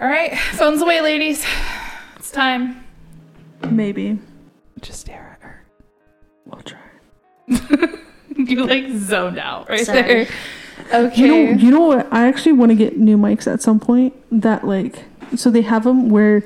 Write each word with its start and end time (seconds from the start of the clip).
All 0.00 0.08
right, 0.08 0.36
phones 0.38 0.82
away, 0.82 1.00
ladies. 1.00 1.44
It's 2.16 2.30
time. 2.30 2.84
Maybe. 3.70 4.18
Just 4.82 5.00
stare 5.00 5.38
at 5.40 5.42
her. 5.42 5.64
We'll 6.44 6.62
try. 6.62 6.78
You 8.38 8.66
like 8.66 8.90
zoned 8.92 9.38
out 9.38 9.70
right 9.70 9.86
Sorry. 9.86 10.02
there. 10.02 10.28
Okay. 10.92 11.16
You 11.22 11.26
know, 11.26 11.50
you 11.52 11.70
know 11.70 11.80
what? 11.86 12.12
I 12.12 12.28
actually 12.28 12.52
want 12.52 12.70
to 12.70 12.76
get 12.76 12.98
new 12.98 13.16
mics 13.16 13.50
at 13.50 13.62
some 13.62 13.80
point. 13.80 14.14
That 14.30 14.66
like, 14.66 15.04
so 15.34 15.50
they 15.50 15.62
have 15.62 15.84
them 15.84 16.10
where, 16.10 16.42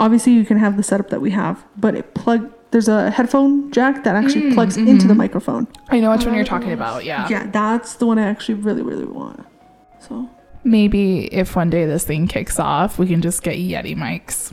obviously 0.00 0.32
you 0.32 0.46
can 0.46 0.56
have 0.58 0.78
the 0.78 0.82
setup 0.82 1.10
that 1.10 1.20
we 1.20 1.30
have, 1.32 1.62
but 1.76 1.94
it 1.94 2.14
plug. 2.14 2.50
There's 2.70 2.88
a 2.88 3.10
headphone 3.10 3.70
jack 3.70 4.04
that 4.04 4.16
actually 4.16 4.44
Mm, 4.50 4.54
plugs 4.54 4.78
into 4.78 4.92
mm-hmm. 4.92 5.08
the 5.08 5.14
microphone. 5.14 5.68
I 5.90 6.00
know 6.00 6.10
which 6.12 6.24
one 6.24 6.30
Oh, 6.32 6.36
you're 6.36 6.46
talking 6.46 6.72
about. 6.72 7.04
Yeah. 7.04 7.28
Yeah, 7.28 7.46
that's 7.50 7.96
the 7.96 8.06
one 8.06 8.18
I 8.18 8.22
actually 8.26 8.54
really, 8.54 8.82
really 8.82 9.04
want. 9.04 9.44
So 10.00 10.30
Maybe 10.68 11.32
if 11.32 11.56
one 11.56 11.70
day 11.70 11.86
this 11.86 12.04
thing 12.04 12.28
kicks 12.28 12.60
off, 12.60 12.98
we 12.98 13.06
can 13.06 13.22
just 13.22 13.42
get 13.42 13.56
Yeti 13.56 13.96
mics. 13.96 14.52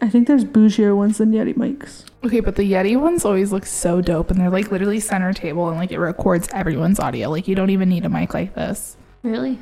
I 0.00 0.08
think 0.08 0.28
there's 0.28 0.44
bougier 0.44 0.96
ones 0.96 1.18
than 1.18 1.32
Yeti 1.32 1.56
mics. 1.56 2.04
Okay, 2.24 2.38
but 2.38 2.54
the 2.54 2.62
Yeti 2.62 2.96
ones 2.96 3.24
always 3.24 3.50
look 3.50 3.66
so 3.66 4.00
dope, 4.00 4.30
and 4.30 4.40
they're 4.40 4.48
like 4.48 4.70
literally 4.70 5.00
center 5.00 5.32
table, 5.32 5.68
and 5.68 5.76
like 5.76 5.90
it 5.90 5.98
records 5.98 6.48
everyone's 6.52 7.00
audio. 7.00 7.30
Like 7.30 7.48
you 7.48 7.56
don't 7.56 7.70
even 7.70 7.88
need 7.88 8.04
a 8.04 8.08
mic 8.08 8.32
like 8.32 8.54
this. 8.54 8.96
Really? 9.24 9.58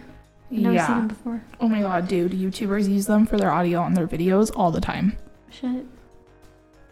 I've 0.51 0.59
never 0.59 0.79
seen 0.79 0.97
them 0.99 1.09
before. 1.09 1.43
Oh 1.59 1.69
my 1.69 1.81
god, 1.81 2.07
dude! 2.07 2.33
YouTubers 2.33 2.87
use 2.87 3.07
them 3.07 3.25
for 3.25 3.39
their 3.39 3.51
audio 3.51 3.81
on 3.81 3.95
their 3.95 4.07
videos 4.07 4.55
all 4.55 4.71
the 4.71 4.83
time. 4.83 5.17
Shit. 5.51 5.87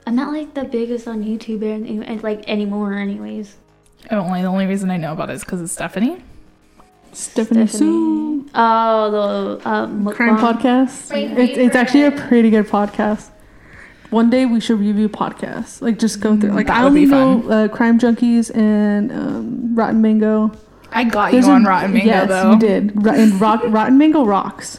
I'm 0.06 0.16
not 0.16 0.33
like 0.33 0.55
the 0.55 0.64
biggest 0.64 1.06
on 1.06 1.23
YouTube 1.23 1.62
and, 1.62 2.03
and 2.03 2.23
like 2.23 2.48
anymore, 2.48 2.95
anyways. 2.95 3.56
Only 4.11 4.41
the 4.41 4.48
only 4.48 4.64
reason 4.64 4.91
I 4.91 4.97
know 4.97 5.12
about 5.12 5.28
it 5.28 5.34
is 5.34 5.45
because 5.45 5.61
it's 5.61 5.73
Stephanie. 5.73 6.23
Stephanie, 7.14 7.66
Soo. 7.66 8.46
Oh, 8.54 9.10
the 9.60 9.68
um, 9.68 10.05
Crime 10.06 10.36
mukbang. 10.36 10.60
podcast. 10.60 11.10
It's, 11.38 11.59
it's 11.59 11.77
actually 11.77 12.05
a 12.05 12.10
pretty 12.12 12.50
good 12.50 12.66
podcast. 12.66 13.30
One 14.11 14.30
day 14.30 14.47
we 14.47 14.61
should 14.61 14.78
review 14.78 15.08
podcasts. 15.08 15.80
Like 15.83 15.98
just 15.98 16.20
go 16.20 16.36
through. 16.39 16.50
Like 16.52 16.66
That 16.69 16.78
I 16.78 16.84
would 16.84 16.94
be 16.94 17.12
only 17.12 17.47
know 17.47 17.50
uh, 17.50 17.69
Crime 17.69 17.98
Junkies 17.98 18.55
and 18.56 19.11
um, 19.11 19.74
Rotten 19.74 20.00
Mango. 20.02 20.52
I 20.92 21.02
got 21.05 21.33
There's 21.33 21.47
you 21.47 21.52
on 21.52 21.66
a- 21.66 21.69
Rotten 21.69 21.92
Mango 21.92 22.06
yes, 22.06 22.28
though. 22.28 22.52
you 22.52 22.58
did. 22.58 22.94
And 23.06 23.41
rock, 23.41 23.62
Rotten 23.67 23.98
Mango 23.98 24.24
rocks. 24.24 24.78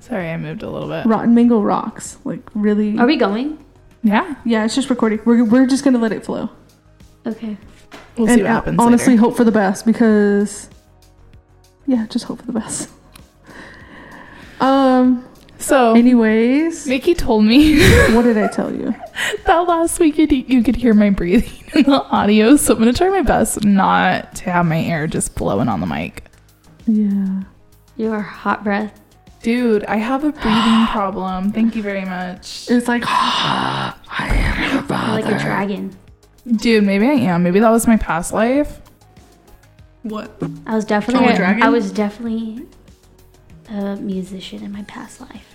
Sorry, 0.00 0.28
I 0.30 0.36
moved 0.36 0.62
a 0.62 0.68
little 0.68 0.88
bit. 0.88 1.06
Rotten 1.06 1.34
Mango 1.34 1.60
rocks. 1.62 2.18
Like 2.24 2.40
really. 2.54 2.98
Are 2.98 3.06
we 3.06 3.16
going? 3.16 3.64
Yeah, 4.02 4.34
yeah, 4.44 4.64
it's 4.64 4.74
just 4.74 4.90
recording. 4.90 5.20
We're 5.24 5.44
we're 5.44 5.66
just 5.66 5.84
gonna 5.84 5.98
let 5.98 6.12
it 6.12 6.24
flow. 6.24 6.50
Okay. 7.26 7.56
We'll 8.16 8.28
and 8.28 8.36
see 8.36 8.42
what 8.42 8.50
uh, 8.50 8.54
happens. 8.54 8.78
honestly, 8.80 9.14
later. 9.14 9.20
hope 9.22 9.36
for 9.36 9.44
the 9.44 9.52
best 9.52 9.84
because. 9.86 10.68
Yeah, 11.86 12.06
just 12.08 12.24
hope 12.26 12.40
for 12.40 12.46
the 12.46 12.52
best. 12.52 12.88
Um. 14.60 15.24
so 15.58 15.94
Anyways, 15.94 16.86
Mickey 16.86 17.14
told 17.14 17.44
me 17.46 17.80
what 18.14 18.22
did 18.22 18.36
I 18.36 18.46
tell 18.48 18.70
you? 18.74 18.94
that 19.46 19.56
last 19.60 19.98
week 19.98 20.18
you, 20.18 20.26
you 20.26 20.62
could 20.62 20.76
hear 20.76 20.92
my 20.92 21.08
breathing 21.08 21.64
in 21.74 21.84
the 21.84 22.02
audio, 22.04 22.56
so 22.56 22.74
I'm 22.74 22.78
gonna 22.78 22.92
try 22.92 23.08
my 23.08 23.22
best 23.22 23.64
not 23.64 24.34
to 24.36 24.50
have 24.50 24.66
my 24.66 24.82
air 24.82 25.06
just 25.06 25.34
blowing 25.34 25.68
on 25.68 25.80
the 25.80 25.86
mic. 25.86 26.24
Yeah. 26.86 27.44
Your 27.96 28.20
hot 28.20 28.64
breath. 28.64 29.00
Dude, 29.42 29.84
I 29.84 29.96
have 29.96 30.24
a 30.24 30.32
breathing 30.32 30.86
problem. 30.88 31.52
Thank 31.52 31.74
you 31.74 31.82
very 31.82 32.04
much. 32.04 32.66
It's 32.70 32.86
like 32.86 33.04
I 33.06 33.94
am 34.18 34.74
your 34.74 34.82
Like 34.82 35.24
a 35.24 35.38
dragon. 35.38 35.96
Dude, 36.56 36.84
maybe 36.84 37.06
I 37.06 37.12
am. 37.12 37.42
Maybe 37.42 37.60
that 37.60 37.70
was 37.70 37.86
my 37.86 37.96
past 37.96 38.32
life. 38.32 38.80
What? 40.02 40.30
I 40.66 40.74
was 40.74 40.84
definitely 40.84 41.28
a 41.28 41.36
dragon? 41.36 41.62
I 41.62 41.68
was 41.68 41.92
definitely 41.92 42.66
a 43.68 43.96
musician 43.96 44.62
in 44.64 44.72
my 44.72 44.82
past 44.84 45.20
life. 45.20 45.46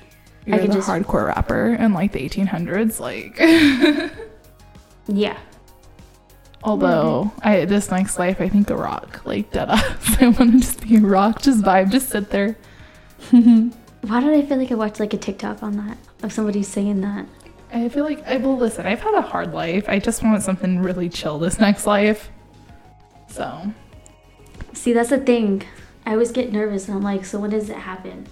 You're 0.46 0.60
could 0.60 0.70
the 0.72 0.76
just- 0.76 0.88
hardcore 0.88 1.26
rapper 1.28 1.74
in 1.74 1.94
like 1.94 2.12
the 2.12 2.20
1800s. 2.30 3.00
Like, 3.00 3.38
Yeah. 5.08 5.38
although 6.64 7.32
I 7.42 7.66
this 7.66 7.90
next 7.92 8.18
life, 8.20 8.40
I 8.40 8.48
think 8.50 8.70
a 8.70 8.76
rock. 8.78 9.22
Like 9.26 9.52
dead 9.52 9.70
ass. 9.70 10.18
I 10.22 10.28
want 10.28 10.52
to 10.54 10.60
just 10.60 10.82
be 10.82 10.98
a 10.98 11.00
rock, 11.02 11.42
just 11.42 11.62
vibe, 11.64 11.92
just 11.92 12.10
sit 12.10 12.30
there. 12.30 12.56
Why 13.32 14.20
did 14.22 14.34
I 14.36 14.44
feel 14.46 14.58
like 14.58 14.72
I 14.72 14.76
watched 14.76 15.00
like 15.00 15.14
a 15.16 15.18
TikTok 15.18 15.64
on 15.64 15.78
that 15.78 15.98
of 16.22 16.32
somebody 16.32 16.62
saying 16.64 17.02
that? 17.02 17.26
I 17.76 17.90
feel 17.90 18.06
like 18.06 18.26
I 18.26 18.38
will 18.38 18.56
listen. 18.58 18.86
I've 18.86 19.02
had 19.02 19.14
a 19.16 19.22
hard 19.22 19.54
life. 19.54 19.86
I 19.90 20.00
just 20.00 20.24
want 20.24 20.42
something 20.44 20.80
really 20.80 21.10
chill 21.10 21.38
this 21.40 21.60
next 21.60 21.86
life. 21.86 22.32
So 23.28 23.72
See, 24.74 24.94
that's 24.94 25.10
the 25.10 25.18
thing. 25.20 25.64
I 26.06 26.12
always 26.14 26.32
get 26.32 26.52
nervous 26.54 26.88
and 26.88 26.96
I'm 26.98 27.04
like, 27.04 27.26
so 27.26 27.40
when 27.40 27.50
does 27.50 27.70
it 27.70 27.78
happen? 27.78 28.28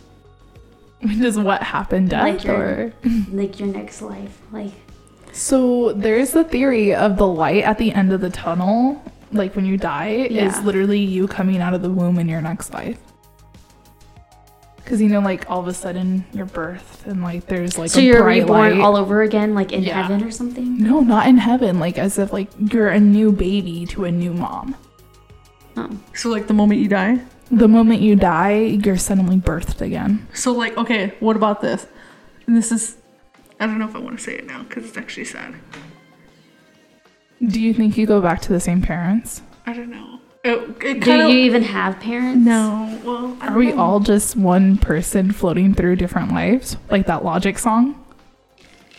When 1.01 1.19
does 1.19 1.37
what 1.37 1.61
happen, 1.61 2.07
death 2.07 2.23
Like 2.23 2.43
your- 2.45 2.55
or? 2.55 2.93
Like 3.31 3.59
your 3.59 3.67
next 3.67 4.01
life. 4.01 4.39
Like 4.51 4.71
So 5.33 5.91
there's 5.91 6.31
the 6.31 6.45
theory 6.45 6.95
of 6.95 7.17
the 7.17 7.27
light 7.27 7.63
at 7.65 7.77
the 7.77 7.91
end 7.91 8.13
of 8.13 8.21
the 8.21 8.29
tunnel, 8.29 9.03
like 9.33 9.55
when 9.57 9.65
you 9.65 9.75
die, 9.77 10.27
is 10.29 10.61
literally 10.63 10.99
you 10.99 11.27
coming 11.27 11.59
out 11.59 11.73
of 11.73 11.81
the 11.81 11.89
womb 11.89 12.17
in 12.19 12.29
your 12.29 12.41
next 12.41 12.73
life. 12.73 12.99
Because 14.93 15.01
you 15.01 15.09
know, 15.09 15.21
like 15.21 15.49
all 15.49 15.59
of 15.59 15.67
a 15.67 15.73
sudden 15.73 16.23
your 16.33 16.45
birth 16.45 17.07
and 17.07 17.23
like 17.23 17.47
there's 17.47 17.79
like 17.79 17.89
So 17.89 17.99
a 17.99 18.03
you're 18.03 18.21
bright 18.21 18.43
reborn 18.43 18.77
light. 18.77 18.79
all 18.85 18.95
over 18.95 19.23
again, 19.23 19.55
like 19.55 19.71
in 19.71 19.81
Yeah. 19.81 19.99
heaven 20.03 20.23
or 20.23 20.29
something? 20.29 20.77
no, 20.77 20.99
not 20.99 21.25
in 21.25 21.37
heaven. 21.37 21.79
Like 21.79 21.97
as 21.97 22.19
if 22.19 22.31
like 22.31 22.47
you're 22.71 22.89
a 22.89 22.99
new 22.99 23.31
baby 23.31 23.87
to 23.87 24.05
a 24.05 24.11
new 24.11 24.35
mom. 24.35 24.75
Oh. 25.77 25.89
So 26.13 26.29
like 26.29 26.45
the 26.45 26.53
moment 26.53 26.79
you 26.79 26.87
die. 26.89 27.17
The 27.49 27.67
moment 27.67 28.01
you 28.01 28.15
die, 28.15 28.77
you're 28.85 28.97
suddenly 28.97 29.37
birthed 29.37 29.81
again. 29.81 30.27
So 30.35 30.51
like 30.51 30.77
okay, 30.77 31.15
what 31.19 31.35
about 31.35 31.61
this? 31.61 31.87
And 32.45 32.55
this 32.55 32.71
is 32.71 32.95
I 33.59 33.65
don't 33.65 33.79
know 33.79 33.87
if 33.89 33.95
I 33.95 33.99
want 33.99 34.19
to 34.19 34.23
say 34.23 34.35
it 34.35 34.45
now 34.45 34.61
because 34.61 34.85
it's 34.85 34.95
actually 34.97 35.25
sad. 35.25 35.55
Do 37.43 37.59
you 37.59 37.73
think 37.73 37.97
you 37.97 38.05
go 38.05 38.21
back 38.21 38.41
to 38.43 38.49
the 38.53 38.59
same 38.59 38.83
parents? 38.83 39.41
I 39.65 39.73
don't 39.73 39.89
know. 39.89 40.12
It, 40.43 40.83
it 40.83 40.99
Do 41.01 41.13
you 41.13 41.27
even 41.45 41.63
have 41.63 41.99
parents? 42.01 42.45
no. 42.45 42.99
Well, 43.05 43.37
I 43.39 43.45
Are 43.45 43.49
don't 43.51 43.57
we 43.57 43.71
know. 43.71 43.79
all 43.79 43.99
just 44.01 44.35
one 44.35 44.77
person 44.77 45.31
floating 45.31 45.73
through 45.73 45.95
different 45.95 46.33
lives? 46.33 46.75
Like 46.91 47.07
that 47.07 47.23
Logic 47.23 47.57
song? 47.57 48.03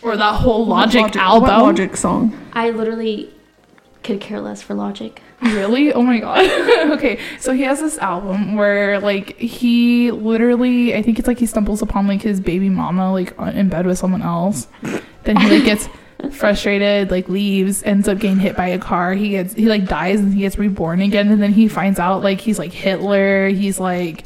Or 0.02 0.16
that 0.16 0.36
whole 0.36 0.64
What 0.66 0.86
Logic, 0.86 1.02
What 1.02 1.16
album? 1.16 1.48
Logic 1.50 1.96
song? 1.96 2.38
I 2.54 2.70
literally 2.70 3.30
could 4.02 4.20
care 4.20 4.40
less 4.40 4.62
for 4.62 4.74
logic. 4.74 5.22
Really? 5.42 5.92
Oh 5.92 6.02
my 6.02 6.18
god. 6.20 6.90
okay, 6.92 7.18
so 7.38 7.52
he 7.52 7.62
has 7.62 7.80
this 7.80 7.98
album 7.98 8.54
where 8.54 8.98
like 9.00 9.36
he 9.38 10.10
literally, 10.10 10.94
I 10.94 11.02
think 11.02 11.18
it's 11.18 11.28
like 11.28 11.38
he 11.38 11.46
stumbles 11.46 11.82
upon 11.82 12.06
like 12.06 12.22
his 12.22 12.40
baby 12.40 12.68
mama 12.70 13.12
like 13.12 13.38
in 13.54 13.68
bed 13.68 13.86
with 13.86 13.98
someone 13.98 14.22
else. 14.22 14.66
Then 15.24 15.36
he 15.38 15.50
like 15.50 15.64
gets 15.64 15.88
frustrated, 16.30 17.10
like 17.10 17.28
leaves, 17.28 17.82
ends 17.82 18.08
up 18.08 18.18
getting 18.18 18.38
hit 18.38 18.56
by 18.56 18.68
a 18.68 18.78
car. 18.78 19.14
He 19.14 19.30
gets 19.30 19.54
he 19.54 19.66
like 19.66 19.86
dies 19.86 20.20
and 20.20 20.32
he 20.32 20.40
gets 20.40 20.58
reborn 20.58 21.00
again, 21.00 21.30
and 21.30 21.42
then 21.42 21.52
he 21.52 21.68
finds 21.68 21.98
out 21.98 22.22
like 22.22 22.40
he's 22.40 22.58
like 22.58 22.72
Hitler. 22.72 23.48
He's 23.48 23.78
like 23.80 24.24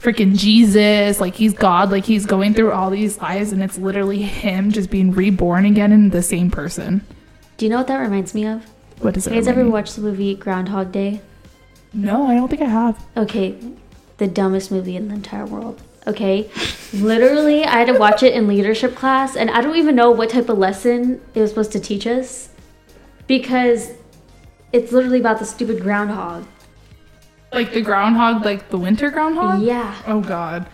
freaking 0.00 0.36
Jesus, 0.36 1.20
like 1.20 1.34
he's 1.34 1.54
God, 1.54 1.90
like 1.90 2.04
he's 2.04 2.26
going 2.26 2.54
through 2.54 2.72
all 2.72 2.90
these 2.90 3.18
lives, 3.18 3.52
and 3.52 3.62
it's 3.62 3.78
literally 3.78 4.22
him 4.22 4.70
just 4.70 4.90
being 4.90 5.12
reborn 5.12 5.64
again 5.64 5.92
in 5.92 6.10
the 6.10 6.22
same 6.22 6.50
person. 6.50 7.04
Do 7.56 7.66
you 7.66 7.70
know 7.70 7.78
what 7.78 7.88
that 7.88 7.98
reminds 7.98 8.34
me 8.34 8.46
of? 8.46 8.64
What 9.00 9.14
does 9.14 9.26
it? 9.26 9.30
You 9.30 9.36
guys 9.36 9.46
remind 9.46 9.58
ever 9.58 9.66
you? 9.66 9.72
watched 9.72 9.96
the 9.96 10.02
movie 10.02 10.34
Groundhog 10.34 10.92
Day? 10.92 11.20
No, 11.92 12.26
I 12.26 12.34
don't 12.34 12.48
think 12.48 12.62
I 12.62 12.66
have. 12.66 13.04
Okay, 13.16 13.58
the 14.18 14.26
dumbest 14.26 14.70
movie 14.70 14.96
in 14.96 15.08
the 15.08 15.14
entire 15.14 15.46
world. 15.46 15.82
Okay, 16.08 16.50
literally, 16.94 17.64
I 17.64 17.80
had 17.80 17.88
to 17.88 17.98
watch 17.98 18.22
it 18.22 18.32
in 18.32 18.48
leadership 18.48 18.94
class, 18.94 19.36
and 19.36 19.50
I 19.50 19.60
don't 19.60 19.76
even 19.76 19.94
know 19.94 20.10
what 20.10 20.30
type 20.30 20.48
of 20.48 20.56
lesson 20.56 21.20
it 21.34 21.40
was 21.40 21.50
supposed 21.50 21.72
to 21.72 21.80
teach 21.80 22.06
us 22.06 22.48
because 23.26 23.92
it's 24.72 24.90
literally 24.90 25.20
about 25.20 25.38
the 25.38 25.44
stupid 25.44 25.82
groundhog. 25.82 26.46
Like 27.52 27.74
the 27.74 27.82
groundhog, 27.82 28.42
like 28.42 28.70
the 28.70 28.78
winter 28.78 29.10
groundhog? 29.10 29.62
Yeah, 29.62 29.94
Oh 30.06 30.22
god. 30.22 30.66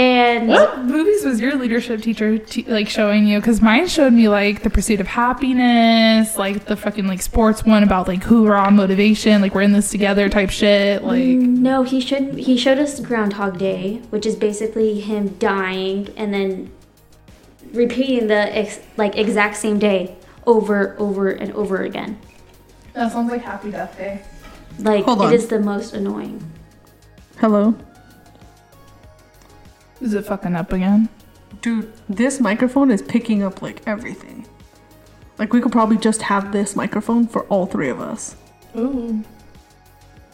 And 0.00 0.48
What 0.48 0.78
movies 0.84 1.24
was 1.24 1.40
your 1.40 1.56
leadership 1.56 2.00
teacher 2.00 2.38
te- 2.38 2.64
like 2.64 2.88
showing 2.88 3.26
you? 3.26 3.38
Because 3.38 3.60
mine 3.60 3.86
showed 3.86 4.12
me 4.12 4.28
like 4.28 4.62
the 4.62 4.70
pursuit 4.70 5.00
of 5.00 5.06
happiness, 5.06 6.36
like 6.38 6.64
the 6.64 6.76
fucking 6.76 7.06
like 7.06 7.20
sports 7.20 7.64
one 7.64 7.82
about 7.82 8.08
like 8.08 8.22
hoorah 8.22 8.70
motivation, 8.70 9.42
like 9.42 9.54
we're 9.54 9.62
in 9.62 9.72
this 9.72 9.90
together 9.90 10.28
type 10.28 10.50
shit. 10.50 11.04
Like 11.04 11.22
mm. 11.22 11.58
no, 11.58 11.82
he 11.82 12.00
should 12.00 12.38
he 12.38 12.56
showed 12.56 12.78
us 12.78 12.98
Groundhog 13.00 13.58
Day, 13.58 14.00
which 14.08 14.24
is 14.24 14.36
basically 14.36 15.00
him 15.00 15.36
dying 15.38 16.08
and 16.16 16.32
then 16.32 16.70
repeating 17.72 18.26
the 18.28 18.56
ex- 18.56 18.80
like 18.96 19.16
exact 19.16 19.56
same 19.56 19.78
day 19.78 20.16
over, 20.46 20.96
over, 20.98 21.28
and 21.28 21.52
over 21.52 21.82
again. 21.82 22.18
that 22.94 23.12
sounds 23.12 23.30
like 23.30 23.42
Happy 23.42 23.70
Death 23.70 23.96
Day. 23.98 24.22
Like 24.78 25.04
Hold 25.04 25.20
on. 25.20 25.34
is 25.34 25.48
the 25.48 25.60
most 25.60 25.92
annoying. 25.92 26.50
Hello, 27.38 27.74
Is 30.00 30.14
it 30.14 30.24
fucking 30.26 30.54
up 30.56 30.72
again? 30.72 31.08
dude. 31.62 31.92
This 32.08 32.40
microphone 32.40 32.90
is 32.90 33.02
picking 33.02 33.42
up 33.42 33.60
like 33.62 33.82
everything. 33.86 34.46
Like 35.38 35.52
we 35.52 35.60
could 35.60 35.72
probably 35.72 35.96
just 35.96 36.22
have 36.22 36.52
this 36.52 36.76
microphone 36.76 37.26
for 37.26 37.44
all 37.46 37.66
three 37.66 37.88
of 37.88 38.00
us. 38.00 38.36
Ooh. 38.76 39.24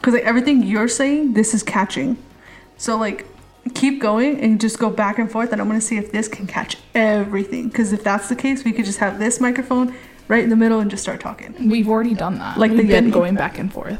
Cause 0.02 0.14
like 0.14 0.24
everything 0.24 0.62
you're 0.62 0.88
saying, 0.88 1.32
this 1.32 1.54
is 1.54 1.62
catching. 1.62 2.16
So 2.76 2.96
like 2.96 3.26
keep 3.74 4.00
going 4.00 4.40
and 4.40 4.60
just 4.60 4.78
go 4.78 4.90
back 4.90 5.18
and 5.18 5.30
forth, 5.30 5.52
and 5.52 5.60
I'm 5.60 5.66
gonna 5.68 5.80
see 5.80 5.96
if 5.96 6.12
this 6.12 6.28
can 6.28 6.46
catch 6.46 6.76
everything. 6.94 7.68
Because 7.68 7.92
if 7.92 8.04
that's 8.04 8.28
the 8.28 8.36
case, 8.36 8.64
we 8.64 8.72
could 8.72 8.84
just 8.84 8.98
have 8.98 9.18
this 9.18 9.40
microphone 9.40 9.94
right 10.28 10.44
in 10.44 10.50
the 10.50 10.56
middle 10.56 10.80
and 10.80 10.90
just 10.90 11.02
start 11.02 11.20
talking. 11.20 11.68
We've 11.68 11.88
already 11.88 12.14
done 12.14 12.38
that. 12.38 12.58
Like 12.58 12.72
the 12.72 12.78
We've 12.78 12.88
been 12.88 13.10
Yeti. 13.10 13.12
going 13.12 13.34
back 13.34 13.58
and 13.58 13.72
forth. 13.72 13.98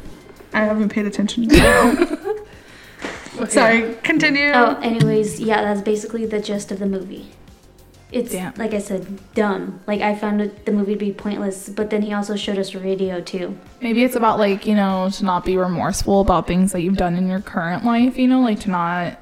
I 0.53 0.61
haven't 0.61 0.91
paid 0.91 1.07
attention. 1.07 1.49
Sorry, 3.49 3.95
continue. 4.03 4.53
Oh, 4.55 4.79
anyways, 4.83 5.41
yeah, 5.41 5.63
that's 5.63 5.83
basically 5.83 6.27
the 6.27 6.41
gist 6.41 6.73
of 6.73 6.79
the 6.79 6.87
movie. 6.87 7.33
It's 8.13 8.33
Damn. 8.33 8.55
like 8.55 8.73
I 8.73 8.79
said, 8.79 9.19
dumb. 9.35 9.81
Like 9.87 10.01
I 10.01 10.15
found 10.15 10.41
it, 10.41 10.65
the 10.65 10.73
movie 10.73 10.95
to 10.95 10.99
be 10.99 11.13
pointless, 11.13 11.69
but 11.69 11.91
then 11.91 12.03
he 12.03 12.13
also 12.13 12.37
showed 12.37 12.57
us 12.57 12.75
radio 12.75 13.21
too. 13.21 13.59
Maybe 13.81 14.05
it's 14.05 14.15
about 14.15 14.39
like, 14.39 14.67
you 14.67 14.75
know, 14.75 15.11
to 15.11 15.25
not 15.25 15.45
be 15.45 15.57
remorseful 15.57 16.21
about 16.21 16.47
things 16.47 16.73
that 16.73 16.83
you've 16.83 16.97
done 16.97 17.17
in 17.17 17.27
your 17.27 17.41
current 17.41 17.85
life, 17.85 18.17
you 18.17 18.29
know, 18.29 18.41
like 18.41 18.61
to 18.61 18.71
not 18.71 19.21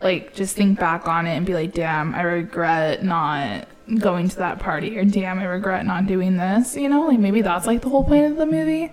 like 0.00 0.34
just 0.34 0.54
think 0.54 0.78
back 0.78 1.08
on 1.08 1.26
it 1.26 1.36
and 1.36 1.44
be 1.44 1.54
like, 1.54 1.72
damn, 1.72 2.14
I 2.14 2.22
regret 2.22 3.02
not 3.02 3.66
going 3.98 4.28
to 4.28 4.36
that 4.36 4.60
party 4.60 4.96
or 4.96 5.04
damn, 5.04 5.40
I 5.40 5.44
regret 5.44 5.84
not 5.84 6.06
doing 6.06 6.36
this, 6.36 6.76
you 6.76 6.88
know? 6.88 7.08
Like 7.08 7.18
maybe 7.18 7.42
that's 7.42 7.66
like 7.66 7.82
the 7.82 7.88
whole 7.88 8.04
point 8.04 8.30
of 8.30 8.36
the 8.36 8.46
movie. 8.46 8.92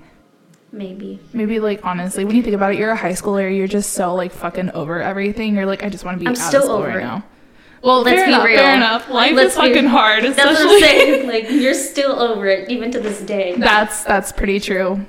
Maybe. 0.71 1.19
Maybe 1.33 1.59
like 1.59 1.85
honestly, 1.85 2.23
when 2.23 2.35
you 2.35 2.43
think 2.43 2.55
about 2.55 2.73
it, 2.73 2.79
you're 2.79 2.91
a 2.91 2.95
high 2.95 3.11
schooler, 3.11 3.55
you're 3.55 3.67
just 3.67 3.91
so 3.93 4.15
like 4.15 4.31
fucking 4.31 4.71
over 4.71 5.01
everything. 5.01 5.55
You're 5.55 5.65
like, 5.65 5.83
I 5.83 5.89
just 5.89 6.05
want 6.05 6.15
to 6.15 6.19
be 6.19 6.27
I'm 6.27 6.31
out 6.33 6.37
still 6.37 6.69
over 6.71 6.87
right 6.87 6.97
it. 6.97 7.01
now. 7.01 7.23
Well, 7.83 8.03
Let's 8.03 8.15
fair 8.17 8.25
be 8.27 8.31
enough, 8.33 8.45
real. 8.45 8.57
fair 8.57 8.75
enough. 8.75 9.09
Life 9.09 9.35
Let's 9.35 9.51
is 9.53 9.57
fucking 9.57 9.85
hard, 9.87 10.23
That's 10.23 10.37
what 10.37 10.49
I'm 10.55 10.79
saying. 10.79 11.27
Like 11.31 11.49
you're 11.49 11.73
still 11.73 12.19
over 12.19 12.45
it, 12.47 12.69
even 12.69 12.91
to 12.91 12.99
this 12.99 13.21
day. 13.21 13.55
That's 13.57 14.03
that's 14.03 14.31
pretty 14.31 14.59
true. 14.59 15.03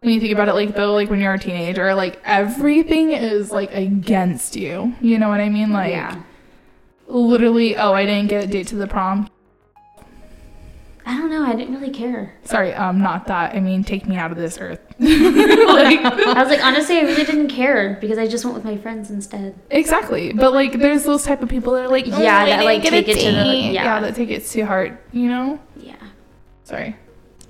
When 0.00 0.12
you 0.12 0.20
think 0.20 0.32
about 0.32 0.48
it, 0.48 0.54
like 0.54 0.74
though, 0.76 0.92
like 0.94 1.10
when 1.10 1.20
you're 1.20 1.34
a 1.34 1.38
teenager, 1.38 1.94
like 1.94 2.20
everything 2.24 3.10
is 3.10 3.50
like 3.50 3.74
against 3.74 4.54
you. 4.54 4.94
You 5.00 5.18
know 5.18 5.28
what 5.28 5.40
I 5.40 5.48
mean? 5.48 5.72
Like 5.72 5.90
yeah. 5.92 6.22
literally, 7.06 7.76
oh, 7.76 7.92
I 7.92 8.06
didn't 8.06 8.28
get 8.28 8.44
a 8.44 8.46
date 8.46 8.68
to 8.68 8.76
the 8.76 8.86
prom. 8.86 9.28
I 11.06 11.18
don't 11.18 11.28
know. 11.30 11.44
I 11.44 11.54
didn't 11.54 11.74
really 11.74 11.92
care. 11.92 12.34
Sorry, 12.44 12.72
um, 12.72 13.02
not 13.02 13.26
that. 13.26 13.54
I 13.54 13.60
mean, 13.60 13.84
take 13.84 14.06
me 14.06 14.16
out 14.16 14.30
of 14.30 14.38
this 14.38 14.56
earth. 14.58 14.80
like 14.98 15.98
I 16.00 16.40
was 16.42 16.48
like, 16.48 16.64
honestly, 16.64 16.96
I 16.98 17.02
really 17.02 17.24
didn't 17.24 17.48
care 17.48 17.98
because 18.00 18.16
I 18.16 18.26
just 18.26 18.44
went 18.44 18.54
with 18.54 18.64
my 18.64 18.76
friends 18.78 19.10
instead. 19.10 19.54
exactly, 19.70 20.32
but 20.32 20.52
like 20.54 20.78
there's 20.78 21.04
those 21.04 21.22
type 21.24 21.42
of 21.42 21.48
people 21.50 21.74
that 21.74 21.84
are 21.84 21.88
like, 21.88 22.06
oh, 22.06 22.22
Yeah, 22.22 22.44
that, 22.46 22.46
didn't 22.46 22.64
like, 22.64 22.82
get 22.82 22.90
take 22.90 23.08
it 23.08 23.18
to 23.20 23.26
the- 23.32 23.44
date. 23.44 23.72
yeah. 23.72 24.00
that 24.00 24.14
take 24.14 24.30
it 24.30 24.46
to 24.46 24.62
heart. 24.62 24.98
You 25.12 25.28
know? 25.28 25.60
Yeah. 25.76 25.96
Sorry, 26.64 26.96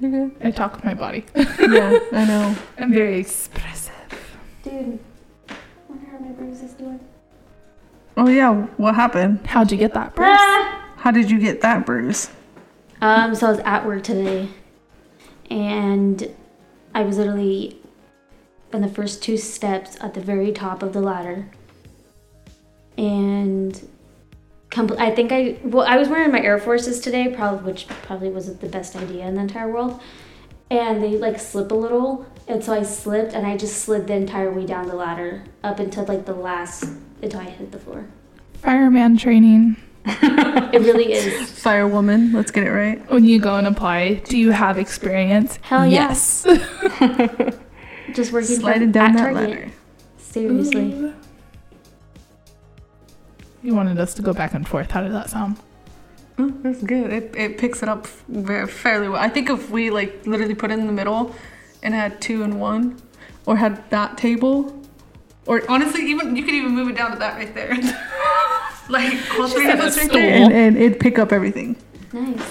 You're 0.00 0.10
good. 0.10 0.36
I 0.42 0.50
talk 0.50 0.74
with 0.74 0.84
my 0.84 0.94
body. 0.94 1.24
Yeah, 1.36 1.98
I 2.12 2.24
know. 2.24 2.56
I'm 2.78 2.92
very 2.92 3.18
expressive. 3.20 3.92
Dude, 4.64 4.98
wonder 5.88 6.06
how 6.10 6.18
my 6.18 6.32
bruise 6.32 6.60
is 6.62 6.72
doing. 6.72 6.98
Oh 8.16 8.28
yeah, 8.28 8.52
what 8.78 8.96
happened? 8.96 9.46
How'd 9.46 9.70
you 9.70 9.78
get 9.78 9.94
that, 9.94 10.16
bruise? 10.16 10.28
Ah! 10.32 10.92
How 10.96 11.10
did 11.12 11.30
you 11.30 11.38
get 11.38 11.60
that 11.60 11.86
bruise? 11.86 12.30
Um, 13.00 13.34
so 13.34 13.46
I 13.46 13.50
was 13.50 13.60
at 13.60 13.86
work 13.86 14.02
today, 14.02 14.48
and 15.50 16.34
I 16.94 17.02
was 17.02 17.18
literally 17.18 17.80
on 18.72 18.80
the 18.80 18.88
first 18.88 19.22
two 19.22 19.36
steps 19.36 19.96
at 20.00 20.14
the 20.14 20.20
very 20.20 20.52
top 20.52 20.82
of 20.82 20.92
the 20.92 21.00
ladder, 21.00 21.48
and 22.96 23.88
compl- 24.70 24.98
I 24.98 25.14
think 25.14 25.32
I 25.32 25.58
well 25.64 25.86
I 25.86 25.96
was 25.96 26.08
wearing 26.08 26.32
my 26.32 26.40
Air 26.40 26.58
Forces 26.58 27.00
today, 27.00 27.28
probably 27.28 27.72
which 27.72 27.88
probably 27.88 28.30
wasn't 28.30 28.60
the 28.60 28.68
best 28.68 28.96
idea 28.96 29.26
in 29.26 29.34
the 29.34 29.42
entire 29.42 29.70
world, 29.70 30.00
and 30.70 31.02
they 31.02 31.16
like 31.18 31.38
slip 31.38 31.70
a 31.70 31.74
little, 31.74 32.26
and 32.48 32.64
so 32.64 32.72
I 32.72 32.82
slipped 32.82 33.32
and 33.32 33.46
I 33.46 33.56
just 33.56 33.82
slid 33.82 34.06
the 34.06 34.14
entire 34.14 34.50
way 34.50 34.66
down 34.66 34.88
the 34.88 34.96
ladder 34.96 35.44
up 35.62 35.78
until 35.78 36.04
like 36.06 36.24
the 36.24 36.34
last 36.34 36.84
until 37.22 37.40
I 37.40 37.44
hit 37.44 37.70
the 37.70 37.78
floor. 37.78 38.06
Fireman 38.54 39.16
training. 39.16 39.76
It 40.06 40.82
really 40.82 41.12
is. 41.12 41.50
Firewoman, 41.62 42.34
let's 42.34 42.50
get 42.50 42.64
it 42.64 42.70
right. 42.70 43.10
When 43.10 43.24
you 43.24 43.38
go 43.40 43.56
and 43.56 43.66
apply, 43.66 44.14
do 44.24 44.36
you 44.36 44.50
have 44.50 44.78
experience? 44.78 45.58
Hell 45.62 45.86
yeah. 45.86 46.08
yes. 46.10 46.42
Just 48.12 48.32
working 48.32 48.56
Sliding 48.56 48.82
from, 48.82 48.92
down 48.92 49.10
at 49.10 49.16
that 49.16 49.32
Target. 49.32 49.50
ladder. 49.50 49.72
Seriously. 50.18 51.12
You 53.62 53.74
wanted 53.74 53.98
us 53.98 54.14
to 54.14 54.22
go 54.22 54.32
back 54.34 54.52
and 54.52 54.68
forth. 54.68 54.90
How 54.90 55.00
did 55.02 55.12
that 55.12 55.30
sound? 55.30 55.58
Oh, 56.38 56.50
that's 56.62 56.82
good. 56.82 57.12
It, 57.12 57.34
it 57.36 57.58
picks 57.58 57.82
it 57.82 57.88
up 57.88 58.06
very 58.28 58.66
fairly 58.66 59.08
well. 59.08 59.20
I 59.20 59.28
think 59.28 59.48
if 59.48 59.70
we 59.70 59.90
like 59.90 60.26
literally 60.26 60.54
put 60.54 60.70
it 60.70 60.78
in 60.78 60.86
the 60.86 60.92
middle 60.92 61.34
and 61.82 61.94
had 61.94 62.20
two 62.20 62.42
and 62.42 62.60
one, 62.60 63.00
or 63.46 63.56
had 63.56 63.88
that 63.90 64.18
table, 64.18 64.82
or 65.46 65.62
honestly, 65.70 66.04
even 66.10 66.34
you 66.34 66.42
could 66.44 66.54
even 66.54 66.72
move 66.72 66.88
it 66.88 66.96
down 66.96 67.12
to 67.12 67.18
that 67.18 67.36
right 67.36 67.54
there. 67.54 67.74
like 68.88 69.12
all 69.38 69.48
three 69.48 69.70
of 69.70 69.80
us 69.80 69.96
right 69.96 70.06
stool. 70.06 70.20
there, 70.20 70.32
and, 70.32 70.52
and 70.52 70.76
it'd 70.76 71.00
pick 71.00 71.18
up 71.18 71.32
everything. 71.32 71.76
Nice. 72.12 72.42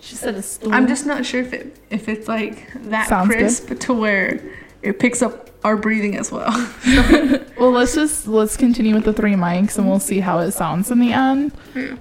She 0.00 0.14
said 0.14 0.34
a 0.34 0.42
stool. 0.42 0.72
I'm 0.72 0.86
just 0.86 1.06
not 1.06 1.24
sure 1.26 1.40
if 1.40 1.52
it 1.52 1.76
if 1.90 2.08
it's 2.08 2.28
like 2.28 2.72
that 2.84 3.08
Sounds 3.08 3.28
good. 3.28 3.38
crisp 3.38 3.78
to 3.78 3.92
where 3.94 4.40
it 4.82 4.98
picks 5.00 5.20
up 5.22 5.50
our 5.64 5.76
breathing 5.76 6.16
as 6.16 6.30
well. 6.30 6.50
Well, 7.58 7.70
let's 7.70 7.94
just 7.94 8.28
let's 8.28 8.54
continue 8.54 8.94
with 8.94 9.04
the 9.04 9.14
three 9.14 9.32
mics 9.32 9.78
and 9.78 9.88
we'll 9.88 9.98
see 9.98 10.20
how 10.20 10.40
it 10.40 10.50
sounds 10.52 10.90
in 10.90 11.00
the 11.00 11.10
end. 11.10 11.52
Um, 11.74 11.96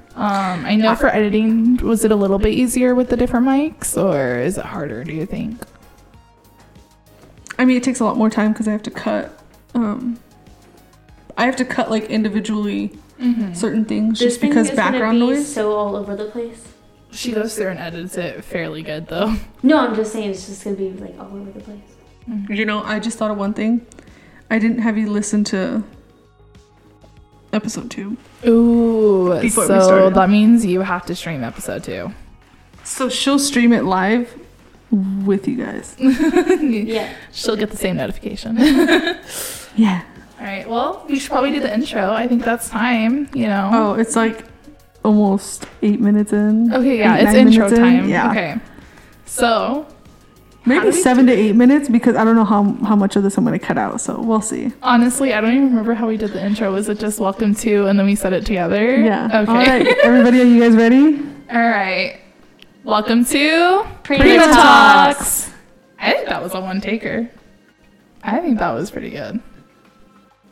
I 0.66 0.76
know 0.76 0.96
for 0.96 1.08
editing, 1.08 1.78
was 1.78 2.04
it 2.04 2.12
a 2.12 2.16
little 2.16 2.38
bit 2.40 2.54
easier 2.54 2.94
with 2.94 3.10
the 3.10 3.16
different 3.16 3.46
mics, 3.48 3.96
or 3.98 4.38
is 4.38 4.58
it 4.58 4.66
harder? 4.66 5.06
Do 5.06 5.14
you 5.14 5.26
think? 5.26 5.62
I 7.58 7.64
mean, 7.64 7.78
it 7.78 7.84
takes 7.84 8.02
a 8.02 8.04
lot 8.04 8.18
more 8.18 8.30
time 8.30 8.52
because 8.52 8.68
I 8.68 8.72
have 8.74 8.84
to 8.84 8.92
cut. 8.92 9.42
Um, 9.74 10.20
I 11.38 11.46
have 11.46 11.56
to 11.56 11.66
cut 11.66 11.90
like 11.90 12.10
individually 12.10 12.92
Mm-hmm. 13.20 13.54
certain 13.54 13.86
things 13.86 14.20
This 14.20 14.30
just 14.34 14.42
thing 14.42 14.50
because 14.50 14.70
is 14.70 14.76
background 14.76 15.20
be 15.20 15.26
noise. 15.28 15.54
so 15.54 15.74
all 15.74 15.96
over 15.96 16.16
the 16.16 16.26
place. 16.26 16.68
She 17.12 17.32
goes 17.32 17.56
through 17.56 17.70
and 17.70 17.80
edits 17.80 18.18
it 18.18 18.44
fairly 18.44 18.84
good, 18.84 19.08
though. 19.08 19.36
No, 19.64 19.80
I'm 19.80 19.96
just 19.96 20.12
saying 20.12 20.30
it's 20.32 20.46
just 20.48 20.64
gonna 20.64 20.76
be 20.76 20.92
like 20.92 21.18
all 21.20 21.28
over 21.36 21.50
the 21.52 21.62
place. 21.62 21.80
You 22.50 22.66
know, 22.66 22.82
I 22.84 23.00
just 23.00 23.18
thought 23.18 23.32
of 23.32 23.38
one 23.38 23.54
thing. 23.54 23.86
I 24.52 24.60
didn't 24.60 24.80
have 24.80 24.98
you 24.98 25.10
listen 25.10 25.44
to 25.46 25.84
episode 27.54 27.90
two. 27.90 28.18
Ooh, 28.46 29.40
Before 29.42 29.66
so 29.66 29.80
started. 29.80 30.14
that 30.16 30.30
means 30.30 30.66
you 30.66 30.82
have 30.82 31.06
to 31.06 31.16
stream 31.16 31.44
episode 31.44 31.84
two. 31.84 32.12
So 32.84 33.10
she'll 33.10 33.40
stream 33.40 33.72
it 33.74 33.84
live 33.86 34.38
with 34.92 35.48
you 35.48 35.58
guys. 35.64 35.96
Yeah. 36.00 37.14
She'll 37.32 37.56
get 37.56 37.72
the 37.72 37.78
same 37.78 37.96
notification. 37.98 38.58
Yeah. 39.78 40.04
All 40.40 40.46
right. 40.46 40.68
Well, 40.70 41.06
we 41.08 41.20
should 41.20 41.32
probably 41.32 41.52
do 41.52 41.60
the 41.60 41.74
intro. 41.74 42.12
I 42.12 42.28
think 42.28 42.44
that's 42.44 42.70
time. 42.70 43.30
You 43.34 43.48
know. 43.48 43.70
Oh, 43.74 43.94
it's 43.94 44.16
like 44.16 44.44
almost 45.04 45.66
eight 45.82 46.00
minutes 46.00 46.34
in. 46.34 46.74
Okay. 46.74 47.00
Yeah, 47.00 47.16
Eight, 47.18 47.24
it's 47.24 47.34
intro 47.34 47.66
minutes 47.70 47.74
in? 47.74 47.80
time. 47.80 48.10
Yeah. 48.10 48.32
Okay. 48.32 48.58
So 49.26 49.88
Maybe 50.68 50.92
seven 50.92 51.28
to 51.28 51.32
eight 51.32 51.56
minutes 51.56 51.88
because 51.90 52.16
I 52.16 52.24
don't 52.24 52.36
know 52.36 52.44
how 52.44 52.64
how 52.84 52.96
much 52.96 53.16
of 53.16 53.22
this 53.24 53.38
I'm 53.38 53.46
gonna 53.46 53.60
cut 53.60 53.78
out. 53.78 54.02
So 54.02 54.20
we'll 54.20 54.42
see. 54.42 54.74
honestly, 54.82 55.34
I 55.34 55.40
don't 55.42 55.52
even 55.52 55.66
remember 55.70 55.94
how 55.94 56.08
we 56.08 56.18
did 56.18 56.32
the 56.34 56.44
intro. 56.44 56.72
Was 56.74 56.90
it 56.90 57.00
just 57.00 57.20
welcome 57.20 57.54
to, 57.56 57.86
and 57.86 58.00
then 58.00 58.06
we 58.08 58.16
said 58.16 58.34
it 58.34 58.46
together? 58.48 58.98
Yeah. 59.00 59.26
Okay. 59.28 59.52
All 59.52 59.58
right, 59.58 59.88
everybody, 60.04 60.42
are 60.42 60.46
you 60.46 60.60
guys 60.60 60.76
ready? 60.76 61.20
All 61.52 61.62
right. 61.70 62.20
Welcome 62.84 63.26
to 63.26 63.86
Prima 64.04 64.24
Prima 64.24 64.44
Talks. 64.46 64.56
Talks. 64.56 65.52
I 66.00 66.14
think 66.14 66.30
that 66.30 66.42
was 66.42 66.54
a 66.56 66.60
one 66.62 66.82
taker. 66.82 67.30
I 68.24 68.40
think 68.40 68.58
that 68.58 68.72
was 68.72 68.90
pretty 68.90 69.12
good. 69.12 69.40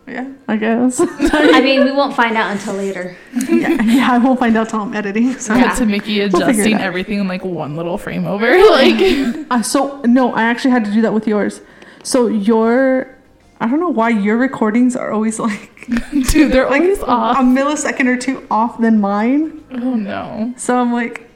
Yeah, 0.07 0.33
I 0.47 0.57
guess. 0.57 0.99
I 0.99 1.61
mean, 1.61 1.85
we 1.85 1.91
won't 1.91 2.13
find 2.13 2.35
out 2.35 2.51
until 2.51 2.73
later. 2.73 3.15
yeah, 3.49 3.81
yeah, 3.83 4.11
I 4.11 4.17
won't 4.17 4.37
find 4.37 4.57
out 4.57 4.69
till 4.69 4.81
I'm 4.81 4.93
editing. 4.93 5.33
So, 5.39 5.53
Cut 5.53 5.77
to 5.77 5.85
Mickey 5.85 6.19
We'll 6.19 6.27
adjusting 6.27 6.77
everything 6.77 7.19
in 7.19 7.27
like 7.27 7.45
one 7.45 7.77
little 7.77 7.97
frame 7.97 8.25
over. 8.25 8.45
like, 8.71 9.45
uh, 9.49 9.61
so 9.61 10.01
no, 10.01 10.33
I 10.33 10.43
actually 10.43 10.71
had 10.71 10.83
to 10.85 10.91
do 10.91 11.01
that 11.03 11.13
with 11.13 11.25
yours. 11.25 11.61
So 12.03 12.27
your, 12.27 13.15
I 13.61 13.67
don't 13.67 13.79
know 13.79 13.89
why 13.89 14.09
your 14.09 14.37
recordings 14.37 14.97
are 14.97 15.11
always 15.11 15.39
like 15.39 15.71
dude, 16.11 16.51
they're 16.51 16.69
like 16.69 16.81
always 16.81 16.99
a 16.99 17.41
millisecond 17.41 18.07
or 18.07 18.17
two 18.17 18.45
off 18.51 18.79
than 18.79 18.99
mine. 18.99 19.63
Oh 19.71 19.95
no. 19.95 20.53
So 20.57 20.77
I'm 20.77 20.91
like, 20.91 21.29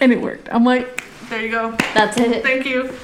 and 0.00 0.12
it 0.12 0.20
worked. 0.20 0.48
I'm 0.52 0.64
like, 0.64 1.04
there 1.28 1.40
you 1.42 1.50
go. 1.50 1.72
That's 1.94 2.18
it. 2.18 2.42
Thank 2.42 2.66
you. 2.66 2.94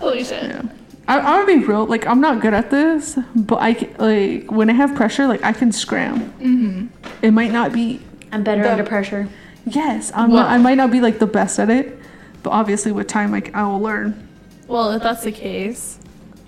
Holy 0.00 0.24
shit. 0.24 0.42
Yeah. 0.42 0.62
I, 1.08 1.18
I'm 1.18 1.46
gonna 1.46 1.60
be 1.60 1.64
real. 1.64 1.86
Like 1.86 2.06
I'm 2.06 2.20
not 2.20 2.40
good 2.40 2.54
at 2.54 2.70
this, 2.70 3.18
but 3.34 3.60
I 3.60 3.74
ca- 3.74 3.94
like 3.98 4.50
when 4.50 4.68
I 4.70 4.72
have 4.72 4.94
pressure, 4.94 5.26
like 5.26 5.42
I 5.44 5.52
can 5.52 5.70
scram. 5.72 6.30
Mm-hmm. 6.40 6.86
It 7.22 7.30
might 7.32 7.52
not 7.52 7.72
be. 7.72 8.00
I'm 8.32 8.42
better 8.42 8.62
The- 8.62 8.70
under 8.72 8.84
pressure. 8.84 9.28
Yes, 9.66 10.10
I'm. 10.14 10.30
Well- 10.30 10.42
Not, 10.42 10.50
I 10.50 10.58
might 10.58 10.74
not 10.76 10.90
be 10.90 11.00
like 11.00 11.18
the 11.18 11.26
best 11.26 11.58
at 11.58 11.70
it, 11.70 11.98
but 12.42 12.50
obviously 12.50 12.92
with 12.92 13.06
time, 13.06 13.30
like 13.32 13.54
I 13.54 13.64
will 13.64 13.80
learn. 13.80 14.28
Well, 14.68 14.90
if 14.92 15.02
that's 15.02 15.22
the 15.22 15.30
case, 15.32 15.98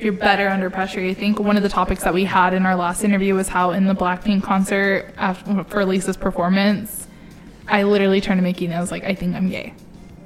you're 0.00 0.12
better 0.12 0.48
under 0.48 0.70
pressure. 0.70 1.00
I 1.00 1.14
think 1.14 1.38
one 1.38 1.56
of 1.56 1.62
the 1.62 1.68
topics 1.68 2.02
that 2.02 2.12
we 2.14 2.24
had 2.24 2.52
in 2.52 2.66
our 2.66 2.74
last 2.74 3.04
interview 3.04 3.34
was 3.34 3.46
how 3.48 3.70
in 3.70 3.86
the 3.86 3.94
Blackpink 3.94 4.42
concert 4.42 5.12
after, 5.16 5.62
for 5.64 5.84
Lisa's 5.84 6.16
performance, 6.16 7.06
I 7.68 7.84
literally 7.84 8.20
turned 8.20 8.38
to 8.38 8.42
Mickey 8.42 8.64
and 8.66 8.74
I 8.74 8.80
was 8.80 8.90
like, 8.90 9.04
I 9.04 9.14
think 9.14 9.36
I'm 9.36 9.48
gay. 9.48 9.72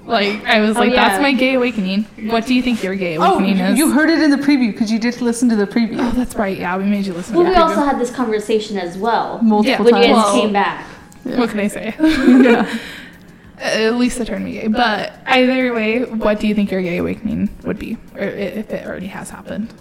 Like 0.05 0.45
I 0.45 0.61
was 0.61 0.77
Oh, 0.77 0.81
like, 0.81 0.91
yeah. 0.93 1.09
that's 1.09 1.23
my 1.23 1.33
gay 1.33 1.55
awakening. 1.55 2.05
What 2.31 2.45
do 2.47 2.55
you 2.55 2.63
think 2.63 2.83
your 2.83 2.95
gay 2.97 3.17
Oh, 3.19 3.23
awakening 3.39 3.59
is? 3.59 3.79
you 3.79 3.93
heard 3.93 4.11
it 4.11 4.21
in 4.21 4.31
the 4.31 4.37
preview 4.37 4.73
because 4.73 4.91
you 4.91 4.99
did 4.99 5.21
listen 5.21 5.49
to 5.51 5.57
the 5.57 5.67
preview 5.67 5.97
Oh, 6.01 6.11
that's 6.11 6.35
right. 6.35 6.59
Yeah, 6.59 6.77
we 6.77 6.85
made 6.85 7.07
you 7.07 7.13
listen. 7.13 7.35
Well, 7.37 7.45
to 7.45 7.51
we 7.51 7.55
the 7.55 7.63
also 7.63 7.81
had 7.83 7.99
this 8.01 8.11
conversation 8.11 8.77
as 8.79 8.99
well 8.99 9.39
multiple 9.43 9.85
when 9.85 9.95
you 9.97 10.01
guys 10.03 10.09
times. 10.09 10.25
Well- 10.25 10.41
came 10.43 10.53
back. 10.53 10.87
What 11.25 11.51
can 11.51 11.61
I 11.61 11.69
say? 11.69 11.95
yeah. 12.01 12.79
At 13.59 13.95
least 13.95 14.19
it 14.19 14.25
turned 14.27 14.45
me 14.45 14.53
gay. 14.55 14.67
But 14.67 15.13
either 15.25 15.73
way, 15.73 16.05
what 16.05 16.41
do 16.41 16.49
you 16.49 16.55
think 16.55 16.73
your 16.73 16.83
gay 16.83 16.97
awakening 16.97 17.49
would 17.63 17.79
be, 17.79 17.97
or 18.17 18.23
if 18.25 18.69
it 18.71 18.85
already 18.85 19.07
has 19.07 19.31
happened? 19.31 19.73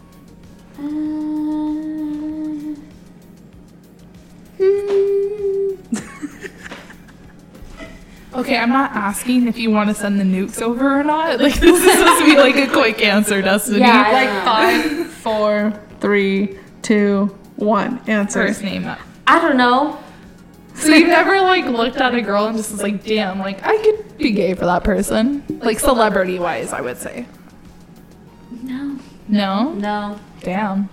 Uh, 0.78 0.82
hmm. 4.60 5.31
Okay, 8.34 8.58
I'm 8.58 8.70
not 8.70 8.92
asking 8.92 9.48
if 9.48 9.58
you 9.58 9.72
want 9.72 9.90
to 9.90 9.96
send 9.96 10.20
the 10.20 10.24
nukes 10.24 10.62
over 10.62 11.00
or 11.00 11.04
not. 11.04 11.40
Like 11.42 11.56
this 11.60 11.84
is 11.84 11.92
supposed 11.92 12.20
to 12.20 12.26
be 12.26 12.38
like 12.38 12.56
a 12.56 12.68
quick 12.72 13.02
answer, 13.04 13.42
Destiny. 13.42 13.80
Yeah, 13.80 14.10
Like 14.12 14.46
five, 14.46 15.08
four, 15.08 15.74
three, 16.00 16.58
two, 16.82 17.36
one. 17.58 18.00
Answer. 18.08 18.48
First 18.48 18.64
name 18.64 18.86
up. 18.86 19.00
I 19.28 19.40
don't 19.42 19.58
know. 19.58 20.00
So 20.76 20.90
you've 20.90 21.10
never 21.10 21.42
like 21.42 21.66
looked 21.66 21.98
at 21.98 22.16
a 22.16 22.22
girl 22.22 22.46
and 22.48 22.56
just 22.58 22.72
was 22.72 22.82
like, 22.82 23.04
damn, 23.04 23.40
like 23.40 23.62
I 23.64 23.78
could 23.78 24.18
be 24.18 24.32
gay 24.32 24.54
for 24.54 24.66
that 24.66 24.84
person. 24.84 25.44
Like 25.62 25.80
celebrity 25.80 26.40
wise, 26.40 26.72
I 26.74 26.82
would 26.82 26.98
say. 26.98 27.26
No. 28.64 28.98
No? 29.28 29.74
No. 29.74 30.20
Damn. 30.42 30.90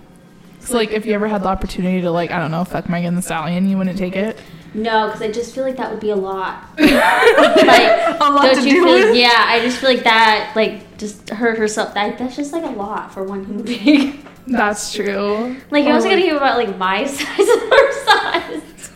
So 0.59 0.75
like 0.75 0.91
if 0.91 1.05
you 1.05 1.13
ever 1.13 1.27
had 1.27 1.43
the 1.43 1.47
opportunity 1.47 2.01
to 2.01 2.11
like, 2.11 2.31
I 2.31 2.39
don't 2.39 2.51
know, 2.51 2.65
fuck 2.65 2.89
Megan 2.89 3.15
Thee 3.15 3.21
Stallion, 3.21 3.67
you 3.67 3.77
wouldn't 3.77 3.97
take 3.97 4.15
it? 4.15 4.39
No, 4.73 5.07
because 5.07 5.21
I 5.21 5.31
just 5.31 5.55
feel 5.55 5.63
like 5.63 5.77
that 5.77 5.89
would 5.91 5.99
be 5.99 6.11
a 6.11 6.15
lot. 6.15 6.63
like, 6.79 6.89
A 6.89 8.17
lot 8.31 8.43
don't 8.43 8.55
to 8.55 8.61
you 8.69 8.75
do 8.75 8.83
feel? 8.85 9.07
with. 9.09 9.15
Yeah, 9.15 9.31
I 9.47 9.59
just 9.61 9.77
feel 9.79 9.89
like 9.89 10.03
that, 10.03 10.53
like, 10.55 10.97
just 10.97 11.29
hurt 11.29 11.57
herself. 11.57 11.93
That 11.95 12.17
that's 12.17 12.35
just 12.35 12.53
like 12.53 12.63
a 12.63 12.69
lot 12.69 13.13
for 13.13 13.23
one 13.23 13.45
human 13.45 13.63
being. 13.63 14.25
That's 14.47 14.93
true. 14.93 15.57
like, 15.71 15.83
you 15.85 15.91
Or, 15.91 15.93
also 15.93 16.07
like- 16.07 16.17
gotta 16.17 16.21
hear 16.21 16.37
about 16.37 16.57
like 16.57 16.77
my 16.77 17.05
size 17.05 17.39
and 17.39 17.61
her 17.71 18.05
size. 18.05 18.91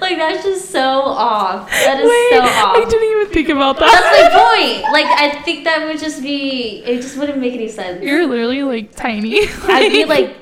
like, 0.00 0.16
that's 0.16 0.42
just 0.44 0.70
so 0.70 0.80
off. 0.80 1.68
That 1.70 2.00
is 2.00 2.08
Wait, 2.08 2.30
so 2.38 2.42
off. 2.42 2.76
I 2.76 2.84
didn't 2.88 3.10
even 3.20 3.32
think 3.32 3.48
about 3.48 3.78
that. 3.78 3.90
That's 3.92 4.34
that. 4.34 4.34
my 4.34 4.82
point. 4.82 4.92
Like, 4.92 5.06
I 5.06 5.42
think 5.42 5.64
that 5.64 5.86
would 5.86 5.98
just 6.00 6.20
be. 6.22 6.82
It 6.84 7.00
just 7.02 7.16
wouldn't 7.16 7.38
make 7.38 7.54
any 7.54 7.68
sense. 7.68 8.02
You're 8.02 8.26
literally 8.26 8.62
like 8.64 8.94
tiny. 8.96 9.46
I'd 9.64 9.92
be 9.92 10.04
like, 10.06 10.36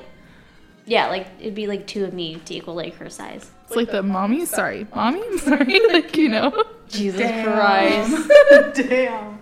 yeah, 0.85 1.07
like 1.07 1.27
it'd 1.39 1.53
be 1.55 1.67
like 1.67 1.85
two 1.85 2.03
of 2.05 2.13
me 2.13 2.35
to 2.45 2.53
equal 2.55 2.73
like 2.75 2.95
her 2.95 3.09
size. 3.09 3.49
It's 3.69 3.75
like 3.75 3.91
the 3.91 4.01
mommy, 4.01 4.47
sorry, 4.47 4.87
mommy, 4.95 5.21
I'm 5.23 5.37
sorry, 5.37 5.79
like 5.93 6.17
you 6.17 6.27
know, 6.27 6.63
Jesus 6.87 7.19
Damn. 7.19 8.27
Damn. 8.73 9.39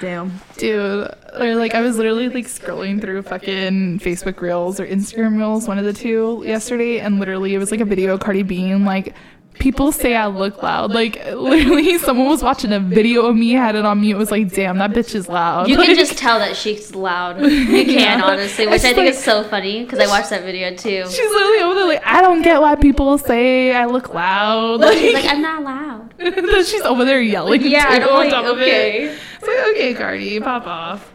Damn. 0.00 0.40
dude. 0.56 1.14
Or 1.38 1.54
like 1.54 1.74
I 1.74 1.82
was 1.82 1.98
literally 1.98 2.30
like 2.30 2.46
scrolling 2.46 2.98
through 2.98 3.20
fucking 3.22 3.98
Facebook 3.98 4.40
Reels 4.40 4.80
or 4.80 4.86
Instagram 4.86 5.36
Reels, 5.36 5.68
one 5.68 5.78
of 5.78 5.84
the 5.84 5.92
two, 5.92 6.42
yesterday, 6.46 7.00
and 7.00 7.20
literally 7.20 7.54
it 7.54 7.58
was 7.58 7.70
like 7.70 7.80
a 7.80 7.84
video 7.84 8.14
of 8.14 8.20
Cardi 8.20 8.42
being 8.42 8.86
like. 8.86 9.14
People 9.58 9.90
say 9.92 10.14
I 10.14 10.26
look 10.28 10.62
loud. 10.62 10.92
Like 10.92 11.16
literally, 11.34 11.98
someone 12.06 12.28
was 12.28 12.42
watching 12.42 12.72
a 12.72 12.78
video 12.80 13.26
of 13.26 13.36
me, 13.36 13.50
had 13.52 13.74
it 13.74 13.84
on 13.84 14.00
mute. 14.00 14.14
It 14.14 14.18
was 14.18 14.30
like, 14.30 14.52
"Damn, 14.52 14.78
that 14.78 14.92
bitch 14.92 15.14
is 15.14 15.28
loud." 15.28 15.68
You 15.68 15.76
can 15.76 15.94
just 15.96 16.16
tell 16.16 16.38
that 16.38 16.56
she's 16.56 16.94
loud. 16.94 17.40
You 17.42 17.84
can 17.84 17.88
Yeah. 17.98 18.20
honestly, 18.22 18.66
which 18.66 18.76
It's 18.76 18.84
I 18.84 18.88
think 18.94 18.98
like- 19.06 19.08
is 19.10 19.22
so 19.22 19.42
funny 19.44 19.82
because 19.84 19.98
I 19.98 20.06
watched 20.06 20.30
that 20.30 20.44
video 20.44 20.70
too. 20.74 21.04
She's 21.08 21.30
literally 21.30 21.62
over 21.62 21.74
there 21.74 21.86
like, 21.88 22.02
I 22.06 22.20
don't 22.22 22.42
get 22.42 22.60
why 22.60 22.76
people 22.76 23.18
say 23.18 23.74
I 23.74 23.86
look 23.86 24.14
loud. 24.14 24.80
No, 24.80 24.92
she's 24.92 25.12
like, 25.14 25.24
I'm 25.26 25.42
not 25.42 25.62
loud. 25.62 26.14
then 26.18 26.64
she's 26.64 26.82
over 26.82 27.04
there 27.04 27.20
yelling. 27.20 27.62
Yeah, 27.62 27.84
too 27.98 28.04
I'm 28.04 28.08
on 28.08 28.14
like, 28.20 28.30
top 28.30 28.44
of 28.44 28.58
it. 28.58 28.62
okay. 28.62 29.04
It's 29.40 29.42
like, 29.46 29.58
okay, 29.70 29.94
Cardi, 29.94 30.40
pop 30.40 30.66
off. 30.66 31.12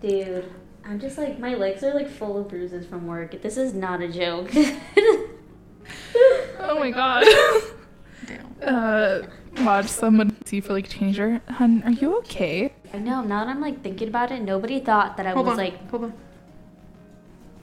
Dude, 0.00 0.50
I'm 0.84 1.00
just 1.00 1.18
like 1.18 1.38
my 1.38 1.54
legs 1.54 1.82
are 1.82 1.94
like 1.94 2.08
full 2.08 2.38
of 2.38 2.48
bruises 2.48 2.86
from 2.86 3.06
work. 3.06 3.42
This 3.42 3.56
is 3.56 3.74
not 3.74 4.00
a 4.00 4.08
joke. 4.08 4.50
Oh 6.58 6.78
my 6.78 6.90
god. 6.90 7.24
Damn. 8.26 8.46
uh, 8.62 9.22
watch 9.64 9.86
someone 9.88 10.36
see 10.44 10.60
for 10.60 10.72
like 10.72 10.88
changer. 10.88 11.40
Hun, 11.48 11.82
are 11.84 11.90
you 11.92 12.16
okay? 12.18 12.72
I 12.92 12.98
know. 12.98 13.22
Now 13.22 13.44
that 13.44 13.50
I'm 13.50 13.60
like 13.60 13.82
thinking 13.82 14.08
about 14.08 14.30
it, 14.32 14.40
nobody 14.42 14.80
thought 14.80 15.16
that 15.16 15.26
I 15.26 15.32
Hold 15.32 15.46
was 15.46 15.52
on. 15.52 15.58
like. 15.58 15.90
Hold 15.90 16.04
on. 16.04 16.12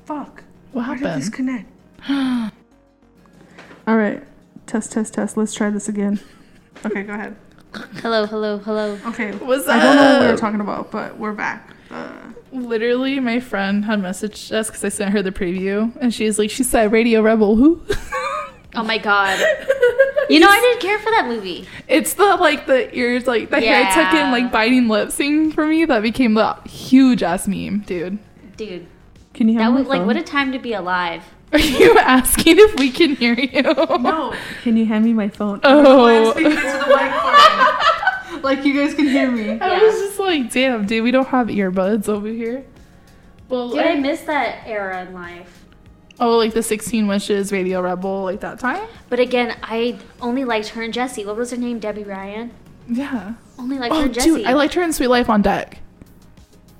Fuck. 0.06 0.44
What 0.72 0.88
Why 0.88 0.96
did 0.96 1.04
this 1.04 1.26
happened? 1.30 1.34
connect? 1.34 1.70
All 3.88 3.96
right. 3.98 4.24
Test, 4.66 4.92
test, 4.92 5.14
test. 5.14 5.38
Let's 5.38 5.54
try 5.54 5.70
this 5.70 5.90
again. 5.90 6.20
Okay, 6.86 7.04
go 7.04 7.14
ahead. 7.14 7.36
Hello, 8.02 8.26
hello, 8.26 8.58
hello. 8.60 9.00
Okay. 9.08 9.32
What's 9.34 9.66
that 9.66 9.80
I 9.82 9.84
don't 9.84 9.96
know 9.96 10.14
what 10.14 10.22
we 10.22 10.28
were 10.32 10.38
talking 10.38 10.62
about, 10.62 10.92
but 10.92 11.18
we're 11.18 11.34
back. 11.34 11.70
Uh, 11.90 12.12
Literally, 12.52 13.20
my 13.20 13.40
friend 13.40 13.84
had 13.86 14.00
messaged 14.00 14.52
us 14.52 14.68
because 14.68 14.84
I 14.84 14.90
sent 14.90 15.12
her 15.12 15.22
the 15.24 15.32
preview, 15.32 15.92
and 16.00 16.14
she's 16.14 16.38
like, 16.38 16.52
she 16.52 16.64
said 16.64 16.92
Radio 16.92 17.22
Rebel. 17.22 17.56
Who? 17.56 17.82
Oh 18.76 18.84
my 18.84 18.98
god. 18.98 19.40
You 20.30 20.40
know, 20.40 20.48
I 20.48 20.58
didn't 20.62 20.80
care 20.82 20.98
for 21.00 21.12
that 21.12 21.28
movie. 21.28 21.68
It's 21.90 22.14
the 22.14 22.24
like 22.38 22.66
the 22.66 22.96
ears, 22.98 23.28
like 23.28 23.50
the 23.50 23.60
hair 23.60 23.84
tuck 23.94 24.14
in, 24.14 24.32
like 24.32 24.54
biting 24.54 24.88
lip 24.88 25.12
thing 25.12 25.52
for 25.52 25.68
me 25.68 25.84
that 25.84 26.02
became 26.02 26.34
the 26.36 26.54
huge 26.66 27.22
ass 27.22 27.46
meme, 27.46 27.80
dude. 27.80 28.18
Dude, 28.56 28.88
can 29.34 29.50
you 29.50 29.58
that 29.58 29.66
have 29.66 29.74
was 29.74 29.84
my 29.88 29.98
like 29.98 30.08
what 30.08 30.16
a 30.16 30.24
time 30.24 30.54
to 30.54 30.60
be 30.60 30.74
alive. 30.74 31.24
Are 31.54 31.60
you 31.60 31.98
asking 32.00 32.58
if 32.58 32.80
we 32.80 32.90
can 32.90 33.16
hear 33.18 33.34
you? 33.34 33.62
No. 33.64 34.34
Can 34.64 34.78
you 34.78 34.86
hand 34.86 35.04
me 35.04 35.12
my 35.12 35.28
phone? 35.28 35.60
Oh. 35.64 36.08
I'm 36.08 36.32
speaking 36.32 36.52
into 36.52 36.62
the 36.64 36.96
microphone. 36.96 38.42
like 38.44 38.64
you 38.64 38.74
guys 38.82 38.96
can 38.96 39.06
hear 39.08 39.30
me. 39.30 39.60
I 39.60 39.76
Yeah. 39.76 39.84
was 39.84 39.94
just 40.00 40.20
like, 40.20 40.52
damn, 40.52 40.86
dude, 40.86 41.04
we 41.04 41.12
don't 41.12 41.28
have 41.28 41.48
earbuds 41.48 42.08
over 42.08 42.30
here. 42.30 42.64
Well, 43.50 43.70
Dude, 43.72 43.80
I 43.86 43.96
miss 43.96 44.22
that 44.22 44.66
era 44.66 45.06
in 45.06 45.14
life. 45.14 45.63
Oh, 46.20 46.38
like 46.38 46.54
the 46.54 46.62
16 46.64 47.08
Wishes, 47.08 47.52
Radio 47.52 47.82
Rebel, 47.82 48.24
like 48.24 48.40
that 48.42 48.60
time? 48.60 48.88
But 49.10 49.20
again, 49.20 49.56
I 49.64 49.98
only 50.22 50.46
liked 50.46 50.70
her 50.70 50.82
and 50.84 50.94
Jessie. 50.94 51.26
What 51.26 51.36
was 51.36 51.52
her 51.52 51.58
name? 51.58 51.80
Debby 51.80 52.04
Ryan. 52.04 52.52
Yeah. 52.88 53.34
Only 53.58 53.80
liked 53.80 53.94
her 53.96 54.02
Oh, 54.02 54.04
and 54.06 54.14
Jessie. 54.14 54.30
dude, 54.30 54.46
I 54.46 54.54
liked 54.54 54.74
her 54.76 54.82
in 54.84 54.94
Suite 54.94 55.10
Life 55.10 55.30
on 55.30 55.42
Deck. 55.42 55.80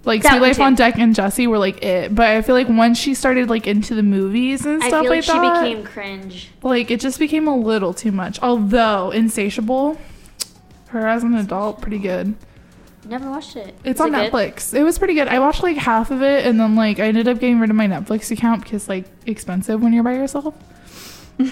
Like 0.06 0.22
That 0.24 0.32
Suite 0.32 0.42
Life 0.42 0.56
too. 0.58 0.64
on 0.64 0.76
Deck 0.76 0.98
and 1.00 1.16
Jesse 1.16 1.48
were 1.48 1.58
like 1.58 1.82
it, 1.84 2.14
but 2.14 2.28
I 2.28 2.42
feel 2.42 2.56
like 2.56 2.68
once 2.68 2.98
she 3.00 3.14
started 3.14 3.50
like 3.50 3.66
into 3.68 3.96
the 3.96 4.04
movies 4.04 4.66
and 4.66 4.84
I 4.84 4.88
stuff 4.90 5.04
feel 5.04 5.10
like 5.12 5.18
like 5.18 5.24
she 5.24 5.32
that, 5.32 5.64
became 5.64 5.84
cringe. 5.86 6.50
like 6.62 6.92
it 6.92 7.00
just 7.00 7.18
became 7.20 7.48
a 7.48 7.56
little 7.56 7.94
too 7.94 8.12
much. 8.12 8.38
Although 8.42 9.12
Insatiable, 9.12 9.98
her 10.90 11.08
as 11.08 11.24
an 11.24 11.34
adult, 11.36 11.82
pretty 11.82 12.00
good. 12.00 12.36
Never 13.06 13.30
watched 13.30 13.56
it. 13.56 13.76
It's 13.84 14.00
on 14.00 14.14
it 14.14 14.32
good? 14.32 14.32
Netflix. 14.32 14.74
It 14.74 14.84
was 14.84 14.98
pretty 14.98 15.14
good. 15.14 15.28
I 15.28 15.40
watched 15.40 15.62
like 15.64 15.78
half 15.78 16.12
of 16.12 16.22
it, 16.22 16.46
and 16.46 16.60
then 16.60 16.76
like 16.76 17.00
I 17.00 17.04
ended 17.08 17.28
up 17.28 17.40
getting 17.40 17.60
rid 17.60 17.70
of 17.70 17.76
my 17.76 17.88
Netflix 17.88 18.32
account 18.32 18.64
because 18.64 18.88
like 18.88 19.06
expensive 19.26 19.82
when 19.82 19.94
you're 19.94 20.04
by 20.04 20.14
yourself. 20.14 20.56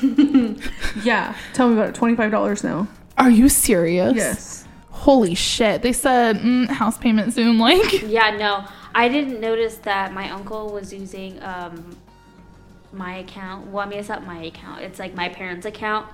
Yeah. 1.03 1.35
Tell 1.53 1.67
me 1.69 1.73
about 1.75 1.89
it. 1.89 1.95
Twenty-five 1.95 2.31
dollars 2.31 2.63
now. 2.63 2.87
Are 3.17 3.29
you 3.29 3.49
serious? 3.49 4.15
Yes. 4.15 4.67
Holy 4.91 5.33
shit! 5.33 5.81
They 5.81 5.93
said 5.93 6.37
mm, 6.37 6.67
house 6.67 6.97
payment 6.97 7.33
soon. 7.33 7.57
Like, 7.57 8.01
Yeah, 8.07 8.31
no. 8.37 8.65
I 8.93 9.09
didn't 9.09 9.39
notice 9.39 9.77
that 9.77 10.13
my 10.13 10.29
uncle 10.29 10.69
was 10.71 10.93
using 10.93 11.41
um, 11.41 11.97
my 12.91 13.17
account. 13.17 13.67
Well, 13.67 13.85
I 13.85 13.89
mean, 13.89 13.99
it's 13.99 14.09
not 14.09 14.25
my 14.25 14.43
account. 14.43 14.81
It's 14.81 14.99
like 14.99 15.15
my 15.15 15.29
parents' 15.29 15.65
account. 15.65 16.07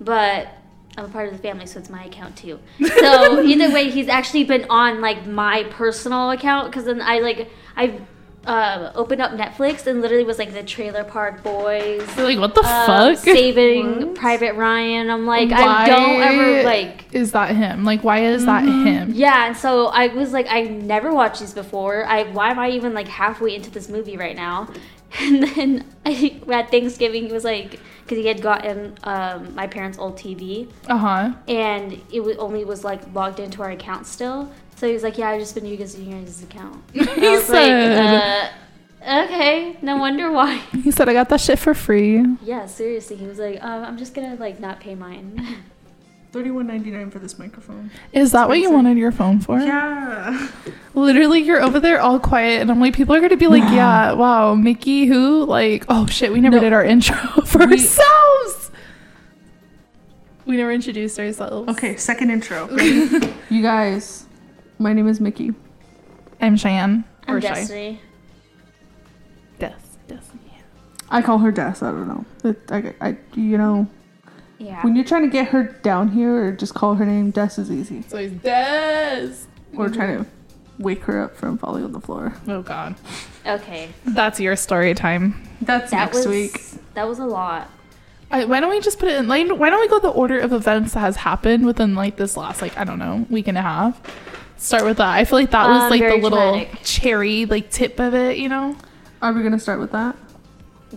But 0.00 0.48
I'm 0.98 1.04
a 1.04 1.08
part 1.08 1.28
of 1.28 1.32
the 1.32 1.38
family, 1.38 1.66
so 1.66 1.78
it's 1.78 1.88
my 1.88 2.04
account 2.04 2.36
too. 2.36 2.58
So 2.98 3.42
either 3.44 3.72
way, 3.72 3.90
he's 3.90 4.08
actually 4.08 4.44
been 4.44 4.66
on 4.68 5.00
like 5.00 5.26
my 5.26 5.64
personal 5.70 6.30
account 6.30 6.70
because 6.70 6.86
then 6.86 7.00
I 7.00 7.20
like 7.20 7.50
I 7.76 8.00
uh, 8.44 8.92
opened 8.94 9.20
up 9.20 9.32
Netflix 9.32 9.86
and 9.86 10.00
literally 10.00 10.24
was 10.24 10.38
like 10.38 10.52
the 10.52 10.62
Trailer 10.62 11.04
Park 11.04 11.42
Boys. 11.42 12.00
You're 12.16 12.26
like 12.26 12.38
what 12.38 12.54
the 12.54 12.62
uh, 12.64 12.86
fuck? 12.86 13.18
Saving 13.18 14.08
What? 14.08 14.14
Private 14.16 14.54
Ryan. 14.54 15.10
I'm 15.10 15.26
like, 15.26 15.50
Why 15.50 15.58
I 15.58 15.86
don't 15.86 16.22
ever 16.22 16.62
like. 16.64 17.12
Is 17.12 17.32
that 17.32 17.54
him? 17.54 17.84
Like, 17.84 18.02
why 18.02 18.24
is 18.24 18.46
that 18.46 18.64
him? 18.64 19.12
Yeah, 19.14 19.46
and 19.46 19.56
so 19.56 19.86
I 19.86 20.08
was 20.08 20.32
like, 20.32 20.46
I 20.48 20.62
never 20.62 21.12
watched 21.12 21.40
these 21.40 21.54
before. 21.54 22.06
I 22.06 22.24
why 22.24 22.50
am 22.50 22.58
I 22.58 22.70
even 22.70 22.94
like 22.94 23.08
halfway 23.08 23.54
into 23.54 23.70
this 23.70 23.88
movie 23.88 24.16
right 24.16 24.36
now? 24.36 24.68
And 25.20 25.42
then 25.42 25.94
I, 26.04 26.38
at 26.52 26.70
Thanksgiving, 26.70 27.28
he 27.28 27.32
was 27.32 27.42
like, 27.42 27.80
because 28.08 28.22
he 28.22 28.26
had 28.26 28.40
gotten 28.40 28.96
um, 29.04 29.54
my 29.54 29.66
parents' 29.66 29.98
old 29.98 30.16
TV, 30.16 30.68
Uh 30.88 30.96
huh. 30.96 31.32
and 31.46 32.00
it 32.10 32.20
was, 32.20 32.36
only 32.38 32.64
was 32.64 32.82
like 32.84 33.02
logged 33.14 33.38
into 33.38 33.62
our 33.62 33.70
account 33.70 34.06
still. 34.06 34.50
So 34.76 34.86
he 34.86 34.92
was 34.94 35.02
like, 35.02 35.18
"Yeah, 35.18 35.28
I've 35.30 35.40
just 35.40 35.54
been 35.54 35.66
using 35.66 36.08
your 36.10 36.20
guys' 36.20 36.42
account." 36.42 36.82
He 36.94 37.00
was 37.00 37.44
said. 37.44 37.96
like, 37.96 38.50
uh, 39.08 39.24
"Okay, 39.24 39.76
no 39.82 39.96
wonder 39.96 40.30
why." 40.32 40.56
He 40.84 40.90
said 40.90 41.08
I 41.08 41.12
got 41.12 41.28
that 41.28 41.40
shit 41.40 41.58
for 41.58 41.74
free. 41.74 42.24
Yeah, 42.42 42.66
seriously, 42.66 43.16
he 43.16 43.26
was 43.26 43.38
like, 43.38 43.62
um, 43.62 43.84
"I'm 43.84 43.98
just 43.98 44.14
gonna 44.14 44.36
like 44.36 44.58
not 44.60 44.80
pay 44.80 44.94
mine." 44.94 45.46
Thirty-one 46.30 46.66
ninety-nine 46.66 47.10
for 47.10 47.18
this 47.20 47.38
microphone. 47.38 47.90
Is 48.12 48.32
that 48.32 48.48
what 48.48 48.58
you 48.58 48.70
wanted 48.70 48.98
your 48.98 49.12
phone 49.12 49.40
for? 49.40 49.58
Yeah. 49.58 50.48
Literally, 50.94 51.40
you're 51.40 51.62
over 51.62 51.80
there 51.80 52.00
all 52.00 52.20
quiet, 52.20 52.60
and 52.60 52.70
I'm 52.70 52.78
like, 52.80 52.94
people 52.94 53.14
are 53.14 53.20
gonna 53.20 53.36
be 53.38 53.46
like, 53.46 53.62
yeah, 53.72 54.12
wow, 54.12 54.54
Mickey, 54.54 55.06
who? 55.06 55.44
Like, 55.46 55.86
oh 55.88 56.06
shit, 56.06 56.30
we 56.32 56.40
never 56.42 56.56
No. 56.56 56.62
did 56.62 56.72
our 56.74 56.84
intro 56.84 57.16
for 57.46 57.66
We- 57.66 57.72
ourselves. 57.72 58.70
We 60.44 60.56
never 60.56 60.72
introduced 60.72 61.18
ourselves. 61.18 61.68
Okay, 61.70 61.96
second 61.96 62.30
intro. 62.30 62.68
You 63.50 63.62
guys, 63.62 64.26
my 64.78 64.92
name 64.92 65.08
is 65.08 65.20
Mickey. 65.20 65.54
I'm 66.38 66.56
Cheyenne. 66.58 67.04
I'm 67.26 67.36
Or 67.36 67.40
Shy. 67.40 67.48
Destiny. 67.48 68.00
Des. 69.58 69.72
Destiny. 70.06 70.42
I 71.08 71.22
call 71.22 71.38
her 71.38 71.50
Des. 71.50 71.62
I 71.62 71.72
don't 71.90 72.08
know. 72.08 72.24
It, 72.44 72.60
I, 72.70 72.94
I, 73.00 73.16
you 73.34 73.56
know, 73.56 73.86
Yeah. 74.58 74.82
when 74.82 74.96
you're 74.96 75.04
trying 75.04 75.22
to 75.22 75.28
get 75.28 75.48
her 75.48 75.62
down 75.82 76.08
here 76.08 76.46
or 76.46 76.52
just 76.52 76.74
call 76.74 76.94
her 76.94 77.06
name, 77.06 77.30
Des 77.30 77.58
is 77.58 77.70
easy. 77.70 78.02
So 78.08 78.16
it's 78.18 78.34
Des. 78.42 79.34
Or 79.76 79.88
trying 79.88 80.24
to 80.24 80.30
wake 80.78 81.02
her 81.04 81.20
up 81.22 81.36
from 81.36 81.58
falling 81.58 81.84
on 81.84 81.92
the 81.92 82.00
floor. 82.00 82.34
Oh 82.48 82.62
God. 82.62 82.96
Okay. 83.46 83.90
That's 84.04 84.40
your 84.40 84.56
story 84.56 84.94
time. 84.94 85.40
That's 85.60 85.90
That 85.92 86.06
next 86.12 86.16
was 86.18 86.26
week. 86.26 86.60
that 86.94 87.06
was 87.08 87.18
a 87.18 87.24
lot. 87.26 87.70
I, 88.30 88.44
why 88.44 88.60
don't 88.60 88.70
we 88.70 88.80
just 88.80 88.98
put 88.98 89.08
it 89.08 89.16
in? 89.16 89.26
Like, 89.28 89.48
why 89.48 89.70
don't 89.70 89.80
we 89.80 89.88
go 89.88 90.00
the 90.00 90.08
order 90.10 90.38
of 90.38 90.52
events 90.52 90.92
that 90.94 91.00
has 91.00 91.16
happened 91.16 91.64
within 91.64 91.94
like 91.94 92.16
this 92.16 92.36
last 92.36 92.60
like 92.60 92.76
I 92.76 92.84
don't 92.84 92.98
know 92.98 93.26
week 93.30 93.48
and 93.48 93.56
a 93.56 93.62
half? 93.62 94.00
Start 94.56 94.84
with 94.84 94.96
that. 94.96 95.08
I 95.14 95.24
feel 95.24 95.38
like 95.38 95.50
that 95.52 95.68
was 95.68 95.82
Um, 95.84 95.90
like 95.90 96.00
the 96.02 96.16
little 96.16 96.30
traumatic. 96.52 96.80
cherry 96.82 97.46
like 97.46 97.70
tip 97.70 98.00
of 98.00 98.14
it. 98.14 98.38
You 98.38 98.48
know? 98.48 98.76
Are 99.22 99.32
we 99.32 99.42
gonna 99.42 99.58
start 99.60 99.78
with 99.80 99.92
that? 99.92 100.16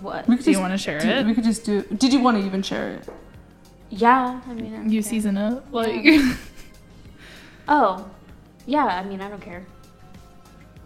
What? 0.02 0.28
We 0.28 0.36
could 0.38 0.46
Do 0.46 0.52
you 0.52 0.56
just 0.56 0.62
want 0.62 0.74
to 0.74 0.78
share 0.78 1.00
do- 1.00 1.08
it? 1.10 1.26
We 1.26 1.34
could 1.34 1.44
just 1.44 1.64
do. 1.66 1.84
Did 1.84 2.12
you 2.14 2.22
want 2.22 2.38
to 2.40 2.46
even 2.46 2.62
share 2.64 2.94
it? 2.96 3.10
Yeah. 3.92 4.42
I 4.48 4.54
mean. 4.54 4.74
I 4.74 4.84
You 4.86 5.02
care. 5.02 5.10
season 5.10 5.38
it 5.38 5.64
like. 5.72 6.06
Oh. 7.68 8.10
Yeah. 8.66 8.86
I 8.86 9.04
mean, 9.04 9.22
I 9.22 9.30
don't 9.30 9.42
care. 9.42 9.66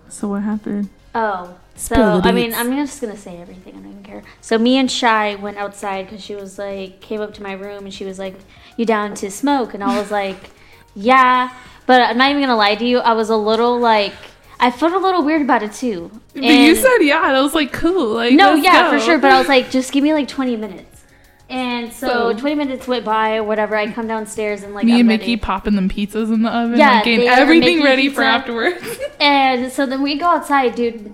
So 0.10 0.28
what 0.28 0.44
happened? 0.44 0.90
Oh, 1.16 1.56
so 1.76 2.22
I 2.24 2.32
mean. 2.34 2.54
I'm 2.54 2.72
just 2.76 3.00
gonna 3.00 3.16
say 3.18 3.38
everything. 3.38 3.74
I 3.74 3.78
don't 3.78 3.92
even 3.92 4.04
care. 4.04 4.24
So 4.42 4.58
me 4.58 4.78
and 4.78 4.92
Shy 4.92 5.36
went 5.36 5.58
outside 5.58 6.06
because 6.06 6.24
she 6.24 6.36
was 6.36 6.60
like, 6.60 7.00
came 7.00 7.22
up 7.22 7.34
to 7.36 7.44
my 7.44 7.54
room 7.54 7.86
and 7.86 7.94
she 7.94 8.04
was 8.04 8.20
like, 8.20 8.36
"You 8.76 8.86
down 8.86 9.14
to 9.16 9.32
smoke?" 9.32 9.74
And 9.74 9.84
I 9.84 9.98
was 9.98 10.12
like, 10.12 10.38
"Yeah," 10.96 11.54
but 11.86 12.02
I'm 12.02 12.18
not 12.18 12.30
even 12.32 12.42
gonna 12.42 12.58
lie 12.58 12.76
to 12.76 12.86
you. 12.86 13.00
I 13.00 13.14
was 13.14 13.30
a 13.30 13.38
little 13.38 13.80
like, 13.80 14.14
I 14.60 14.72
felt 14.72 14.92
a 14.92 14.98
little 15.00 15.24
weird 15.24 15.42
about 15.42 15.64
it 15.64 15.72
too. 15.74 16.12
but 16.34 16.44
you 16.44 16.76
said 16.76 16.98
yeah, 17.02 17.28
and 17.28 17.38
I 17.38 17.42
was 17.42 17.56
like 17.56 17.72
cool. 17.72 18.16
Like 18.16 18.34
no, 18.34 18.56
yeah, 18.56 18.92
go. 18.92 18.98
for 18.98 19.04
sure. 19.04 19.18
But 19.18 19.32
I 19.32 19.40
was 19.40 19.48
like, 19.56 19.72
just 19.72 19.92
give 19.94 20.04
me 20.04 20.14
like 20.14 20.28
20 20.28 20.58
minutes. 20.58 20.95
And 21.50 21.94
so, 21.94 22.08
So- 22.32 22.38
20 22.40 22.56
minutes 22.56 22.88
went 22.88 23.06
by, 23.06 23.40
whatever. 23.42 23.75
I 23.75 23.92
come 23.92 24.08
downstairs 24.08 24.64
and 24.64 24.74
like 24.74 24.86
Me 24.86 24.94
I'm 24.94 25.02
and 25.02 25.10
ready. 25.10 25.20
Mickey 25.22 25.38
popping 25.38 25.75
them 25.75 25.90
pizzas 25.90 26.34
in 26.34 26.42
the 26.42 26.50
oven, 26.50 26.78
Yeah, 26.80 26.96
like, 26.96 27.04
getting 27.06 27.28
everything 27.28 27.84
ready 27.84 28.10
for 28.10 28.24
afterwards. 28.24 29.00
And 29.20 29.72
so 29.72 29.86
then 29.86 30.02
we 30.02 30.18
go 30.18 30.25
outside, 30.28 30.75
dude. 30.75 31.14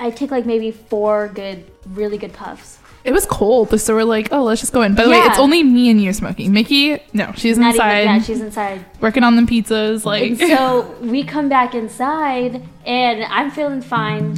I 0.00 0.10
take 0.10 0.30
like 0.30 0.46
maybe 0.46 0.70
four 0.70 1.28
good, 1.28 1.64
really 1.86 2.16
good 2.18 2.32
puffs. 2.32 2.78
It 3.04 3.12
was 3.12 3.26
cold, 3.26 3.78
so 3.80 3.94
we're 3.96 4.04
like, 4.04 4.28
oh, 4.32 4.44
let's 4.44 4.60
just 4.60 4.72
go 4.72 4.82
in. 4.82 4.94
By 4.94 5.02
the 5.04 5.10
way, 5.10 5.18
it's 5.18 5.38
only 5.38 5.64
me 5.64 5.90
and 5.90 6.00
you 6.00 6.12
smoking. 6.12 6.52
Mickey, 6.52 7.02
no, 7.12 7.32
she's 7.36 7.58
Not 7.58 7.74
inside 7.74 8.02
even, 8.02 8.14
yeah, 8.14 8.22
she's 8.22 8.40
inside. 8.40 8.84
working 9.00 9.24
on 9.24 9.34
the 9.34 9.42
pizzas. 9.42 10.04
Like, 10.04 10.22
And 10.22 10.38
so 10.38 10.94
we 11.00 11.24
come 11.24 11.48
back 11.48 11.74
inside, 11.74 12.62
and 12.86 13.24
I'm 13.24 13.50
feeling 13.50 13.82
fine, 13.82 14.36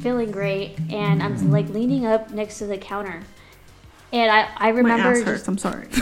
feeling 0.00 0.32
great, 0.32 0.76
and 0.90 1.22
I'm 1.22 1.52
like 1.52 1.68
leaning 1.68 2.06
up 2.06 2.30
next 2.32 2.58
to 2.58 2.66
the 2.66 2.76
counter. 2.76 3.22
And 4.12 4.30
I, 4.30 4.48
I 4.56 4.68
remember. 4.68 4.88
My 4.88 4.94
remember 4.96 5.10
ass 5.10 5.16
just- 5.18 5.26
hurts. 5.26 5.48
I'm 5.48 5.58
sorry. 5.58 5.88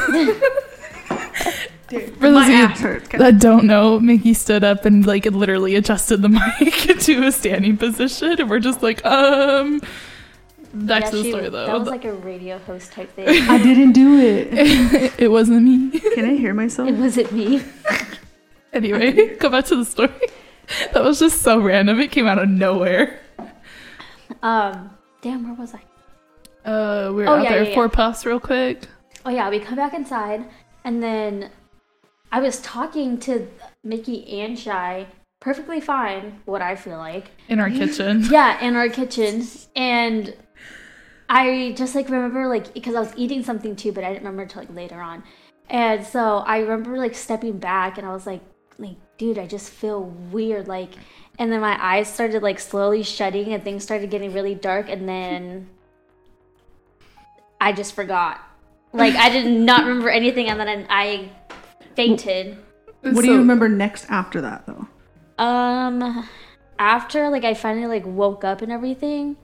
Dude, 1.88 2.14
For 2.14 2.30
those 2.30 2.34
my 2.34 2.44
of 2.46 2.49
you 2.49 2.54
ass 2.64 2.80
hurts. 2.80 3.08
that 3.11 3.38
don't 3.40 3.66
know, 3.66 4.00
Mickey 4.00 4.32
stood 4.34 4.64
up 4.64 4.84
and 4.87 5.06
like 5.06 5.26
literally 5.26 5.75
adjusted 5.75 6.23
the 6.23 6.28
mic 6.61 6.99
to 7.00 7.26
a 7.26 7.32
standing 7.32 7.76
position, 7.76 8.40
and 8.40 8.49
we're 8.50 8.61
just 8.61 8.82
like, 8.82 9.04
um. 9.04 9.80
Back 10.73 11.02
yeah, 11.04 11.11
to 11.11 11.16
the 11.18 11.23
she- 11.23 11.30
story 11.30 11.49
though. 11.50 11.66
That 11.66 11.78
was 11.78 11.88
like 11.88 12.04
a 12.04 12.12
radio 12.14 12.58
host 12.58 12.92
type 12.92 13.12
thing. 13.14 13.28
I 13.28 13.58
didn't 13.62 13.92
do 13.92 14.18
it. 14.18 14.49
it 15.20 15.30
wasn't 15.30 15.62
me. 15.62 16.00
Can 16.00 16.25
I 16.25 16.34
hear 16.37 16.52
myself? 16.52 16.88
it 16.88 16.94
wasn't 16.94 17.30
me. 17.32 17.62
anyway, 18.73 19.37
go 19.37 19.50
back 19.50 19.66
to 19.66 19.76
the 19.76 19.84
story. 19.84 20.11
That 20.92 21.04
was 21.04 21.20
just 21.20 21.42
so 21.42 21.61
random. 21.61 22.00
It 22.00 22.11
came 22.11 22.26
out 22.26 22.38
of 22.40 22.49
nowhere. 22.49 23.20
Um, 24.42 24.90
damn, 25.23 25.44
where 25.44 25.54
was 25.54 25.75
I? 25.75 25.80
Uh, 26.64 27.09
we 27.14 27.23
were 27.23 27.28
Oh, 27.28 27.35
out 27.37 27.42
yeah, 27.44 27.50
there 27.50 27.62
yeah, 27.64 27.68
yeah. 27.71 27.75
for 27.75 27.88
puffs 27.88 28.25
real 28.25 28.40
quick. 28.40 28.87
Oh 29.26 29.30
yeah, 29.30 29.49
we 29.50 29.59
come 29.61 29.76
back 29.76 29.94
inside, 29.94 30.45
and 30.84 31.02
then 31.02 31.50
I 32.32 32.41
was 32.41 32.60
talking 32.60 33.19
to 33.21 33.47
Mickey 33.82 34.41
and 34.41 34.58
Shy, 34.58 35.06
perfectly 35.41 35.80
fine. 35.80 36.41
What 36.47 36.62
I 36.62 36.75
feel 36.76 36.99
like. 36.99 37.30
in 37.49 37.60
our 37.60 37.71
kitchen. 37.80 38.25
Yeah, 38.30 38.60
in 38.65 38.76
our 38.76 38.88
kitchen, 38.88 39.47
and 39.76 40.34
I 41.28 41.75
just 41.76 41.95
like 41.95 42.08
remember 42.08 42.47
like 42.49 42.75
because 42.75 42.95
I 42.95 43.00
was 43.00 43.12
eating 43.17 43.43
something 43.43 43.76
too, 43.76 43.93
but 43.93 44.04
I 44.04 44.08
didn't 44.08 44.23
remember 44.25 44.43
until 44.43 44.62
like 44.62 44.75
later 44.75 45.00
on, 45.00 45.23
and 45.71 46.04
so 46.04 46.38
I 46.38 46.58
remember 46.58 46.97
like 46.99 47.15
stepping 47.15 47.58
back, 47.58 47.99
and 47.99 48.06
I 48.06 48.12
was 48.12 48.26
like, 48.26 48.43
like, 48.78 48.97
dude, 49.19 49.38
I 49.38 49.47
just 49.47 49.71
feel 49.71 50.02
weird, 50.32 50.69
like, 50.69 50.93
and 51.38 51.50
then 51.52 51.60
my 51.60 51.78
eyes 51.82 52.12
started 52.12 52.43
like 52.43 52.58
slowly 52.58 53.02
shutting, 53.02 53.52
and 53.54 53.62
things 53.65 53.82
started 53.82 54.10
getting 54.10 54.32
really 54.32 54.54
dark, 54.54 54.88
and 54.91 55.08
then 55.08 55.69
I 57.64 57.72
just 57.72 57.94
forgot, 57.94 58.40
like, 58.92 59.14
I 59.14 59.30
did 59.30 59.46
not 59.46 59.86
remember 59.86 60.10
anything, 60.10 60.48
and 60.48 60.60
then 60.60 60.86
I 60.90 61.30
fainted. 61.96 62.58
What 63.00 63.22
do 63.22 63.30
you 63.30 63.38
remember 63.38 63.68
next 63.68 64.06
after 64.10 64.40
that, 64.42 64.66
though? 64.66 64.86
Um, 65.42 66.28
after 66.78 67.28
like 67.28 67.44
I 67.44 67.54
finally 67.54 67.86
like 67.86 68.04
woke 68.06 68.44
up 68.44 68.62
and 68.62 68.70
everything, 68.70 69.36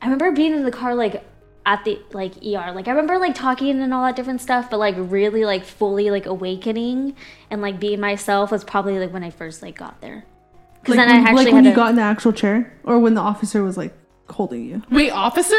I 0.00 0.06
remember 0.06 0.32
being 0.32 0.52
in 0.52 0.64
the 0.64 0.70
car 0.70 0.94
like 0.94 1.24
at 1.66 1.84
the 1.84 2.00
like 2.12 2.36
ER. 2.38 2.72
Like 2.72 2.88
I 2.88 2.90
remember 2.90 3.18
like 3.18 3.34
talking 3.34 3.82
and 3.82 3.94
all 3.94 4.04
that 4.04 4.16
different 4.16 4.40
stuff, 4.40 4.70
but 4.70 4.78
like 4.78 4.94
really 4.98 5.44
like 5.44 5.64
fully 5.64 6.10
like 6.10 6.26
awakening 6.26 7.16
and 7.50 7.62
like 7.62 7.80
being 7.80 8.00
myself 8.00 8.50
was 8.50 8.64
probably 8.64 8.98
like 8.98 9.12
when 9.12 9.24
I 9.24 9.30
first 9.30 9.62
like 9.62 9.76
got 9.78 10.00
there. 10.00 10.24
Because 10.80 10.96
Like 10.96 11.06
then 11.06 11.16
when, 11.16 11.26
I 11.26 11.28
actually 11.28 11.44
like 11.44 11.54
when 11.54 11.64
had 11.64 11.70
you 11.70 11.74
to, 11.74 11.76
got 11.76 11.90
in 11.90 11.96
the 11.96 12.02
actual 12.02 12.32
chair, 12.32 12.72
or 12.84 12.98
when 12.98 13.14
the 13.14 13.20
officer 13.20 13.62
was 13.62 13.76
like 13.76 13.94
holding 14.28 14.64
you. 14.64 14.82
Wait, 14.90 15.10
officer? 15.10 15.56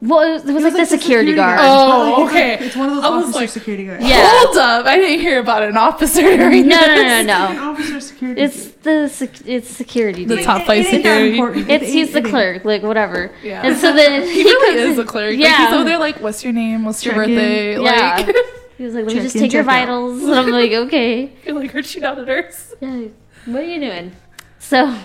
Well, 0.00 0.20
it 0.20 0.32
was, 0.32 0.48
it 0.48 0.52
was 0.52 0.62
like, 0.62 0.74
the 0.74 0.86
security, 0.86 1.34
guard. 1.34 1.58
Oh, 1.60 2.26
okay. 2.28 2.56
It's 2.60 2.76
one 2.76 2.88
of 2.88 2.94
those 2.96 3.04
I 3.04 3.08
officer 3.08 3.38
like- 3.40 3.48
security 3.48 3.84
guards. 3.86 4.04
Yeah. 4.04 4.28
Hold 4.30 4.56
up! 4.58 4.86
I 4.86 4.96
didn't 4.96 5.20
hear 5.20 5.40
about 5.40 5.62
an 5.64 5.76
officer 5.76 6.22
during 6.22 6.68
no, 6.68 6.78
no, 6.80 6.86
no, 6.94 7.22
no, 7.22 7.22
no. 7.52 7.70
officer 7.72 8.00
security. 8.00 8.40
It's 8.40 8.68
the 8.82 9.08
sec- 9.08 9.46
it's 9.46 9.68
security. 9.68 10.24
The 10.24 10.36
dude. 10.36 10.44
top 10.44 10.64
flight 10.66 10.86
it 10.86 10.94
ain't 10.94 11.02
that 11.04 11.16
security. 11.18 11.30
important. 11.38 11.70
It's 11.70 11.92
he's 11.92 12.12
the 12.12 12.22
clerk, 12.22 12.64
like 12.64 12.82
whatever. 12.82 13.32
Yeah. 13.42 13.62
And 13.66 13.76
so 13.76 13.92
then 13.92 14.22
He 14.28 14.44
really 14.44 14.76
comes 14.84 14.92
is 14.92 14.98
a 14.98 15.04
clerk. 15.04 15.36
Yeah. 15.36 15.48
Like, 15.48 15.56
he's 15.58 15.72
over 15.74 15.84
there 15.84 15.98
like, 15.98 16.20
what's 16.20 16.44
your 16.44 16.52
name? 16.52 16.84
What's 16.84 17.04
your 17.04 17.14
Check 17.14 17.28
in. 17.28 17.34
birthday? 17.34 17.82
Yeah. 17.82 18.16
Like, 18.26 18.36
He 18.78 18.84
was 18.84 18.94
like, 18.94 19.06
let 19.06 19.16
me 19.16 19.22
just 19.22 19.36
take 19.36 19.52
your 19.52 19.64
vitals. 19.64 20.22
And 20.22 20.34
I'm 20.34 20.50
like, 20.50 20.70
okay. 20.70 21.32
you're 21.44 21.54
like, 21.58 21.74
aren't 21.74 21.92
you 21.94 22.00
not 22.00 22.18
a 22.18 22.24
nurse? 22.24 22.72
Yeah, 22.80 23.06
what 23.46 23.62
are 23.62 23.66
you 23.66 23.80
doing? 23.80 24.12
So 24.60 24.96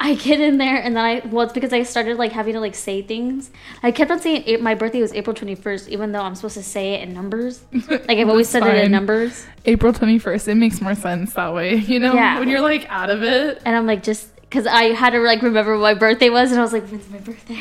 I 0.02 0.14
get 0.14 0.40
in 0.40 0.56
there 0.56 0.76
and 0.76 0.96
then 0.96 1.04
I, 1.04 1.20
well, 1.26 1.44
it's 1.44 1.52
because 1.52 1.72
I 1.72 1.82
started 1.82 2.16
like 2.16 2.32
having 2.32 2.54
to 2.54 2.60
like 2.60 2.74
say 2.74 3.02
things. 3.02 3.50
I 3.82 3.92
kept 3.92 4.10
on 4.10 4.18
saying 4.18 4.44
it, 4.46 4.62
my 4.62 4.74
birthday 4.74 5.00
was 5.02 5.12
April 5.12 5.36
21st, 5.36 5.88
even 5.88 6.12
though 6.12 6.22
I'm 6.22 6.34
supposed 6.34 6.56
to 6.56 6.62
say 6.62 6.94
it 6.94 7.02
in 7.06 7.12
numbers. 7.14 7.62
Like 7.90 8.18
I've 8.18 8.28
always 8.28 8.48
said 8.48 8.62
That's 8.62 8.78
it 8.78 8.84
in 8.86 8.92
numbers. 8.92 9.46
April 9.66 9.92
21st. 9.92 10.48
It 10.48 10.54
makes 10.54 10.80
more 10.80 10.94
sense 10.94 11.34
that 11.34 11.52
way, 11.52 11.74
you 11.92 11.98
know? 11.98 12.14
Yeah. 12.14 12.38
When 12.38 12.48
you're 12.48 12.60
like 12.60 12.86
out 12.88 13.10
of 13.10 13.22
it. 13.22 13.60
And 13.64 13.76
I'm 13.76 13.86
like, 13.86 14.02
just 14.02 14.34
because 14.40 14.66
I 14.66 14.84
had 14.84 15.10
to 15.10 15.20
like 15.20 15.42
remember 15.42 15.72
what 15.72 15.82
my 15.82 15.94
birthday 15.94 16.30
was. 16.30 16.50
And 16.50 16.60
I 16.60 16.62
was 16.62 16.72
like, 16.72 16.86
when's 16.88 17.08
my 17.10 17.18
birthday? 17.18 17.58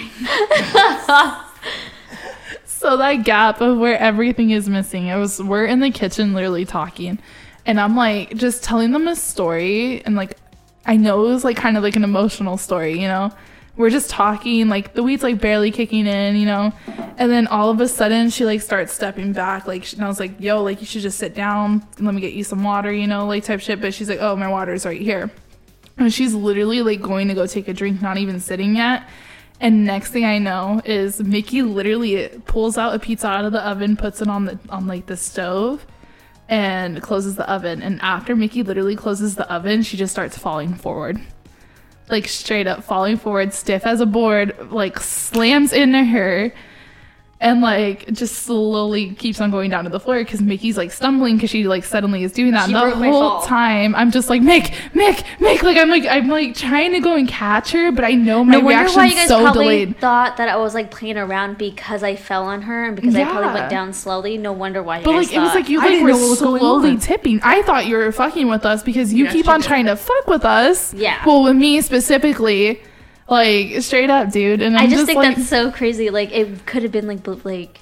So 2.80 2.96
that 2.96 3.26
gap 3.26 3.60
of 3.60 3.78
where 3.78 3.98
everything 3.98 4.52
is 4.52 4.70
missing, 4.70 5.08
it 5.08 5.18
was 5.18 5.44
we're 5.44 5.66
in 5.66 5.82
the 5.82 5.92
kitchen 5.92 6.34
literally 6.34 6.64
talking, 6.64 7.20
and 7.66 7.78
I'm 7.78 7.98
like 7.98 8.34
just 8.36 8.64
telling 8.64 8.94
them 8.94 9.06
a 9.06 9.18
story, 9.18 10.02
and 10.06 10.16
like 10.16 10.38
I 10.86 10.98
know 10.98 11.26
it 11.26 11.30
was 11.30 11.44
like 11.44 11.58
kind 11.58 11.78
of 11.78 11.84
like 11.84 11.96
an 11.96 12.04
emotional 12.04 12.58
story, 12.58 13.00
you 13.00 13.08
know. 13.08 13.32
We're 13.78 13.90
just 13.90 14.10
talking, 14.10 14.68
like 14.68 14.94
the 14.94 15.04
weed's 15.04 15.24
like 15.24 15.40
barely 15.40 15.72
kicking 15.72 16.06
in, 16.06 16.36
you 16.36 16.46
know, 16.46 16.74
and 17.18 17.32
then 17.32 17.48
all 17.48 17.70
of 17.70 17.80
a 17.80 17.88
sudden 17.88 18.30
she 18.30 18.44
like 18.44 18.62
starts 18.62 18.92
stepping 18.92 19.32
back, 19.32 19.68
like 19.68 19.92
and 19.94 20.04
I 20.04 20.08
was 20.08 20.20
like, 20.20 20.40
"Yo, 20.40 20.62
like 20.64 20.82
you 20.82 20.86
should 20.86 21.02
just 21.02 21.18
sit 21.18 21.34
down 21.34 21.88
and 21.98 22.06
let 22.06 22.14
me 22.14 22.20
get 22.20 22.34
you 22.34 22.44
some 22.44 22.64
water," 22.64 22.92
you 22.92 23.08
know, 23.08 23.26
like 23.26 23.46
type 23.46 23.62
shit. 23.62 23.80
But 23.80 23.94
she's 23.94 24.10
like, 24.10 24.20
"Oh, 24.20 24.36
my 24.36 24.50
water's 24.50 24.86
right 24.86 25.00
here," 25.00 25.32
and 25.98 26.14
she's 26.14 26.34
literally 26.34 26.82
like 26.82 27.02
going 27.02 27.30
to 27.30 27.34
go 27.34 27.46
take 27.48 27.70
a 27.70 27.74
drink, 27.74 28.02
not 28.02 28.18
even 28.18 28.40
sitting 28.42 28.76
yet. 28.76 29.08
And 29.62 29.86
next 29.86 30.12
thing 30.12 30.26
I 30.26 30.40
know 30.40 30.82
is 30.86 31.22
Mickey 31.22 31.62
literally 31.62 32.30
pulls 32.46 32.78
out 32.78 32.96
a 32.96 33.00
pizza 33.00 33.28
out 33.28 33.46
of 33.46 33.52
the 33.52 33.66
oven, 33.66 33.98
puts 33.98 34.22
it 34.22 34.28
on 34.28 34.46
the 34.46 34.60
on 34.70 34.88
like 34.88 35.06
the 35.06 35.18
stove, 35.18 35.86
and 36.50 37.02
closes 37.02 37.36
the 37.36 37.50
oven. 37.50 37.82
And 37.82 38.02
after 38.02 38.36
Mickey 38.36 38.64
literally 38.64 38.96
closes 38.96 39.36
the 39.36 39.50
oven, 39.54 39.84
she 39.84 39.96
just 39.96 40.12
starts 40.12 40.38
falling 40.38 40.74
forward. 40.74 41.22
Like 42.10 42.28
straight 42.28 42.66
up 42.66 42.84
falling 42.84 43.18
forward, 43.18 43.54
stiff 43.54 43.86
as 43.86 44.02
a 44.02 44.06
board, 44.08 44.72
like 44.72 45.00
slams 45.00 45.72
into 45.72 46.04
her. 46.04 46.52
And 47.42 47.62
like 47.62 48.12
just 48.12 48.36
slowly 48.44 49.12
keeps 49.16 49.40
on 49.40 49.50
going 49.50 49.70
down 49.70 49.86
to 49.86 49.90
the 49.90 50.00
floor 50.00 50.18
because 50.20 50.42
Mickey's 50.42 50.76
like 50.76 50.92
stumbling 50.92 51.36
because 51.38 51.50
she 51.50 51.64
like 51.66 51.86
suddenly 51.86 52.24
is 52.24 52.34
doing 52.34 52.52
that. 52.52 52.68
She 52.68 52.76
and 52.76 53.02
the 53.02 53.10
whole 53.12 53.42
time 53.44 53.96
I'm 53.96 54.12
just 54.12 54.30
like 54.30 54.42
Mick, 54.42 54.66
Mick, 54.94 55.24
Mick. 55.40 55.64
Like 55.64 55.78
I'm 55.78 55.90
like 55.90 56.06
I'm 56.06 56.28
like 56.28 56.54
trying 56.56 56.92
to 56.94 57.00
go 57.00 57.16
and 57.16 57.28
catch 57.30 57.72
her, 57.72 57.94
but 57.94 58.04
I 58.04 58.12
know 58.12 58.44
my 58.44 58.54
No 58.58 58.60
wonder 58.60 58.92
why 58.94 59.06
you 59.06 59.16
guys 59.16 59.30
so 59.30 59.40
probably 59.42 59.86
delayed. 59.86 59.98
thought 60.00 60.36
that 60.36 60.50
I 60.50 60.58
was 60.58 60.74
like 60.74 60.92
playing 60.92 61.18
around 61.18 61.58
because 61.58 62.04
I 62.04 62.18
fell 62.18 62.44
on 62.44 62.64
her 62.64 62.88
and 62.88 62.96
because 62.98 63.16
I 63.16 63.24
probably 63.24 63.54
went 63.54 63.70
down 63.70 63.94
slowly. 63.94 64.38
No 64.38 64.52
wonder 64.52 64.84
why 64.84 65.00
you 65.00 65.06
But 65.06 65.12
guys 65.14 65.28
like 65.28 65.36
it 65.38 65.40
was 65.40 65.54
like 65.56 65.70
you 65.70 65.78
like 65.80 66.02
were 66.02 66.10
know 66.10 66.18
what 66.18 66.30
was 66.32 66.42
going 66.42 66.60
slowly 66.60 66.98
tipping. 66.98 67.40
I 67.42 67.62
thought 67.62 67.86
you 67.88 67.96
were 67.96 68.12
fucking 68.12 68.50
with 68.50 68.66
us 68.66 68.84
because 68.84 69.14
you 69.14 69.26
Yeah, 69.26 69.32
keep 69.32 69.46
she 69.46 69.52
on 69.52 69.62
did. 69.62 69.68
trying 69.68 69.86
to 69.86 69.96
fuck 69.96 70.28
with 70.28 70.44
us. 70.44 70.94
Yeah. 70.94 71.24
Well, 71.26 71.44
with 71.44 71.56
me 71.56 71.80
specifically, 71.80 72.82
like 73.30 73.82
straight 73.82 74.10
up, 74.10 74.32
dude. 74.32 74.62
And 74.62 74.78
I'm 74.78 74.88
I 74.88 74.90
just, 74.90 75.06
think 75.06 75.18
like, 75.18 75.36
that's 75.36 75.50
so 75.50 75.72
crazy. 75.72 76.10
Like 76.10 76.32
it 76.32 76.66
could 76.66 76.84
have 76.84 76.92
been 76.92 77.08
like 77.08 77.46
like. 77.46 77.80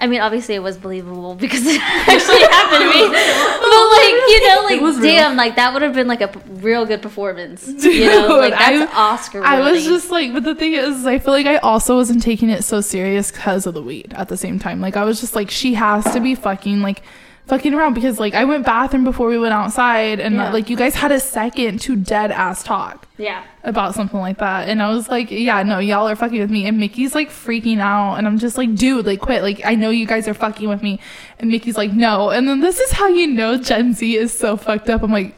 I 0.00 0.08
mean, 0.08 0.20
obviously 0.20 0.56
it 0.56 0.62
was 0.62 0.76
believable 0.76 1.34
because 1.40 1.62
it 1.64 1.80
actually 1.80 2.40
happened 2.40 2.82
to 2.82 2.90
me. 2.90 3.14
But 3.74 3.90
like, 3.90 4.12
you 4.28 4.48
know, 4.48 4.62
like 4.64 4.80
was 4.80 4.96
real. 4.98 5.14
damn, 5.14 5.36
like 5.36 5.56
that 5.56 5.72
would 5.72 5.82
have 5.82 5.94
been 5.94 6.06
like 6.06 6.20
a 6.20 6.28
p- 6.28 6.40
real 6.48 6.84
good 6.84 7.00
performance. 7.00 7.66
you 7.84 8.06
know, 8.06 8.36
like 8.38 8.52
that's 8.52 8.92
I- 8.92 8.96
Oscar. 8.96 9.42
I 9.42 9.60
was 9.70 9.84
just 9.84 10.10
like, 10.10 10.32
but 10.32 10.44
the 10.44 10.54
thing 10.54 10.74
is, 10.74 11.06
I 11.06 11.18
feel 11.18 11.32
like 11.32 11.46
I 11.46 11.56
also 11.58 11.96
wasn't 11.96 12.22
taking 12.22 12.50
it 12.50 12.62
so 12.64 12.80
serious 12.80 13.30
because 13.30 13.66
of 13.66 13.74
the 13.74 13.82
weed 13.82 14.12
at 14.16 14.28
the 14.28 14.36
same 14.36 14.58
time. 14.58 14.80
Like, 14.80 14.96
I 14.96 15.04
was 15.04 15.20
just 15.20 15.34
like, 15.34 15.50
she 15.50 15.74
has 15.74 16.04
to 16.12 16.20
be 16.20 16.34
fucking, 16.34 16.80
like, 16.82 17.02
fucking 17.46 17.74
around 17.74 17.94
because, 17.94 18.18
like, 18.18 18.34
I 18.34 18.44
went 18.44 18.64
bathroom 18.64 19.04
before 19.04 19.28
we 19.28 19.38
went 19.38 19.52
outside 19.52 20.18
and, 20.18 20.34
Yeah. 20.36 20.50
like, 20.50 20.70
you 20.70 20.76
guys 20.76 20.94
had 20.94 21.12
a 21.12 21.20
second 21.20 21.80
to 21.82 21.94
dead 21.94 22.30
ass 22.30 22.62
talk 22.62 23.06
yeah. 23.18 23.42
about 23.62 23.94
something 23.94 24.18
like 24.18 24.38
that. 24.38 24.68
And 24.68 24.82
I 24.82 24.90
was 24.90 25.08
like, 25.08 25.30
yeah, 25.30 25.62
no, 25.62 25.78
y'all 25.78 26.08
are 26.08 26.16
fucking 26.16 26.40
with 26.40 26.50
me. 26.50 26.66
And 26.66 26.78
Mickey's 26.78 27.14
like 27.14 27.30
freaking 27.30 27.80
out. 27.80 28.14
And 28.14 28.26
I'm 28.26 28.38
just 28.38 28.56
like, 28.56 28.74
dude, 28.74 29.04
like, 29.06 29.20
quit. 29.20 29.42
Like, 29.42 29.60
I 29.64 29.74
know 29.74 29.90
you 29.90 30.06
guys 30.06 30.26
are 30.26 30.34
fucking 30.34 30.68
with 30.68 30.82
me. 30.82 31.00
And 31.38 31.50
Mickey's 31.50 31.76
like, 31.76 31.92
no. 31.92 32.30
And 32.30 32.48
then 32.48 32.60
this 32.60 32.80
is 32.80 32.92
how 32.92 33.08
you 33.08 33.26
know 33.26 33.58
Gen 33.58 33.92
Z 33.92 34.16
is 34.16 34.32
so 34.32 34.56
fucked 34.56 34.88
up. 34.88 35.02
I'm 35.02 35.12
like, 35.12 35.34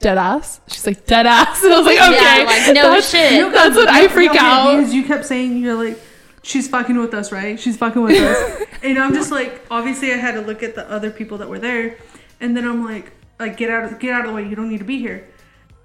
dead 0.00 0.16
ass? 0.16 0.60
She's 0.68 0.86
like, 0.86 1.06
dead 1.06 1.26
ass. 1.26 1.60
And 1.64 1.72
I 1.72 1.78
was 1.78 1.86
like, 1.86 1.98
okay. 1.98 2.38
Yeah, 2.38 2.44
like, 2.44 2.74
no 2.74 2.90
that's, 2.92 3.10
shit. 3.10 3.52
That's 3.52 3.74
what 3.74 3.88
I 3.88 4.06
freak 4.06 4.30
Okay, 4.30 4.38
out. 4.38 4.76
Because 4.76 4.94
you 4.94 5.02
kept 5.04 5.24
saying 5.26 5.56
you're 5.58 5.74
like, 5.74 5.98
she's 6.48 6.66
fucking 6.68 6.96
with 6.98 7.12
us, 7.14 7.30
right? 7.30 7.60
She's 7.60 7.76
fucking 7.76 8.02
with 8.02 8.16
us. 8.16 8.66
and 8.82 8.98
I'm 8.98 9.12
just 9.12 9.30
like, 9.30 9.60
obviously 9.70 10.12
I 10.12 10.16
had 10.16 10.32
to 10.32 10.40
look 10.40 10.62
at 10.62 10.74
the 10.74 10.88
other 10.90 11.10
people 11.10 11.38
that 11.38 11.48
were 11.48 11.58
there. 11.58 11.96
And 12.40 12.56
then 12.56 12.66
I'm 12.66 12.84
like, 12.84 13.12
like 13.38 13.56
get 13.56 13.70
out 13.70 13.84
of 13.84 13.98
get 13.98 14.12
out 14.14 14.22
of 14.24 14.28
the 14.30 14.34
way, 14.34 14.48
you 14.48 14.56
don't 14.56 14.70
need 14.70 14.78
to 14.78 14.84
be 14.84 14.98
here. 14.98 15.28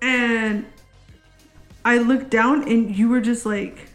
And 0.01 0.65
I 1.85 1.97
looked 1.97 2.29
down 2.29 2.63
and 2.67 2.95
you 2.95 3.09
were 3.09 3.21
just 3.21 3.45
like 3.45 3.89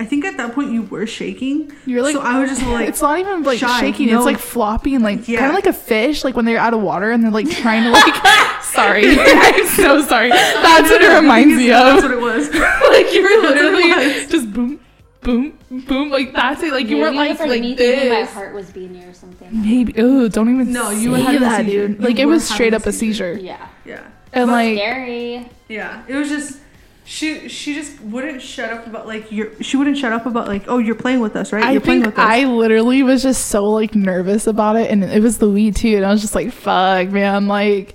I 0.00 0.04
think 0.04 0.24
at 0.24 0.36
that 0.36 0.54
point 0.54 0.70
you 0.70 0.82
were 0.82 1.08
shaking. 1.08 1.72
You're 1.84 2.02
like- 2.02 2.14
so 2.14 2.20
I 2.20 2.38
was 2.40 2.48
just 2.50 2.62
like 2.76 2.88
It's 2.88 3.02
not 3.02 3.18
even 3.18 3.42
like 3.42 3.58
shy, 3.58 3.80
shaking. 3.80 4.06
no. 4.08 4.18
It's 4.18 4.26
like 4.26 4.38
floppy 4.38 4.94
and 4.94 5.02
like 5.02 5.26
Yeah. 5.26 5.40
kind 5.40 5.50
of 5.50 5.54
like 5.56 5.66
a 5.66 5.72
fish, 5.72 6.22
like 6.22 6.36
when 6.36 6.44
they're 6.44 6.58
out 6.60 6.72
of 6.74 6.80
water 6.80 7.10
and 7.10 7.22
they're 7.24 7.32
like 7.32 7.50
trying 7.64 7.82
to 7.82 7.90
like. 7.90 8.14
sorry, 8.62 9.02
I'm 9.08 9.66
so 9.68 10.00
sorry. 10.02 10.28
That's 10.30 10.88
what 10.90 11.02
it 11.02 11.12
reminds 11.20 11.56
me 11.56 11.68
That's 11.70 12.04
of. 12.04 12.10
what 12.10 12.18
it 12.18 12.20
was. 12.20 12.48
like 12.50 13.12
you 13.12 13.22
were 13.24 13.42
That's 13.42 13.60
literally 13.60 14.26
just 14.28 14.52
boom, 14.52 14.78
boom, 15.20 15.58
boom. 15.70 16.10
Like 16.10 16.32
that's 16.32 16.62
it. 16.62 16.72
Like 16.72 16.86
you 16.88 16.98
weren't 16.98 17.16
like 17.16 17.30
it 17.30 17.40
was 17.40 17.48
like, 17.48 17.60
me 17.60 17.76
thinking 17.76 18.08
my 18.10 18.20
this. 18.20 18.32
heart 18.32 18.54
was 18.54 18.70
beating 18.70 19.02
or 19.04 19.14
something. 19.14 19.48
Maybe. 19.52 19.94
Oh, 19.98 20.28
don't 20.28 20.52
even 20.52 20.72
No, 20.72 20.90
say 20.90 21.00
you 21.00 21.14
had 21.14 21.34
a 21.36 21.38
that, 21.40 21.66
seizure. 21.66 21.88
dude. 21.88 21.98
You 22.00 22.04
Like 22.06 22.18
it 22.18 22.26
was 22.26 22.48
straight 22.48 22.74
up 22.74 22.86
a 22.86 22.90
a 22.90 22.92
seizure. 22.92 23.32
Yeah. 23.34 23.68
Yeah. 23.84 24.06
And 24.32 24.50
like 24.50 24.76
Scary. 24.76 25.48
Yeah. 25.68 26.02
It 26.08 26.14
was 26.14 26.28
just 26.28 26.60
she 27.04 27.48
she 27.48 27.74
just 27.74 27.98
wouldn't 28.02 28.42
shut 28.42 28.70
up 28.70 28.86
about 28.86 29.06
like 29.06 29.32
you're 29.32 29.50
she 29.62 29.78
wouldn't 29.78 29.96
shut 29.96 30.12
up 30.12 30.26
about 30.26 30.46
like, 30.46 30.64
oh 30.68 30.76
you're 30.78 30.94
playing 30.94 31.20
with 31.20 31.36
us, 31.36 31.52
right? 31.52 31.64
I 31.64 31.72
you're 31.72 31.80
playing 31.80 32.02
think 32.02 32.16
with 32.16 32.22
us. 32.22 32.30
I 32.30 32.44
literally 32.44 33.02
was 33.02 33.22
just 33.22 33.46
so 33.46 33.64
like 33.70 33.94
nervous 33.94 34.46
about 34.46 34.76
it, 34.76 34.90
and 34.90 35.02
it 35.02 35.22
was 35.22 35.38
the 35.38 35.48
weed 35.48 35.74
too, 35.76 35.96
and 35.96 36.04
I 36.04 36.10
was 36.10 36.20
just 36.20 36.34
like, 36.34 36.52
"Fuck, 36.52 37.08
man!" 37.08 37.48
Like, 37.48 37.94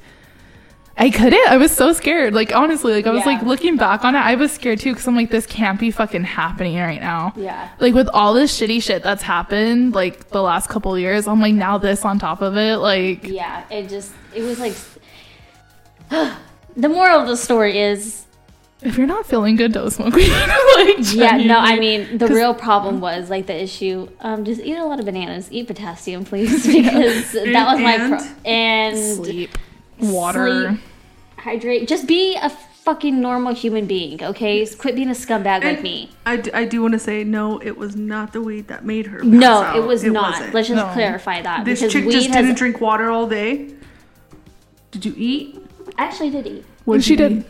I 0.95 1.09
couldn't. 1.09 1.47
I 1.49 1.57
was 1.57 1.71
so 1.71 1.91
scared. 1.91 2.33
Like 2.35 2.53
honestly, 2.55 2.93
like 2.93 3.07
I 3.07 3.11
was 3.11 3.21
Yeah. 3.25 3.33
like 3.33 3.41
looking 3.41 3.77
back 3.77 4.05
on 4.05 4.15
it, 4.15 4.19
I 4.19 4.35
was 4.35 4.51
scared 4.51 4.79
too, 4.79 4.91
because 4.91 5.07
I'm 5.07 5.15
like, 5.15 5.31
this 5.31 5.45
can't 5.47 5.79
be 5.79 5.89
fucking 5.89 6.23
happening 6.23 6.77
right 6.77 7.01
now. 7.01 7.33
Yeah. 7.35 7.69
Like 7.79 7.93
with 7.95 8.07
all 8.13 8.33
this 8.33 8.57
shitty 8.59 8.81
shit 8.83 9.01
that's 9.01 9.23
happened, 9.23 9.93
like 9.95 10.29
the 10.29 10.41
last 10.41 10.69
couple 10.69 10.93
of 10.93 10.99
years, 10.99 11.27
I'm 11.27 11.41
like, 11.41 11.55
now 11.55 11.77
this 11.79 12.05
on 12.05 12.19
top 12.19 12.41
of 12.41 12.57
it, 12.57 12.77
like, 12.77 13.23
Yeah. 13.27 13.63
It 13.71 13.89
just 13.89 14.11
it 14.35 14.43
was 14.43 14.59
like 14.59 14.73
the 16.75 16.89
moral 16.89 17.19
of 17.21 17.27
the 17.27 17.37
story 17.37 17.79
is 17.79 18.19
if 18.81 18.97
you're 18.97 19.07
not 19.07 19.25
feeling 19.25 19.55
good, 19.55 19.71
don't 19.71 19.89
smoke 19.91 20.13
weed. 20.13 20.29
like, 20.75 20.97
yeah, 21.13 21.37
no, 21.37 21.57
I 21.57 21.79
mean 21.79 22.17
the 22.17 22.27
real 22.27 22.53
problem 22.53 22.99
was 22.99 23.29
like 23.29 23.47
the 23.47 23.55
issue. 23.63 24.09
Um, 24.19 24.43
just 24.43 24.61
eat 24.61 24.75
a 24.75 24.83
lot 24.85 24.99
of 24.99 25.05
bananas, 25.05 25.47
eat 25.51 25.67
potassium, 25.67 26.25
please, 26.25 26.67
because 26.67 27.31
that 27.31 27.65
was 27.73 27.79
my 27.81 27.97
pro- 27.97 28.27
and 28.45 28.97
sleep, 28.97 29.57
water. 30.11 30.67
sleep. 30.69 30.79
hydrate. 31.37 31.87
Just 31.87 32.07
be 32.07 32.35
a 32.35 32.49
fucking 32.49 33.19
normal 33.21 33.53
human 33.53 33.85
being, 33.85 34.21
okay? 34.23 34.65
Quit 34.75 34.95
being 34.95 35.09
a 35.09 35.13
scumbag 35.13 35.45
like 35.63 35.63
And 35.63 35.83
me. 35.83 36.09
I, 36.25 36.35
d- 36.37 36.51
I 36.53 36.65
do 36.65 36.81
want 36.81 36.93
to 36.93 36.99
say 36.99 37.23
no, 37.23 37.59
it 37.59 37.77
was 37.77 37.95
not 37.95 38.33
the 38.33 38.41
weed 38.41 38.67
that 38.67 38.83
made 38.85 39.07
her. 39.07 39.19
Pass 39.19 39.27
No, 39.27 39.61
out. 39.61 39.75
it 39.77 39.83
was 39.83 40.03
not. 40.03 40.31
wasn't. 40.33 40.53
Let's 40.53 40.67
just 40.67 40.85
No. 40.85 40.91
clarify 40.93 41.41
that 41.41 41.63
this 41.65 41.79
because 41.79 41.93
chick 41.93 42.05
weed 42.05 42.11
just 42.13 42.27
has. 42.27 42.35
didn't 42.45 42.57
drink 42.57 42.81
water 42.81 43.09
all 43.09 43.27
day. 43.27 43.73
Did 44.91 45.05
you 45.05 45.13
eat? 45.17 45.59
I 45.97 46.03
actually 46.05 46.29
did 46.29 46.45
eat. 46.47 46.65
What 46.85 46.95
And 46.95 47.03
she 47.03 47.11
you 47.11 47.17
did. 47.17 47.31
eat? 47.31 47.45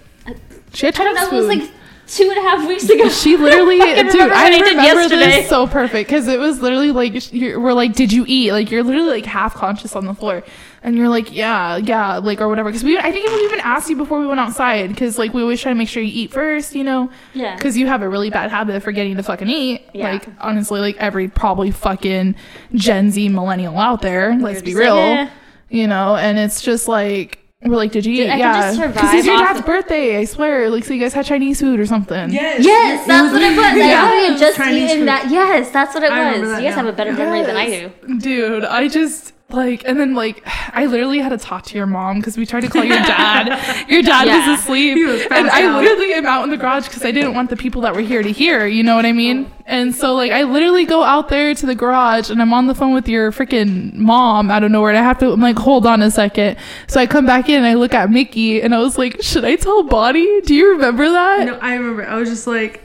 She 0.74 0.86
had 0.86 1.00
I 1.00 1.04
don't 1.04 1.16
know. 1.16 1.22
Chinese 1.30 1.34
It 1.34 1.36
was 1.36 1.56
food. 1.56 1.60
like 1.64 1.72
two 2.08 2.30
and 2.30 2.38
a 2.38 2.42
half 2.42 2.68
weeks 2.68 2.88
ago. 2.90 3.10
She 3.10 3.38
literally, 3.38 3.80
fucking 3.80 4.08
dude, 4.12 4.32
I 4.32 4.46
I 4.56 4.60
remember 4.92 5.16
this 5.16 5.50
so 5.50 5.68
perfect 5.68 6.10
because 6.10 6.28
it 6.28 6.40
was 6.40 6.62
literally 6.62 6.92
like 6.92 7.14
we're 7.34 7.74
like, 7.74 7.94
"Did 7.94 8.12
you 8.12 8.26
eat?" 8.28 8.52
Like 8.52 8.72
you're 8.72 8.84
literally 8.84 9.10
like 9.10 9.26
half 9.26 9.54
conscious 9.56 9.96
on 9.96 10.06
the 10.06 10.14
floor, 10.14 10.44
and 10.84 10.98
you're 10.98 11.10
like, 11.10 11.34
"Yeah, 11.34 11.78
yeah," 11.78 12.18
like 12.18 12.42
or 12.42 12.48
whatever. 12.50 12.70
Because 12.70 12.84
we, 12.84 12.98
I 12.98 13.12
think 13.12 13.28
we 13.32 13.44
even 13.46 13.60
asked 13.62 13.90
you 13.90 13.96
before 13.96 14.20
we 14.20 14.28
went 14.28 14.40
outside 14.40 14.90
because 14.90 15.18
like 15.18 15.34
we 15.34 15.42
always 15.42 15.62
try 15.62 15.72
to 15.72 15.76
make 15.78 15.90
sure 15.90 16.04
you 16.04 16.24
eat 16.24 16.32
first, 16.32 16.76
you 16.76 16.84
know, 16.84 17.10
Yeah. 17.34 17.56
because 17.56 17.78
you 17.78 17.88
have 17.88 18.02
a 18.02 18.10
really 18.10 18.30
bad 18.30 18.50
habit 18.52 18.76
of 18.76 18.84
forgetting 18.84 19.16
to 19.18 19.24
fucking 19.24 19.50
eat. 19.50 19.86
Yeah. 19.94 20.12
Like 20.14 20.28
honestly, 20.40 20.80
like 20.80 20.98
every 20.98 21.28
probably 21.30 21.72
fucking 21.72 22.36
Gen 22.74 23.12
Z 23.12 23.30
millennial 23.30 23.78
out 23.78 24.02
there. 24.02 24.36
Let's 24.38 24.62
be 24.62 24.74
like, 24.74 24.82
real, 24.84 24.98
"Eh." 24.98 25.30
you 25.70 25.88
know, 25.88 26.16
and 26.16 26.38
it's 26.38 26.62
just 26.62 26.88
like. 26.88 27.40
We're 27.66 27.76
like, 27.78 27.92
did 27.92 28.06
you 28.06 28.16
Dude, 28.16 28.26
eat? 28.26 28.30
I 28.30 28.34
could 28.34 28.40
yeah, 28.40 28.74
just 28.76 28.94
because 28.94 29.14
it's 29.14 29.26
your 29.28 29.38
dad's 29.38 29.60
of- 29.60 29.66
birthday. 29.66 30.18
I 30.18 30.26
swear. 30.26 30.70
Like, 30.70 30.84
so 30.84 30.94
you 30.94 31.00
guys 31.00 31.14
had 31.14 31.26
Chinese 31.26 31.60
food 31.62 31.80
or 31.80 31.86
something. 31.86 32.30
Yes. 32.32 32.64
Yes, 32.66 33.08
that's 33.08 33.32
what 33.34 33.42
it 33.42 33.56
was. 33.56 33.66
I 33.66 33.76
Yeah. 33.76 34.06
know 34.06 34.14
you 34.34 34.38
just 34.40 34.58
Chinese 34.58 34.84
eaten 34.90 35.00
food. 35.00 35.08
that. 35.08 35.30
Yes, 35.32 35.70
that's 35.72 35.94
what 35.96 36.04
it 36.04 36.12
I 36.12 36.32
was. 36.40 36.50
that 36.50 36.62
You 36.62 36.68
guys 36.68 36.76
now. 36.76 36.84
have 36.84 36.94
a 36.94 36.98
better 36.98 37.14
memory 37.14 37.44
than 37.44 37.56
I 37.56 37.68
do. 38.08 38.18
Dude, 38.20 38.66
I 38.66 38.88
just 38.88 39.34
like, 39.54 39.84
and 39.86 40.00
then 40.00 40.16
like, 40.16 40.42
I 40.74 40.86
literally 40.88 41.20
had 41.20 41.30
to 41.30 41.38
talk 41.38 41.64
to 41.66 41.78
your 41.78 41.86
mom 41.86 42.18
because 42.20 42.38
we 42.38 42.46
tried 42.46 42.62
to 42.62 42.70
call 42.70 42.84
your 42.84 42.98
dad. 43.06 43.88
your 43.90 44.02
dad 44.02 44.28
Yeah. 44.28 44.50
was 44.50 44.60
asleep, 44.60 44.98
He 44.98 45.06
was 45.06 45.22
and 45.32 45.50
I 45.50 45.64
out. 45.66 45.84
literally 45.84 46.14
am 46.14 46.26
out 46.26 46.44
in 46.44 46.50
the 46.50 46.58
garage 46.58 46.88
because 46.88 47.06
I 47.06 47.12
didn't 47.12 47.34
want 47.36 47.50
the 47.50 47.56
people 47.56 47.82
that 47.84 47.94
were 47.96 48.02
here 48.02 48.24
to 48.24 48.32
hear. 48.32 48.66
You 48.66 48.84
know 48.84 48.96
what 48.96 49.06
I 49.06 49.12
mean? 49.12 49.52
And 49.66 49.96
so 49.96 50.14
like, 50.16 50.32
I 50.32 50.44
literally 50.44 50.86
go 50.86 51.04
out 51.04 51.30
there 51.30 51.54
to 51.56 51.66
the 51.66 51.76
garage 51.76 52.30
and 52.30 52.42
I'm 52.42 52.54
on 52.54 52.68
the 52.68 52.76
phone 52.76 52.94
with 52.94 53.08
your 53.08 53.32
freaking 53.32 53.94
mom 53.94 54.52
out 54.52 54.64
of 54.64 54.72
nowhere. 54.72 54.90
And 54.90 54.98
I 55.00 55.04
have 55.04 55.20
to, 55.20 55.32
I'm 55.32 55.40
like, 55.42 55.58
hold 55.58 55.86
on 55.86 56.02
a 56.02 56.12
second. 56.12 56.58
So 56.88 57.00
I 57.00 57.06
come 57.08 57.26
back 57.26 57.48
in 57.48 57.56
and 57.56 57.66
I 57.66 57.76
look 57.76 57.94
at 57.94 58.10
Mickey 58.10 58.62
and 58.62 58.74
I 58.76 58.80
was 58.80 58.98
like, 58.98 59.22
should 59.22 59.46
I 59.46 59.56
tell 59.56 59.84
Bonnie? 59.84 60.42
Do 60.42 60.54
you 60.56 60.72
remember 60.72 61.08
that? 61.10 61.46
No, 61.46 61.56
I 61.60 61.76
remember. 61.76 62.06
I 62.06 62.16
was 62.18 62.30
just 62.30 62.48
like, 62.48 62.84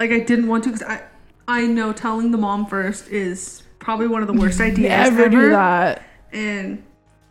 like 0.00 0.10
I 0.12 0.20
didn't 0.20 0.46
want 0.46 0.64
to 0.64 0.70
because 0.70 0.86
I, 0.86 1.02
I 1.46 1.66
know 1.66 1.92
telling 1.92 2.30
the 2.30 2.38
mom 2.38 2.66
first 2.66 3.08
is 3.08 3.62
probably 3.88 4.06
one 4.06 4.20
of 4.20 4.28
the 4.28 4.34
worst 4.34 4.60
ideas 4.60 4.90
Never 4.90 5.22
ever. 5.22 5.30
do 5.30 5.48
that. 5.48 6.02
And 6.30 6.84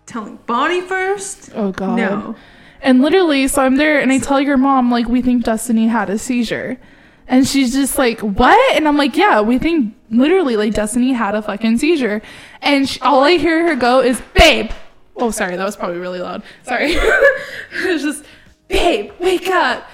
telling 0.08 0.40
Bonnie 0.48 0.82
first, 0.82 1.52
Oh 1.54 1.72
god. 1.72 1.98
no. 1.98 2.36
And 2.82 3.04
literally, 3.04 3.48
so 3.48 3.62
I'm 3.62 3.76
there 3.76 4.00
and 4.00 4.12
I 4.12 4.18
tell 4.18 4.42
your 4.42 4.58
mom, 4.58 4.90
like, 4.90 5.08
we 5.08 5.22
think 5.22 5.44
Destiny 5.44 5.86
had 5.88 6.10
a 6.10 6.18
seizure. 6.18 6.80
And 7.28 7.48
she's 7.48 7.74
just 7.74 8.00
like, 8.00 8.22
what? 8.22 8.76
And 8.76 8.88
I'm 8.88 8.98
like, 8.98 9.16
yeah, 9.16 9.40
we 9.42 9.60
think 9.60 9.94
literally, 10.10 10.58
like, 10.58 10.74
Destiny 10.74 11.14
had 11.14 11.36
a 11.36 11.44
fucking 11.44 11.78
seizure. 11.78 12.24
And 12.64 12.90
she, 12.90 13.00
all 13.02 13.24
I 13.24 13.34
hear 13.34 13.68
her 13.68 13.76
go 13.76 14.02
is, 14.02 14.20
babe. 14.34 14.72
Oh, 15.16 15.30
sorry, 15.30 15.58
that 15.58 15.64
was 15.64 15.76
probably 15.76 16.00
really 16.00 16.22
loud. 16.22 16.42
Sorry. 16.64 16.94
it 16.94 17.86
was 17.86 18.02
just, 18.02 18.24
babe, 18.68 19.12
wake 19.20 19.48
up. 19.48 19.88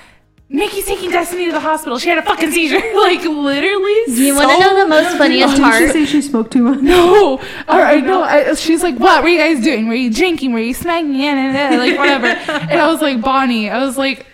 Mickey's 0.53 0.85
taking 0.85 1.09
Destiny 1.09 1.47
to 1.47 1.51
the 1.51 1.59
hospital. 1.59 1.97
She 1.97 2.09
had 2.09 2.19
a 2.19 2.21
fucking 2.21 2.51
seizure. 2.51 2.77
like, 2.95 3.21
literally. 3.21 4.01
Do 4.05 4.23
you 4.23 4.35
want 4.35 4.51
to 4.51 4.59
know 4.59 4.83
the 4.83 4.87
most 4.87 5.17
funniest 5.17 5.55
Did 5.55 5.57
she 5.57 5.63
part? 5.63 5.91
say 5.91 6.05
she 6.05 6.21
smoked 6.21 6.51
too 6.51 6.61
much? 6.61 6.79
No, 6.79 7.41
all 7.67 7.79
right, 7.79 8.03
no. 8.03 8.21
I, 8.21 8.53
she's 8.53 8.83
like, 8.83 8.95
"What 8.97 9.23
were 9.23 9.29
you 9.29 9.39
guys 9.39 9.63
doing? 9.63 9.87
Were 9.87 9.95
you 9.95 10.13
drinking? 10.13 10.53
Were 10.53 10.59
you 10.59 10.75
smacking? 10.75 11.15
Yeah, 11.15 11.51
yeah, 11.51 11.71
yeah, 11.71 11.77
like 11.79 11.97
whatever." 11.97 12.27
and 12.27 12.79
I 12.79 12.87
was 12.87 13.01
like, 13.01 13.19
"Bonnie," 13.19 13.67
I 13.71 13.83
was 13.83 13.97
like, 13.97 14.27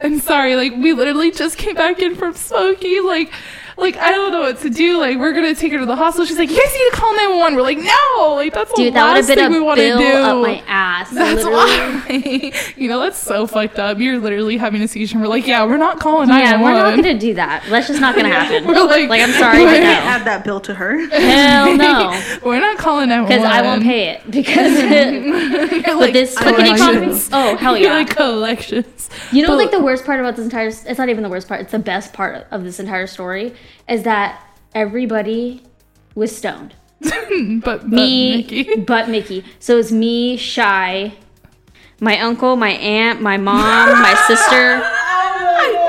"I'm 0.00 0.18
sorry." 0.18 0.56
Like 0.56 0.72
we 0.72 0.92
literally 0.92 1.30
just 1.30 1.56
came 1.56 1.76
back 1.76 2.00
in 2.00 2.16
from 2.16 2.34
smoking. 2.34 3.04
Like 3.06 3.32
like 3.76 3.96
I 3.96 4.10
don't 4.12 4.32
know 4.32 4.40
what 4.40 4.60
to 4.60 4.70
do. 4.70 4.98
Like 4.98 5.18
we're 5.18 5.32
gonna 5.32 5.54
take 5.54 5.72
her 5.72 5.78
to 5.78 5.86
the 5.86 5.96
hospital. 5.96 6.26
She's 6.26 6.38
like, 6.38 6.50
Yes, 6.50 6.58
you 6.58 6.64
guys 6.64 6.74
need 6.84 6.90
to 6.90 6.96
call 6.96 7.16
nine 7.16 7.30
one 7.30 7.38
one. 7.38 7.54
We're 7.56 7.62
like, 7.62 7.78
no, 7.78 8.34
like 8.36 8.54
that's 8.54 8.72
Dude, 8.74 8.88
the 8.88 8.90
that 8.92 9.14
last 9.14 9.26
thing 9.26 9.38
a 9.38 9.48
we 9.50 9.60
want 9.60 9.78
to 9.78 9.96
bill 9.96 9.98
do. 9.98 10.06
up 10.06 10.42
my 10.42 10.62
ass. 10.66 11.10
That's 11.10 11.44
literally. 11.44 12.50
why. 12.50 12.52
you 12.76 12.88
know, 12.88 13.00
that's 13.00 13.18
so 13.18 13.46
fucked 13.46 13.78
up. 13.78 13.98
You're 13.98 14.18
literally 14.18 14.56
having 14.56 14.80
a 14.82 14.88
seizure. 14.88 15.18
We're 15.18 15.26
like, 15.26 15.46
yeah, 15.46 15.64
we're 15.66 15.76
not 15.76 16.00
calling 16.00 16.28
911. 16.28 16.60
Yeah, 16.60 16.64
we're 16.64 16.90
not 16.90 16.96
gonna 17.02 17.18
do 17.18 17.34
that. 17.34 17.64
That's 17.68 17.88
just 17.88 18.00
not 18.00 18.14
gonna 18.16 18.28
happen. 18.30 18.66
We're 18.66 18.84
like, 18.84 19.08
Like, 19.10 19.22
I'm 19.22 19.32
sorry, 19.32 19.58
we're- 19.58 19.78
but 19.80 19.84
no. 19.84 19.90
Add 19.90 20.24
that 20.26 20.44
bill 20.44 20.60
to 20.60 20.74
her. 20.74 21.06
Hell 21.08 21.76
no, 21.76 22.22
We're 22.44 22.60
not 22.60 22.78
calling 22.78 23.08
911. 23.08 23.28
because 23.28 23.44
I 23.52 23.62
won't 23.62 23.82
pay 23.82 24.08
it 24.10 24.30
because 24.30 24.82
You're 24.82 25.72
with 25.72 25.96
like, 26.00 26.12
this 26.12 26.36
I 26.36 26.42
clickety 26.42 26.76
conference. 26.78 27.28
Oh 27.32 27.56
hell 27.56 27.76
yeah! 27.76 27.94
like 27.94 28.10
collections. 28.10 29.08
You 29.32 29.42
know, 29.42 29.48
But- 29.48 29.56
like 29.58 29.70
the 29.70 29.80
worst 29.82 30.04
part 30.04 30.20
about 30.20 30.36
this 30.36 30.44
entire, 30.44 30.68
it's 30.68 30.98
not 30.98 31.08
even 31.08 31.22
the 31.22 31.28
worst 31.28 31.48
part, 31.48 31.60
it's 31.60 31.72
the 31.72 31.78
best 31.78 32.12
part 32.12 32.46
of 32.50 32.64
this 32.64 32.80
entire 32.80 33.06
story, 33.06 33.54
is 33.88 34.02
that 34.04 34.42
everybody 34.74 35.62
was 36.14 36.36
stoned. 36.36 36.74
but, 37.00 37.64
but 37.64 37.88
Me, 37.88 38.36
Mickey. 38.36 38.80
but 38.86 39.08
Mickey. 39.08 39.44
So 39.58 39.78
it's 39.78 39.92
me, 39.92 40.36
Shy, 40.36 41.14
my 42.00 42.20
uncle, 42.20 42.56
my 42.56 42.70
aunt, 42.70 43.20
my 43.20 43.36
mom, 43.36 44.02
my 44.02 44.14
sister. 44.26 44.90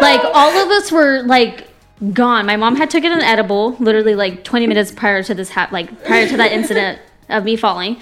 Like, 0.01 0.21
all 0.23 0.51
of 0.51 0.69
us 0.69 0.91
were, 0.91 1.23
like, 1.23 1.67
gone. 2.13 2.45
My 2.45 2.55
mom 2.57 2.75
had 2.75 2.89
taken 2.89 3.11
an 3.11 3.21
edible, 3.21 3.75
literally, 3.79 4.13
like, 4.13 4.43
20 4.43 4.67
minutes 4.67 4.91
prior 4.91 5.23
to 5.23 5.33
this, 5.33 5.49
hap- 5.49 5.71
like, 5.71 6.03
prior 6.05 6.27
to 6.27 6.37
that 6.37 6.51
incident 6.51 6.99
of 7.29 7.43
me 7.43 7.55
falling. 7.55 7.97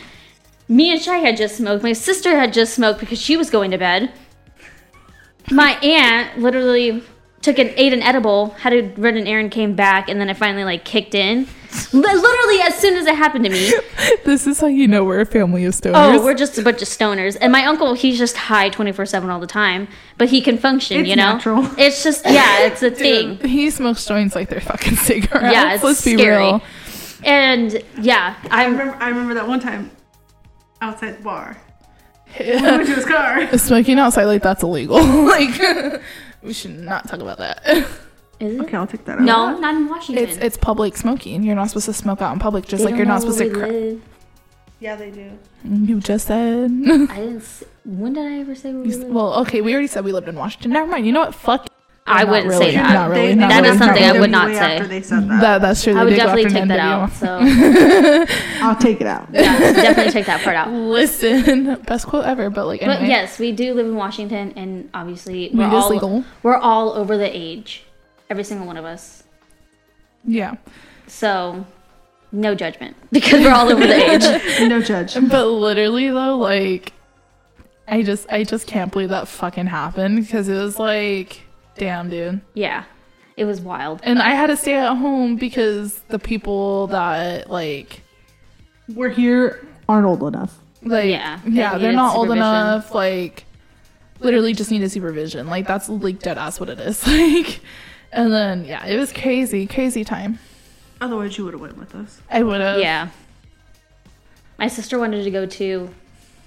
Me 0.68 0.92
and 0.92 1.02
Shy 1.02 1.18
had 1.18 1.38
just 1.38 1.58
smoked. 1.58 1.84
My 1.84 1.94
sister 1.94 2.36
had 2.36 2.52
just 2.52 2.74
smoked 2.74 3.00
because 3.00 3.22
she 3.22 3.38
was 3.38 3.50
going 3.50 3.72
to 3.72 3.78
bed. 3.78 4.12
My 5.52 5.74
aunt 5.80 6.40
literally 6.40 7.04
took 7.44 7.60
an 7.60 7.70
ate 7.78 7.94
an 7.94 8.02
edible, 8.02 8.50
had 8.60 8.72
to 8.72 8.82
run 9.02 9.16
an 9.18 9.28
errand, 9.28 9.52
came 9.52 9.76
back, 9.76 10.10
and 10.10 10.20
then 10.20 10.30
it 10.30 10.38
finally 10.38 10.64
like 10.64 10.84
kicked 10.84 11.14
in. 11.14 11.48
Literally 11.92 12.62
as 12.62 12.76
soon 12.76 12.96
as 12.98 13.06
it 13.08 13.16
happened 13.16 13.46
to 13.46 13.52
me. 13.52 13.74
This 14.26 14.46
is 14.48 14.60
how 14.60 14.68
you 14.68 14.88
know 14.88 15.04
we're 15.04 15.22
a 15.22 15.26
family 15.26 15.66
of 15.66 15.74
stoners. 15.74 15.94
Oh, 15.96 16.24
we're 16.24 16.34
just 16.36 16.58
a 16.58 16.62
bunch 16.64 16.82
of 16.82 16.88
stoners. 16.88 17.36
And 17.42 17.52
my 17.52 17.66
uncle, 17.66 17.94
he's 17.94 18.18
just 18.18 18.38
high 18.38 18.70
24 18.70 19.06
7 19.06 19.30
all 19.30 19.40
the 19.40 19.48
time, 19.48 19.88
but 20.18 20.30
he 20.30 20.40
can 20.42 20.58
function, 20.58 21.00
It's 21.02 21.10
you 21.10 21.16
know? 21.16 21.34
natural. 21.34 21.68
It's 21.78 22.04
just, 22.04 22.26
yeah, 22.26 22.66
it's 22.68 22.82
a 22.84 22.92
thing. 23.06 23.38
He 23.40 23.70
smokes 23.70 24.06
joints 24.06 24.36
like 24.36 24.50
they're 24.50 24.62
fucking 24.62 24.96
cigarettes. 25.08 25.54
Yeah, 25.54 25.74
it's 25.74 25.84
Let's 25.84 26.06
be 26.06 26.16
real. 26.16 26.62
And 27.24 27.84
yeah, 28.00 28.36
I 28.52 28.66
I'm. 28.66 28.72
remember. 28.74 28.96
I 29.04 29.10
remember 29.10 29.34
that 29.36 29.48
one 29.48 29.60
time 29.60 29.92
outside 30.82 31.18
the 31.20 31.24
bar. 31.24 31.58
We 32.40 32.52
went 32.52 32.86
to 32.88 32.96
his 32.96 33.06
car. 33.06 33.58
Smoking 33.58 34.00
outside 34.00 34.26
like 34.26 34.42
that's 34.44 34.64
illegal. 34.64 35.02
like 35.04 36.02
we 36.44 36.54
should 36.54 36.78
not 36.80 37.08
talk 37.08 37.20
about 37.22 37.38
that. 37.40 37.66
Is 38.40 38.56
it? 38.56 38.62
Okay, 38.62 38.76
I'll 38.78 38.88
take 38.88 39.06
that 39.06 39.20
out. 39.20 39.22
No, 39.22 39.58
not 39.60 39.76
in 39.76 39.88
Washington. 39.88 40.24
It's 40.28 40.38
it's 40.38 40.58
public 40.58 40.98
smoking. 40.98 41.44
You're 41.44 41.56
not 41.56 41.70
supposed 41.70 41.86
to 41.86 41.94
smoke 41.94 42.22
out 42.22 42.34
in 42.34 42.40
public, 42.40 42.66
just 42.66 42.80
They 42.80 42.86
like 42.86 42.92
don't 42.92 42.98
you're 42.98 43.06
not 43.08 43.24
know 43.24 43.32
supposed 43.32 43.40
to. 43.40 43.46
we 43.46 43.54
Cr- 43.54 43.66
live. 43.68 44.02
Yeah, 44.80 44.96
they 44.98 45.12
do. 45.12 45.32
Mm, 45.66 45.88
you 45.88 46.00
just 46.02 46.28
said. 46.28 46.66
I 46.70 47.16
didn't. 47.20 47.38
s- 47.38 47.64
When 47.86 48.14
did 48.14 48.26
I 48.26 48.40
ever 48.40 48.54
say 48.56 48.74
where 48.74 48.84
we 48.84 48.94
live? 48.94 49.08
well, 49.08 49.34
okay, 49.42 49.62
we 49.62 49.72
already 49.74 49.88
said 49.88 50.04
we 50.04 50.12
lived 50.12 50.28
in 50.28 50.36
Washington. 50.36 50.72
Never 50.72 50.88
mind. 50.92 51.06
You 51.06 51.14
know 51.14 51.22
what? 51.22 51.34
Fuck. 51.36 51.68
I 52.06 52.24
Not 52.24 52.32
wouldn't 52.32 52.50
really. 52.50 52.66
say 52.66 52.76
that. 52.76 52.94
Not 52.94 53.10
really. 53.12 53.28
They- 53.28 53.36
not 53.36 53.50
That 53.50 53.62
really, 53.62 53.70
is 53.74 53.78
something 53.80 54.04
I 54.04 54.20
would 54.20 54.30
not 54.32 54.48
say. 54.50 54.76
After 54.78 54.88
they 54.90 55.02
said 55.02 55.30
that. 55.30 55.40
That 55.42 55.62
that's 55.62 55.84
true. 55.84 55.96
I 55.98 56.04
would 56.04 56.16
definitely 56.16 56.52
take 56.52 56.68
that 56.68 56.80
out. 56.80 57.12
So 57.14 57.40
I'll 58.62 58.76
take 58.76 59.00
it 59.00 59.08
out. 59.08 59.30
yeah, 59.32 59.58
definitely 59.72 60.12
take 60.12 60.26
that 60.26 60.42
part 60.44 60.56
out. 60.58 60.70
Listen, 60.72 61.76
best 61.84 62.06
quote 62.08 62.26
ever. 62.26 62.50
But 62.50 62.66
like, 62.68 62.82
anyway, 62.82 63.00
But 63.00 63.08
yes, 63.08 63.40
we 63.40 63.54
do 63.54 63.74
live 63.74 63.86
in 63.86 63.96
Washington, 63.96 64.52
and 64.58 64.90
obviously 64.94 65.50
we're 65.54 65.68
is 65.68 65.74
all 65.74 65.90
legal. 65.90 66.26
we're 66.44 66.58
all 66.58 66.92
over 66.92 67.18
the 67.18 67.30
age, 67.36 67.84
every 68.30 68.44
single 68.44 68.68
one 68.68 68.76
of 68.78 68.84
us. 68.86 69.24
yeah. 70.26 70.56
So 71.08 71.66
no 72.34 72.56
judgment 72.56 72.96
because 73.12 73.42
we're 73.42 73.54
all 73.54 73.72
over 73.72 73.86
the 73.86 74.12
age. 74.12 74.68
No 74.70 74.82
judge. 74.82 75.14
But 75.30 75.46
literally 75.48 76.10
though, 76.10 76.38
like, 76.38 76.92
I 77.88 78.02
just 78.04 78.30
I 78.32 78.44
just 78.44 78.68
can't 78.68 78.92
believe 78.92 79.10
that 79.10 79.28
fucking 79.30 79.68
happened 79.68 80.18
because 80.18 80.50
it 80.50 80.56
was 80.60 80.80
like, 80.80 81.42
damn, 81.76 82.10
dude. 82.10 82.42
Yeah, 82.54 82.84
it 83.38 83.46
was 83.46 83.62
wild. 83.62 84.02
And 84.04 84.20
I 84.22 84.30
had 84.32 84.48
to 84.48 84.58
stay 84.58 84.74
at 84.76 84.96
home 84.96 85.36
because 85.36 86.00
the 86.10 86.20
people 86.20 86.88
that 86.88 87.50
like 87.50 88.02
We're 88.94 89.10
here 89.10 89.66
aren't 89.90 90.06
old 90.06 90.24
enough. 90.24 90.58
like 90.82 91.10
Yeah, 91.10 91.40
they 91.46 91.52
yeah 91.52 91.78
they're 91.78 91.94
not 91.94 92.16
old 92.16 92.32
enough 92.32 92.94
like 92.94 93.46
literally 94.20 94.54
just 94.54 94.72
needed 94.72 94.90
supervision 94.90 95.48
like 95.48 95.68
that's 95.68 95.90
like 95.90 96.20
dead 96.20 96.38
ass 96.38 96.60
what 96.60 96.70
it 96.70 96.80
is 96.80 97.06
like 97.08 97.60
and 98.14 98.32
then 98.32 98.64
yeah 98.64 98.86
it 98.86 98.98
was 98.98 99.12
crazy 99.12 99.68
crazy 99.68 100.04
time 100.04 100.40
Otherwise, 101.02 101.38
you 101.38 101.44
would 101.44 101.54
have 101.54 101.60
went 101.60 101.78
with 101.78 101.94
us. 101.96 102.22
I 102.32 102.44
would 102.44 102.62
have 102.62 102.80
Yeah. 102.80 103.10
My 104.58 104.68
sister 104.70 104.98
wanted 104.98 105.24
to 105.26 105.32
go 105.32 105.46
too, 105.46 105.90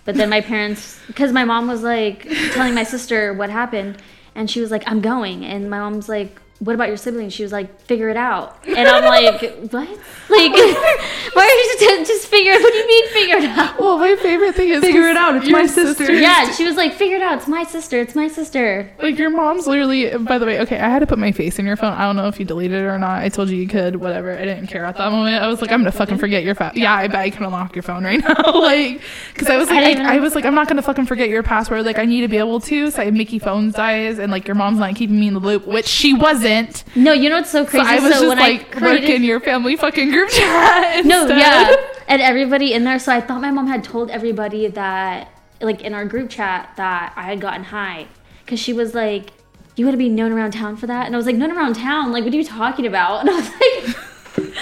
but 0.07 0.15
then 0.15 0.31
my 0.31 0.41
parents, 0.41 0.99
because 1.09 1.31
my 1.31 1.45
mom 1.45 1.69
was 1.69 1.83
like 1.83 2.27
telling 2.53 2.73
my 2.75 2.85
sister 2.85 3.35
what 3.35 3.51
happened, 3.51 3.99
and 4.37 4.49
she 4.49 4.61
was 4.61 4.71
like, 4.71 4.85
"I'm 4.87 5.01
going," 5.01 5.45
and 5.45 5.69
my 5.69 5.79
mom's 5.79 6.09
like. 6.09 6.41
What 6.59 6.75
about 6.75 6.89
your 6.89 6.97
siblings? 6.97 7.35
She 7.35 7.43
was 7.43 7.53
like, 7.53 7.81
figure 7.83 8.09
it 8.09 8.17
out. 8.17 8.57
And 8.67 8.89
I'm 8.89 9.05
like, 9.05 9.43
what? 9.71 9.89
Like, 9.89 9.99
why 11.35 11.45
are 11.45 11.49
you 11.49 11.77
just, 11.79 12.11
just 12.11 12.29
figure 12.29 12.53
it 12.53 12.63
What 12.63 12.73
do 12.73 12.79
you 12.79 12.87
mean 12.87 13.09
figure 13.09 13.37
it 13.37 13.59
out? 13.59 13.79
well 13.79 13.99
my 13.99 14.17
favorite 14.17 14.55
thing 14.55 14.71
is 14.71 14.81
figure 14.81 15.09
it 15.09 15.17
out, 15.17 15.37
it's 15.37 15.51
my 15.51 15.67
sister. 15.67 16.13
Yeah, 16.13 16.51
she 16.53 16.65
was 16.65 16.77
like, 16.77 16.95
figure 16.95 17.17
it 17.17 17.23
out. 17.23 17.39
It's 17.39 17.49
my 17.49 17.65
sister. 17.65 18.01
It's 18.01 18.15
my 18.15 18.29
sister. 18.29 18.91
Like 19.01 19.19
your 19.19 19.31
mom's 19.31 19.67
literally. 19.67 20.17
By 20.17 20.39
the 20.39 20.47
way, 20.47 20.61
okay, 20.61 20.79
I 20.79 20.89
had 20.89 21.01
to 21.01 21.07
put 21.07 21.19
my 21.19 21.31
face 21.33 21.59
in 21.59 21.67
your 21.67 21.77
phone. 21.77 21.93
I 21.93 22.03
don't 22.07 22.17
know 22.17 22.27
if 22.29 22.39
you 22.41 22.47
deleted 22.47 22.83
it 22.83 22.87
or 22.87 22.99
not. 22.99 23.23
I 23.23 23.29
told 23.29 23.51
you 23.51 23.57
you 23.57 23.69
could. 23.69 23.97
Whatever. 23.97 24.33
I 24.33 24.45
didn't 24.45 24.69
care 24.69 24.85
at 24.85 24.97
that 24.97 25.13
moment. 25.13 25.43
I 25.43 25.47
was 25.49 25.61
like, 25.61 25.71
I'm 25.71 25.81
gonna 25.81 25.93
fucking 25.93 26.19
forget 26.19 26.43
your 26.43 26.55
phone. 26.55 26.73
Yeah, 26.75 26.95
I 26.95 27.07
bet 27.07 27.21
I 27.21 27.31
can 27.31 27.45
unlock 27.45 27.77
your 27.77 27.83
phone 27.83 28.05
right 28.05 28.21
now. 28.21 28.61
like, 28.61 29.01
because 29.35 29.49
I 29.49 29.57
was 29.59 29.69
like, 29.69 29.85
didn't 29.85 30.07
I, 30.07 30.17
I 30.17 30.21
was 30.21 30.35
like, 30.35 30.47
I'm 30.47 30.55
not 30.55 30.69
gonna 30.69 30.83
fucking 30.83 31.07
forget 31.07 31.29
your 31.29 31.43
password. 31.43 31.85
Like, 31.85 31.99
I 31.99 32.07
need 32.07 32.23
to 32.23 32.29
be 32.29 32.39
able 32.39 32.61
to. 32.61 32.91
So 32.91 33.03
I 33.03 33.07
have 33.07 33.15
Mickey 33.15 33.39
phones 33.39 33.75
dies, 33.75 34.19
and 34.19 34.33
like 34.33 34.49
your 34.49 34.55
mom's 34.55 34.79
not 34.79 34.95
keeping 34.97 35.21
me 35.21 35.29
in 35.29 35.35
the 35.35 35.41
loop, 35.41 35.67
which 35.67 35.87
she 35.87 36.15
wasn't. 36.15 36.46
No, 36.95 37.13
you 37.13 37.29
know 37.29 37.37
what's 37.37 37.51
so 37.51 37.65
So 37.65 37.71
crazy? 37.71 37.87
I 37.87 37.99
was 38.01 38.13
just 38.13 38.27
when 38.27 38.39
like 38.39 38.71
created, 38.71 39.03
working 39.09 39.25
your 39.25 39.41
family 39.41 39.77
fucking 39.77 40.11
group 40.11 40.31
chat. 40.31 41.05
No, 41.07 41.27
yeah. 41.27 41.75
And 42.09 42.23
everybody 42.23 42.73
in 42.73 42.85
there. 42.85 42.99
So 42.99 43.13
I 43.13 43.21
thought 43.21 43.41
my 43.41 43.51
mom 43.51 43.67
had 43.67 43.83
told 43.85 44.11
everybody 44.11 44.69
that, 44.69 45.29
like 45.61 45.83
in 45.83 45.93
our 45.95 46.05
group 46.05 46.31
chat, 46.31 46.73
that 46.77 47.13
I 47.17 47.23
had 47.23 47.41
gotten 47.41 47.65
high. 47.65 48.07
Because 48.45 48.61
she 48.61 48.73
was 48.73 48.95
like, 48.95 49.31
You 49.77 49.85
want 49.85 49.95
to 49.95 49.99
be 49.99 50.09
known 50.09 50.33
around 50.33 50.53
town 50.53 50.77
for 50.77 50.87
that? 50.87 51.07
And 51.07 51.15
I 51.15 51.19
was 51.19 51.27
like, 51.27 51.37
Known 51.37 51.53
around 51.53 51.75
town? 51.77 52.13
Like, 52.13 52.25
what 52.25 52.33
are 52.33 52.37
you 52.37 52.45
talking 52.45 52.87
about? 52.87 53.21
And 53.27 53.31
I 53.31 53.35
was 53.35 53.51
like. 53.51 54.06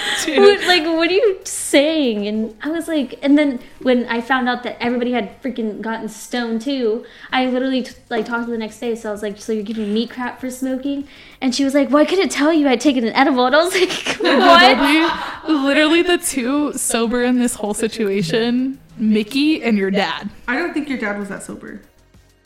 what, 0.27 0.61
like, 0.67 0.85
what 0.85 1.11
are 1.11 1.13
you 1.13 1.41
saying? 1.45 2.27
And 2.27 2.57
I 2.63 2.71
was 2.71 2.89
like, 2.89 3.19
and 3.23 3.39
then 3.39 3.61
when 3.81 4.07
I 4.07 4.21
found 4.21 4.49
out 4.49 4.63
that 4.63 4.77
everybody 4.81 5.13
had 5.13 5.41
freaking 5.43 5.81
gotten 5.81 6.09
stoned 6.09 6.63
too, 6.63 7.05
I 7.33 7.47
literally 7.47 7.83
t- 7.83 7.95
like 8.11 8.27
talked 8.27 8.47
to 8.47 8.51
the 8.51 8.59
next 8.59 8.79
day. 8.81 8.95
So 8.95 9.09
I 9.09 9.13
was 9.13 9.23
like, 9.23 9.41
so 9.41 9.53
you're 9.53 9.63
giving 9.63 9.93
me 9.93 10.07
crap 10.07 10.41
for 10.41 10.51
smoking? 10.51 11.07
And 11.41 11.55
she 11.55 11.65
was 11.65 11.75
like, 11.75 11.91
well, 11.91 12.03
I 12.03 12.07
couldn't 12.07 12.31
tell 12.31 12.53
you 12.53 12.69
I'd 12.69 12.81
taken 12.81 13.05
an 13.05 13.15
edible. 13.15 13.47
And 13.47 13.55
I 13.55 13.63
was 13.63 13.75
like, 13.75 13.91
what? 14.21 14.79
Literally, 14.79 15.65
literally 15.65 16.03
the 16.03 16.19
two 16.19 16.73
sober 16.75 17.23
in 17.23 17.39
this 17.39 17.55
whole 17.55 17.75
situation, 17.75 18.81
Mickey 18.97 19.63
and 19.63 19.77
your 19.77 19.91
dad. 19.91 20.31
I 20.49 20.57
don't 20.57 20.73
think 20.73 20.89
your 20.89 20.99
dad 20.99 21.19
was 21.19 21.29
that 21.29 21.43
sober. 21.43 21.83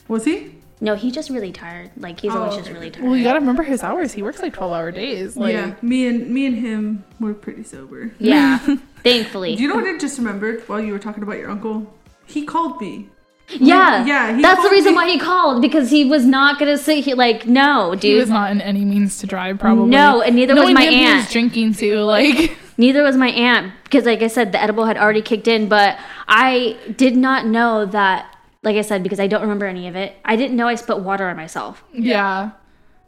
Was 0.07 0.25
he? 0.25 0.58
No, 0.81 0.95
he's 0.95 1.13
just 1.13 1.29
really 1.29 1.51
tired. 1.51 1.91
Like 1.97 2.19
he's 2.21 2.33
always 2.33 2.53
Oh, 2.53 2.57
just 2.57 2.69
really 2.71 2.89
tired. 2.89 3.05
Well, 3.05 3.17
you 3.17 3.23
gotta 3.23 3.39
remember 3.39 3.63
his 3.63 3.83
hours. 3.83 4.13
He 4.13 4.21
works 4.23 4.41
like 4.41 4.53
twelve 4.53 4.71
hour 4.71 4.91
days. 4.91 5.35
Like, 5.35 5.53
yeah. 5.53 5.73
Me 5.81 6.07
and 6.07 6.29
me 6.29 6.45
and 6.45 6.55
him 6.55 7.03
were 7.19 7.33
pretty 7.33 7.63
sober. 7.63 8.11
yeah, 8.19 8.59
thankfully. 9.03 9.55
Do 9.55 9.61
you 9.63 9.67
know 9.67 9.75
what 9.75 9.85
I 9.85 9.97
just 9.97 10.17
remembered 10.17 10.61
while 10.69 10.79
you 10.79 10.93
were 10.93 10.99
talking 10.99 11.23
about 11.23 11.37
your 11.37 11.49
uncle? 11.51 11.93
He 12.25 12.45
called 12.45 12.79
me. 12.79 13.09
yeah, 13.49 14.05
Yeah, 14.05 14.35
he 14.35 14.41
That's 14.43 14.61
the 14.63 14.69
reason 14.69 14.91
me- 14.91 14.95
why 14.97 15.09
he 15.09 15.17
called 15.19 15.61
because 15.61 15.89
he 15.89 16.05
was 16.05 16.25
not 16.25 16.59
gonna 16.59 16.77
sit 16.77 17.03
here. 17.03 17.15
Like, 17.15 17.45
no, 17.47 17.93
dude. 17.95 18.03
he 18.03 18.15
was 18.15 18.29
not 18.29 18.51
in 18.51 18.61
any 18.61 18.85
means 18.85 19.17
to 19.19 19.27
drive. 19.27 19.59
Probably 19.59 19.89
No, 19.89 20.21
and 20.21 20.35
neither 20.35 20.53
No, 20.53 20.61
was 20.61 20.69
and 20.69 20.75
my 20.75 20.85
he 20.85 21.13
was 21.15 21.29
drinking 21.31 21.73
too. 21.73 21.97
Like, 22.01 22.55
Neither 22.77 23.03
was 23.03 23.17
my 23.17 23.27
aunt 23.31 23.73
because, 23.83 24.05
like 24.05 24.21
I 24.21 24.27
said, 24.27 24.53
the 24.53 24.61
edible 24.63 24.85
had 24.85 24.95
already 24.97 25.21
kicked 25.21 25.49
in. 25.49 25.67
But 25.67 25.97
I 26.29 26.77
did 26.95 27.17
not 27.17 27.45
know 27.45 27.85
that. 27.87 28.33
Like 28.61 28.75
I 28.75 28.81
said, 28.81 29.03
because 29.03 29.19
I 29.19 29.27
don't 29.27 29.41
remember 29.41 29.65
any 29.65 29.87
of 29.87 29.95
it. 29.95 30.15
I 30.25 30.35
didn't 30.35 30.57
know 30.57 30.67
I 30.67 30.75
spilled 30.75 31.05
water 31.05 31.29
on 31.29 31.37
myself. 31.37 31.83
Yeah, 31.93 32.51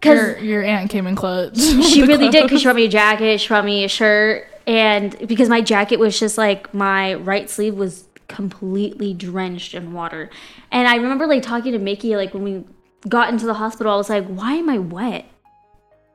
because 0.02 0.42
your 0.42 0.62
your 0.62 0.64
aunt 0.64 0.90
came 0.90 1.08
in 1.08 1.16
clothes. 1.16 1.90
she 1.90 2.02
really 2.06 2.30
did 2.30 2.44
because 2.44 2.62
she 2.62 2.66
brought 2.66 2.76
me 2.76 2.86
a 2.86 2.90
jacket 2.90 3.40
she 3.40 3.48
brought 3.48 3.66
me 3.66 3.84
a 3.84 3.88
shirt 3.88 4.48
and 4.68 5.16
because 5.28 5.48
my 5.48 5.62
jacket 5.62 6.00
was 6.00 6.20
just 6.20 6.38
like 6.38 6.74
my 6.74 7.14
right 7.16 7.50
sleeve 7.50 7.76
was 7.76 8.06
completely 8.28 9.14
drenched 9.14 9.74
in 9.74 9.94
water. 9.94 10.30
And 10.72 10.88
i 10.88 10.96
remember 10.96 11.28
like 11.28 11.44
talking 11.44 11.74
to 11.74 11.80
mickey 11.80 12.16
like 12.16 12.34
when 12.34 12.44
we 12.44 12.66
got 13.08 13.30
into 13.30 13.46
the 13.46 13.56
hospital 13.56 13.92
i 13.92 13.96
was 13.96 14.10
like 14.10 14.26
why 14.28 14.54
am 14.54 14.70
i 14.70 14.78
wet? 14.80 15.26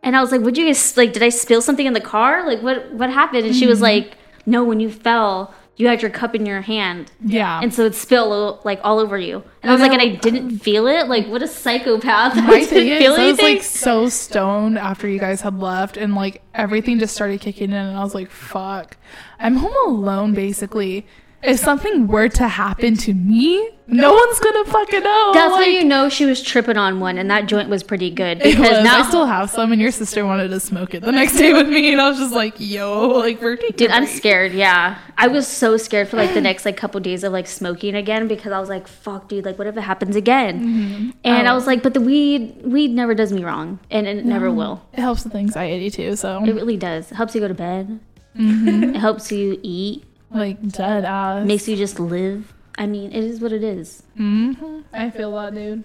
And 0.02 0.16
i 0.16 0.20
was 0.20 0.32
like 0.32 0.40
would 0.40 0.58
you 0.58 0.66
guys 0.66 0.96
like 0.96 1.12
did 1.12 1.22
i 1.22 1.28
spill 1.28 1.62
something 1.62 1.86
in 1.86 1.92
the 1.92 2.00
car? 2.00 2.46
Like 2.46 2.62
what 2.62 2.92
what 2.92 3.10
happened? 3.10 3.46
And 3.46 3.54
she 3.54 3.66
was 3.66 3.76
mm-hmm. 3.76 4.06
like 4.06 4.16
no 4.46 4.64
when 4.64 4.80
you 4.80 4.90
fell 4.90 5.54
you 5.76 5.86
had 5.86 6.00
your 6.00 6.10
cup 6.10 6.34
in 6.34 6.46
your 6.46 6.62
hand, 6.62 7.12
Yeah. 7.24 7.60
and 7.62 7.72
so 7.72 7.84
it 7.84 7.94
spilled 7.94 8.64
like 8.64 8.80
all 8.82 8.98
over 8.98 9.18
you. 9.18 9.42
And 9.62 9.70
I 9.70 9.74
was 9.74 9.80
like, 9.82 9.92
and 9.92 10.00
I 10.00 10.08
didn't 10.16 10.58
feel 10.60 10.86
it. 10.86 11.06
Like, 11.08 11.26
what 11.28 11.42
a 11.42 11.48
psychopath! 11.48 12.32
I 12.36 12.40
My 12.40 12.64
thing 12.64 12.88
is, 12.88 13.12
I 13.18 13.26
was 13.30 13.38
like 13.40 13.62
so 13.62 14.08
stoned 14.08 14.78
after 14.78 15.06
you 15.08 15.18
guys 15.18 15.40
had 15.42 15.58
left, 15.60 15.96
and 15.96 16.14
like 16.14 16.42
everything 16.54 16.98
just 16.98 17.14
started 17.14 17.40
kicking 17.40 17.70
in, 17.70 17.76
and 17.76 17.96
I 17.96 18.02
was 18.02 18.14
like, 18.14 18.30
"Fuck, 18.30 18.96
I'm 19.38 19.56
home 19.56 19.74
alone." 19.86 20.32
Basically, 20.34 21.06
if 21.46 21.58
something 21.60 22.06
were 22.08 22.28
to 22.30 22.48
happen 22.48 22.96
to 22.98 23.14
me, 23.14 23.70
no 23.88 24.12
one's 24.12 24.40
gonna 24.40 24.64
fucking 24.64 25.02
know. 25.02 25.30
That's 25.32 25.54
how 25.54 25.60
you 25.60 25.84
know 25.84 26.08
she 26.08 26.24
was 26.26 26.42
tripping 26.42 26.76
on 26.76 26.98
one, 26.98 27.18
and 27.18 27.30
that 27.30 27.46
joint 27.46 27.68
was 27.68 27.82
pretty 27.84 28.10
good 28.10 28.40
because 28.40 28.82
now, 28.84 29.00
I 29.04 29.08
still 29.08 29.26
have 29.26 29.48
some, 29.50 29.70
and 29.72 29.80
your 29.80 29.92
sister 29.92 30.24
wanted 30.26 30.48
to 30.48 30.58
smoke 30.60 30.94
it 30.94 31.02
the 31.02 31.12
next 31.12 31.36
day 31.36 31.52
with 31.52 31.68
me, 31.68 31.92
and 31.92 32.00
I 32.00 32.08
was 32.08 32.18
just 32.18 32.32
like, 32.34 32.54
"Yo, 32.58 33.08
like 33.10 33.40
we're 33.40 33.56
taking 33.56 33.76
dude, 33.76 33.90
I'm 33.92 34.04
break." 34.04 34.16
scared. 34.16 34.52
Yeah, 34.52 34.98
I 35.16 35.28
was 35.28 35.46
so 35.46 35.76
scared 35.76 36.08
for 36.08 36.16
like 36.16 36.34
the 36.34 36.40
next 36.40 36.64
like 36.64 36.76
couple 36.76 36.98
days 37.00 37.22
of 37.22 37.32
like 37.32 37.46
smoking 37.46 37.94
again 37.94 38.26
because 38.26 38.50
I 38.52 38.58
was 38.58 38.68
like, 38.68 38.88
fuck, 38.88 39.28
dude, 39.28 39.44
like 39.44 39.56
what 39.58 39.68
if 39.68 39.76
it 39.76 39.82
happens 39.82 40.16
again? 40.16 41.14
And 41.24 41.46
I 41.48 41.52
Oh. 41.52 41.54
was 41.54 41.66
like, 41.68 41.82
but 41.84 41.94
the 41.94 42.00
weed, 42.00 42.62
weed 42.64 42.90
never 42.90 43.14
does 43.14 43.32
me 43.32 43.44
wrong, 43.44 43.78
and 43.90 44.06
it 44.08 44.24
never 44.26 44.50
will. 44.50 44.82
It 44.94 45.00
helps 45.00 45.22
with 45.24 45.34
anxiety 45.36 45.90
too, 45.90 46.16
so 46.16 46.42
It 46.44 46.54
really 46.54 46.76
does. 46.76 47.12
It 47.12 47.14
helps 47.14 47.34
you 47.36 47.40
go 47.40 47.48
to 47.48 47.54
bed. 47.54 48.00
Mm-hmm. 48.36 48.94
It 48.94 48.96
helps 48.96 49.30
you 49.32 49.58
eat. 49.62 50.04
Like 50.36 50.68
dead 50.68 51.04
ass. 51.04 51.46
Makes 51.46 51.68
you 51.68 51.76
just 51.76 51.98
live. 52.00 52.52
I 52.78 52.86
mean, 52.86 53.10
it 53.12 53.24
is 53.24 53.40
what 53.40 53.52
it 53.52 53.62
is. 53.64 54.02
hmm 54.16 54.80
I 54.92 55.10
feel 55.10 55.32
that, 55.36 55.54
dude. 55.54 55.84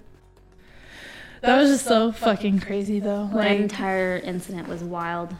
That 1.40 1.58
was 1.58 1.70
just 1.70 1.84
so 1.86 2.12
fucking 2.12 2.60
crazy, 2.60 3.00
though. 3.00 3.28
That 3.34 3.50
entire 3.56 4.16
incident 4.18 4.68
was 4.68 4.84
wild. 4.84 5.34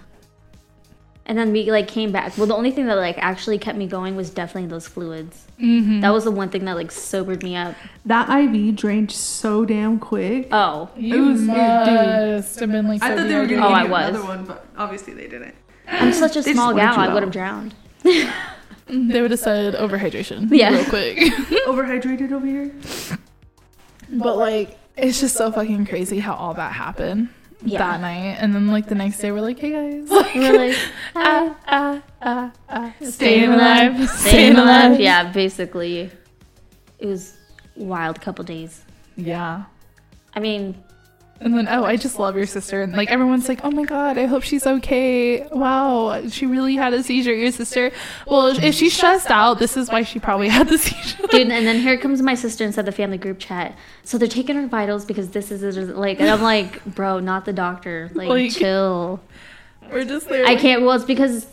And 1.24 1.38
then 1.38 1.52
we 1.52 1.70
like 1.70 1.86
came 1.86 2.10
back. 2.10 2.36
Well, 2.36 2.48
the 2.48 2.56
only 2.56 2.72
thing 2.72 2.86
that 2.86 2.96
like 2.96 3.16
actually 3.18 3.56
kept 3.58 3.78
me 3.78 3.86
going 3.86 4.16
was 4.16 4.28
definitely 4.30 4.68
those 4.68 4.88
fluids. 4.88 5.46
mhm. 5.60 6.00
That 6.00 6.10
was 6.12 6.24
the 6.24 6.32
one 6.32 6.48
thing 6.48 6.64
that 6.64 6.74
like 6.74 6.90
sobered 6.90 7.44
me 7.44 7.54
up. 7.54 7.76
That 8.06 8.28
IV 8.28 8.74
drained 8.74 9.12
so 9.12 9.64
damn 9.64 10.00
quick. 10.00 10.48
Oh, 10.50 10.90
You 10.96 11.26
was- 11.26 11.42
it- 11.42 11.46
dude. 11.46 12.34
must 12.36 12.58
have 12.58 12.72
been 12.72 12.88
like. 12.88 13.00
I 13.02 13.16
thought 13.16 13.28
they 13.28 13.36
were 13.38 13.46
gonna 13.46 13.64
Oh, 13.64 13.68
give 13.68 13.78
I 13.78 13.84
was. 13.84 14.08
another 14.08 14.24
one, 14.26 14.44
but 14.44 14.66
obviously 14.76 15.14
they 15.14 15.28
didn't. 15.28 15.54
I'm 15.86 16.12
such 16.12 16.34
a 16.34 16.42
small 16.42 16.74
wanted 16.74 16.80
gal. 16.94 16.98
I 16.98 17.14
would 17.14 17.22
have 17.22 17.32
drowned. 17.32 17.74
They 18.86 19.20
would 19.22 19.30
have 19.30 19.40
said 19.40 19.74
overhydration. 19.74 20.48
Yeah. 20.52 20.70
Real 20.70 20.84
quick. 20.86 21.16
Overhydrated 21.66 22.32
over 22.32 22.46
here. 22.46 22.72
but 24.10 24.36
like, 24.36 24.78
it's 24.96 25.20
just 25.20 25.36
so 25.36 25.50
fucking 25.52 25.86
crazy 25.86 26.18
how 26.18 26.34
all 26.34 26.54
that 26.54 26.72
happened 26.72 27.28
Yeah. 27.64 27.78
that 27.78 28.00
night, 28.00 28.36
and 28.40 28.54
then 28.54 28.66
like 28.68 28.86
the 28.88 28.94
next 28.94 29.18
day 29.18 29.30
we're 29.32 29.40
like, 29.40 29.58
hey 29.58 29.70
guys, 29.70 30.10
like, 30.10 30.34
We're 30.34 30.52
like, 30.58 30.76
ah 31.16 31.56
ah 31.66 32.02
ah 32.20 32.52
ah, 32.68 32.94
staying 33.02 33.50
alive, 33.52 34.08
staying 34.10 34.56
alive. 34.56 35.00
Yeah, 35.00 35.32
basically, 35.32 36.10
it 36.98 37.06
was 37.06 37.36
wild 37.76 38.20
couple 38.20 38.44
days. 38.44 38.84
Yeah. 39.16 39.64
I 40.34 40.40
mean, 40.40 40.82
And 41.40 41.56
then, 41.56 41.66
oh, 41.68 41.84
I 41.84 41.96
just 41.96 42.20
love 42.20 42.36
your 42.36 42.46
sister. 42.46 42.82
And 42.82 42.92
like, 42.92 43.10
everyone's 43.10 43.48
like, 43.48 43.64
oh 43.64 43.70
my 43.72 43.82
God, 43.82 44.16
I 44.16 44.26
hope 44.26 44.44
she's 44.44 44.64
okay. 44.64 45.44
Wow, 45.48 46.28
she 46.28 46.46
really 46.46 46.76
had 46.76 46.94
a 46.94 47.02
seizure, 47.02 47.34
your 47.34 47.50
sister. 47.50 47.90
Well, 48.28 48.46
if 48.62 48.74
she's 48.76 48.94
stressed 48.94 49.28
out, 49.28 49.58
this 49.58 49.76
is 49.76 49.88
why 49.90 50.04
she 50.04 50.20
probably 50.20 50.48
had 50.48 50.68
the 50.68 50.78
seizure. 50.86 51.26
dude, 51.30 51.50
and 51.50 51.66
then 51.66 51.80
here 51.80 51.98
comes 51.98 52.22
my 52.22 52.36
sister 52.36 52.64
inside 52.64 52.86
the 52.86 52.92
family 52.92 53.18
group 53.18 53.40
chat. 53.40 53.76
So 54.04 54.18
they're 54.18 54.28
taking 54.28 54.54
her 54.54 54.68
vitals 54.68 55.04
because 55.04 55.30
this 55.30 55.50
is 55.50 55.88
like, 55.88 56.20
and 56.20 56.28
I'm 56.30 56.42
like, 56.42 56.84
bro, 56.94 57.18
not 57.18 57.44
the 57.44 57.52
doctor. 57.52 58.08
Like, 58.14 58.28
Like- 58.28 58.52
chill. 58.52 59.20
We're 59.90 60.04
just 60.04 60.28
there. 60.28 60.46
I 60.46 60.54
can't. 60.54 60.82
Well, 60.82 60.92
it's 60.92 61.04
because, 61.04 61.44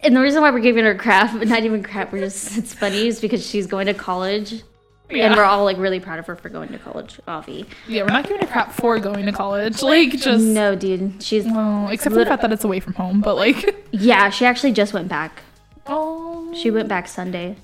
and 0.00 0.16
the 0.16 0.20
reason 0.22 0.40
why 0.40 0.50
we're 0.50 0.60
giving 0.60 0.84
her 0.84 0.94
crap, 0.94 1.38
but 1.38 1.46
not 1.48 1.64
even 1.64 1.82
crap, 1.82 2.12
we're 2.12 2.20
just 2.20 2.56
it's 2.56 2.72
funny 2.72 3.06
is 3.08 3.20
because 3.20 3.46
she's 3.46 3.66
going 3.66 3.86
to 3.86 3.94
college, 3.94 4.62
Yeah. 5.10 5.26
and 5.26 5.36
we're 5.36 5.44
all 5.44 5.64
like 5.64 5.78
really 5.78 6.00
proud 6.00 6.18
of 6.18 6.26
her 6.26 6.36
for 6.36 6.48
going 6.48 6.68
to 6.70 6.78
college. 6.78 7.18
Avi, 7.26 7.64
Yeah, 7.86 8.02
we're 8.02 8.08
not 8.12 8.24
giving 8.28 8.42
a 8.42 8.46
crap 8.46 8.72
for 8.72 8.98
going 8.98 9.24
to 9.26 9.32
college. 9.32 9.82
Like, 9.82 10.10
just. 10.12 10.44
no, 10.44 10.74
dude, 10.74 11.22
she's 11.22 11.44
Well, 11.46 11.88
except 11.88 12.12
for 12.12 12.18
the 12.18 12.26
fact 12.26 12.42
that 12.42 12.52
it's 12.52 12.64
away 12.64 12.80
from 12.80 12.94
home, 12.94 13.20
but 13.20 13.36
like. 13.36 13.86
yeah, 13.90 14.28
she 14.30 14.44
actually 14.44 14.72
just 14.72 14.92
went 14.92 15.08
back. 15.08 15.42
Oh. 15.86 16.52
She 16.54 16.70
went 16.70 16.88
back 16.88 17.08
Sunday. 17.08 17.56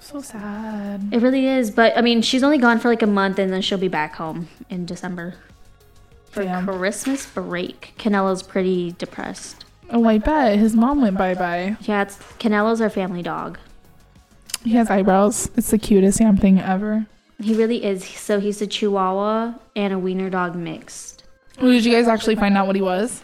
So 0.00 0.20
sad. 0.20 1.08
It 1.12 1.22
really 1.22 1.46
is, 1.46 1.70
but 1.70 1.96
I 1.96 2.00
mean, 2.00 2.22
she's 2.22 2.42
only 2.42 2.58
gone 2.58 2.80
for 2.80 2.88
like 2.88 3.02
a 3.02 3.06
month, 3.06 3.38
and 3.38 3.52
then 3.52 3.62
she'll 3.62 3.78
be 3.78 3.86
back 3.88 4.16
home 4.16 4.48
in 4.68 4.84
December 4.84 5.36
for 6.30 6.42
Damn. 6.42 6.66
Christmas 6.66 7.26
break. 7.26 7.94
Canelo's 7.98 8.42
pretty 8.42 8.92
depressed. 8.92 9.64
Oh, 9.90 10.04
I 10.06 10.18
bet. 10.18 10.58
His 10.58 10.74
mom 10.74 11.00
went 11.02 11.16
bye 11.16 11.34
bye. 11.34 11.76
Yeah, 11.82 12.02
it's 12.02 12.16
Canelo's 12.40 12.80
our 12.80 12.90
family 12.90 13.22
dog. 13.22 13.58
He 14.64 14.72
has 14.72 14.90
eyebrows. 14.90 15.50
It's 15.56 15.70
the 15.70 15.78
cutest 15.78 16.18
damn 16.18 16.36
thing 16.36 16.60
ever. 16.60 17.06
He 17.40 17.54
really 17.54 17.84
is. 17.84 18.04
So 18.04 18.38
he's 18.38 18.62
a 18.62 18.66
Chihuahua 18.66 19.54
and 19.74 19.92
a 19.92 19.98
Wiener 19.98 20.30
dog 20.30 20.54
mixed. 20.54 21.24
Oh, 21.58 21.70
did 21.70 21.84
you 21.84 21.92
guys 21.92 22.08
actually 22.08 22.36
find 22.36 22.56
out 22.56 22.66
what 22.66 22.76
he 22.76 22.82
was? 22.82 23.22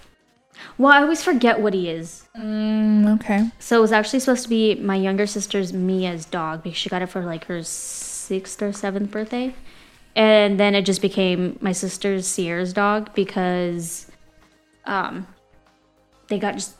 Well, 0.77 0.93
I 0.93 1.03
always 1.03 1.23
forget 1.23 1.61
what 1.61 1.73
he 1.73 1.89
is. 1.89 2.29
Mm, 2.37 3.15
okay. 3.17 3.51
So 3.59 3.79
it 3.79 3.81
was 3.81 3.93
actually 3.93 4.21
supposed 4.21 4.43
to 4.45 4.49
be 4.49 4.75
my 4.75 4.97
younger 4.97 5.27
sister's 5.27 5.73
Mia's 5.73 6.25
dog 6.25 6.63
because 6.63 6.79
she 6.79 6.89
got 6.89 7.03
it 7.03 7.07
for 7.07 7.25
like 7.25 7.45
her 7.45 7.63
sixth 7.63 8.61
or 8.61 8.73
seventh 8.73 9.11
birthday. 9.11 9.55
And 10.17 10.59
then 10.59 10.75
it 10.75 10.83
just 10.83 11.01
became 11.01 11.59
my 11.61 11.73
sister's 11.73 12.27
Sierra's 12.27 12.73
dog 12.73 13.15
because 13.15 14.11
um 14.85 15.27
they 16.29 16.39
got 16.39 16.55
just 16.55 16.75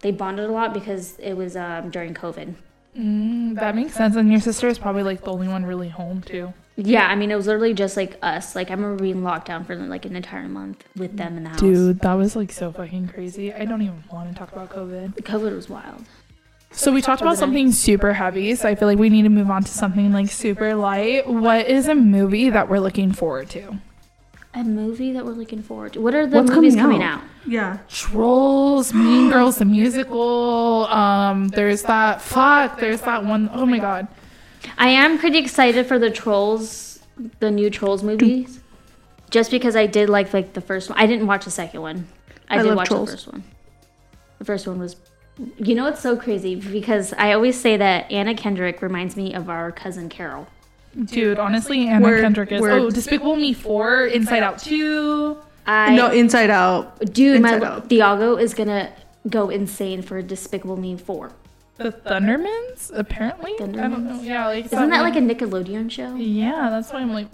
they 0.00 0.10
bonded 0.10 0.48
a 0.48 0.52
lot 0.52 0.72
because 0.72 1.18
it 1.18 1.34
was 1.34 1.56
um 1.56 1.90
during 1.90 2.14
COVID. 2.14 2.54
Mm, 2.96 3.54
that 3.56 3.74
makes 3.74 3.94
sense. 3.94 4.16
And 4.16 4.30
your 4.30 4.40
sister 4.40 4.68
is 4.68 4.78
probably 4.78 5.02
like 5.02 5.24
the 5.24 5.32
only 5.32 5.48
one 5.48 5.64
really 5.64 5.88
home 5.88 6.22
too. 6.22 6.52
Yeah, 6.76 7.08
I 7.08 7.16
mean 7.16 7.30
it 7.30 7.36
was 7.36 7.46
literally 7.46 7.74
just 7.74 7.96
like 7.96 8.18
us. 8.22 8.54
Like 8.54 8.70
I 8.70 8.74
remember 8.74 9.02
being 9.02 9.24
locked 9.24 9.48
down 9.48 9.64
for 9.64 9.74
like 9.74 10.04
an 10.04 10.14
entire 10.14 10.48
month 10.48 10.84
with 10.96 11.16
them 11.16 11.36
in 11.36 11.44
the 11.44 11.50
house. 11.50 11.60
Dude, 11.60 12.00
that 12.00 12.14
was 12.14 12.36
like 12.36 12.52
so 12.52 12.70
fucking 12.70 13.08
crazy. 13.08 13.52
I 13.52 13.64
don't 13.64 13.82
even 13.82 14.02
want 14.12 14.30
to 14.32 14.38
talk 14.38 14.52
about 14.52 14.70
COVID. 14.70 15.14
COVID 15.22 15.54
was 15.54 15.68
wild. 15.68 16.04
So 16.70 16.92
we 16.92 17.00
talked 17.00 17.22
about 17.22 17.38
something 17.38 17.72
super 17.72 18.12
heavy, 18.12 18.54
so 18.54 18.68
I 18.68 18.74
feel 18.74 18.88
like 18.88 18.98
we 18.98 19.08
need 19.08 19.22
to 19.22 19.30
move 19.30 19.50
on 19.50 19.64
to 19.64 19.70
something 19.70 20.12
like 20.12 20.30
super 20.30 20.74
light. 20.74 21.26
What 21.26 21.66
is 21.66 21.88
a 21.88 21.94
movie 21.94 22.50
that 22.50 22.68
we're 22.68 22.78
looking 22.78 23.12
forward 23.12 23.48
to? 23.50 23.78
A 24.54 24.64
movie 24.64 25.12
that 25.12 25.24
we're 25.24 25.32
looking 25.32 25.62
forward 25.62 25.92
to. 25.92 26.00
What 26.00 26.14
are 26.14 26.26
the 26.26 26.38
What's 26.38 26.50
movies 26.50 26.74
coming 26.74 27.00
coming 27.00 27.02
out? 27.02 27.20
out? 27.20 27.24
Yeah. 27.46 27.78
Trolls, 27.88 28.94
Mean 28.94 29.30
Girls, 29.30 29.58
the 29.58 29.64
musical. 29.66 30.86
Um, 30.86 31.48
there's 31.48 31.82
that. 31.82 32.22
Fuck, 32.22 32.80
there's 32.80 33.02
that 33.02 33.24
one 33.24 33.50
oh 33.52 33.66
my 33.66 33.78
god. 33.78 34.08
I 34.78 34.88
am 34.88 35.18
pretty 35.18 35.38
excited 35.38 35.86
for 35.86 35.98
the 35.98 36.10
Trolls, 36.10 36.98
the 37.40 37.50
new 37.50 37.68
Trolls 37.70 38.02
movies, 38.02 38.60
just 39.30 39.50
because 39.50 39.76
I 39.76 39.86
did 39.86 40.08
like 40.08 40.32
like 40.32 40.54
the 40.54 40.60
first 40.62 40.88
one. 40.88 40.98
I 40.98 41.06
didn't 41.06 41.26
watch 41.26 41.44
the 41.44 41.50
second 41.50 41.82
one. 41.82 42.08
I, 42.48 42.58
I 42.58 42.62
did 42.62 42.74
watch 42.74 42.88
Trolls. 42.88 43.10
the 43.10 43.16
first 43.16 43.26
one. 43.28 43.44
The 44.38 44.44
first 44.44 44.66
one 44.66 44.78
was, 44.78 44.96
you 45.58 45.74
know, 45.74 45.86
it's 45.86 46.00
so 46.00 46.16
crazy 46.16 46.54
because 46.56 47.12
I 47.12 47.32
always 47.32 47.60
say 47.60 47.76
that 47.76 48.10
Anna 48.10 48.34
Kendrick 48.34 48.80
reminds 48.82 49.14
me 49.14 49.34
of 49.34 49.50
our 49.50 49.70
cousin 49.72 50.08
Carol. 50.08 50.46
Dude, 51.04 51.38
honestly, 51.38 51.86
Anna 51.86 52.04
Word, 52.04 52.22
Kendrick 52.22 52.52
is. 52.52 52.60
word. 52.60 52.72
Oh, 52.80 52.90
Despicable 52.90 53.36
Me 53.36 53.52
4, 53.52 54.06
Inside 54.06 54.42
Out 54.42 54.58
2. 54.58 55.36
I 55.66 55.94
no, 55.94 56.10
Inside 56.10 56.50
Out. 56.50 56.98
dude, 57.12 57.42
my 57.42 57.54
Inside 57.54 57.66
Out. 57.66 57.88
Thiago 57.88 58.40
is 58.40 58.54
gonna 58.54 58.90
go 59.28 59.50
insane 59.50 60.00
for 60.02 60.22
Despicable 60.22 60.76
Me 60.76 60.96
four. 60.96 61.32
The 61.76 61.92
Thundermans, 61.92 62.90
apparently? 62.92 63.52
I 63.54 63.66
don't 63.66 64.04
know. 64.04 64.20
Yeah, 64.20 64.48
like. 64.48 64.64
Isn't 64.64 64.90
that 64.90 65.02
like 65.02 65.14
a 65.14 65.20
Nickelodeon 65.20 65.90
show? 65.90 66.14
Yeah, 66.16 66.70
that's 66.70 66.92
why 66.92 67.00
I'm 67.00 67.12
like, 67.12 67.28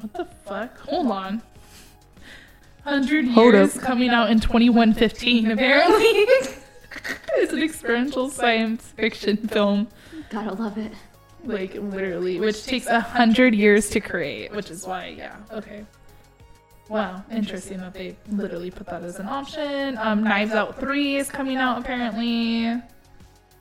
what 0.00 0.12
the 0.14 0.24
fuck? 0.46 0.78
Hold 0.78 1.10
on. 1.10 1.42
100 2.84 3.28
Hold 3.28 3.54
years 3.54 3.76
up. 3.76 3.82
coming 3.82 4.10
out 4.10 4.30
in 4.30 4.40
2115, 4.40 5.50
apparently. 5.50 6.04
it's 7.34 7.52
an 7.52 7.62
experiential 7.62 8.30
science 8.30 8.86
fiction 8.96 9.36
film. 9.48 9.88
Gotta 10.30 10.54
love 10.54 10.78
it. 10.78 10.92
Like, 11.44 11.74
literally, 11.74 12.40
which 12.40 12.64
takes 12.64 12.86
a 12.86 12.94
100 12.94 13.54
years 13.54 13.90
to 13.90 14.00
create, 14.00 14.52
which 14.52 14.70
is 14.70 14.86
why, 14.86 15.08
yeah, 15.08 15.36
okay. 15.52 15.84
Wow, 16.88 17.24
interesting 17.30 17.78
that 17.78 17.94
they 17.94 18.16
literally 18.28 18.70
put 18.70 18.86
that 18.88 19.02
as 19.02 19.18
an 19.18 19.26
option. 19.26 19.96
Um, 19.98 20.22
Knives 20.22 20.52
Out 20.52 20.78
3 20.78 21.16
is 21.16 21.30
coming 21.30 21.56
out 21.56 21.78
apparently 21.78 22.80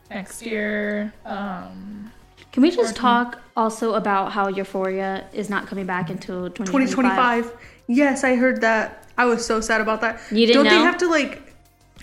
next 0.09 0.45
year. 0.45 1.13
Um, 1.25 2.11
Can 2.51 2.63
we 2.63 2.71
just 2.71 2.95
talk 2.95 3.41
also 3.55 3.93
about 3.93 4.31
how 4.31 4.49
Euphoria 4.49 5.25
is 5.33 5.49
not 5.49 5.67
coming 5.67 5.85
back 5.85 6.09
until 6.09 6.49
2025? 6.49 7.45
2025. 7.45 7.69
Yes, 7.87 8.23
I 8.23 8.35
heard 8.35 8.61
that. 8.61 9.07
I 9.17 9.25
was 9.25 9.45
so 9.45 9.61
sad 9.61 9.79
about 9.79 10.01
that. 10.01 10.19
You 10.31 10.45
didn't 10.45 10.63
Don't 10.63 10.65
know? 10.65 10.79
they 10.79 10.85
have 10.85 10.97
to 10.97 11.07
like? 11.07 11.53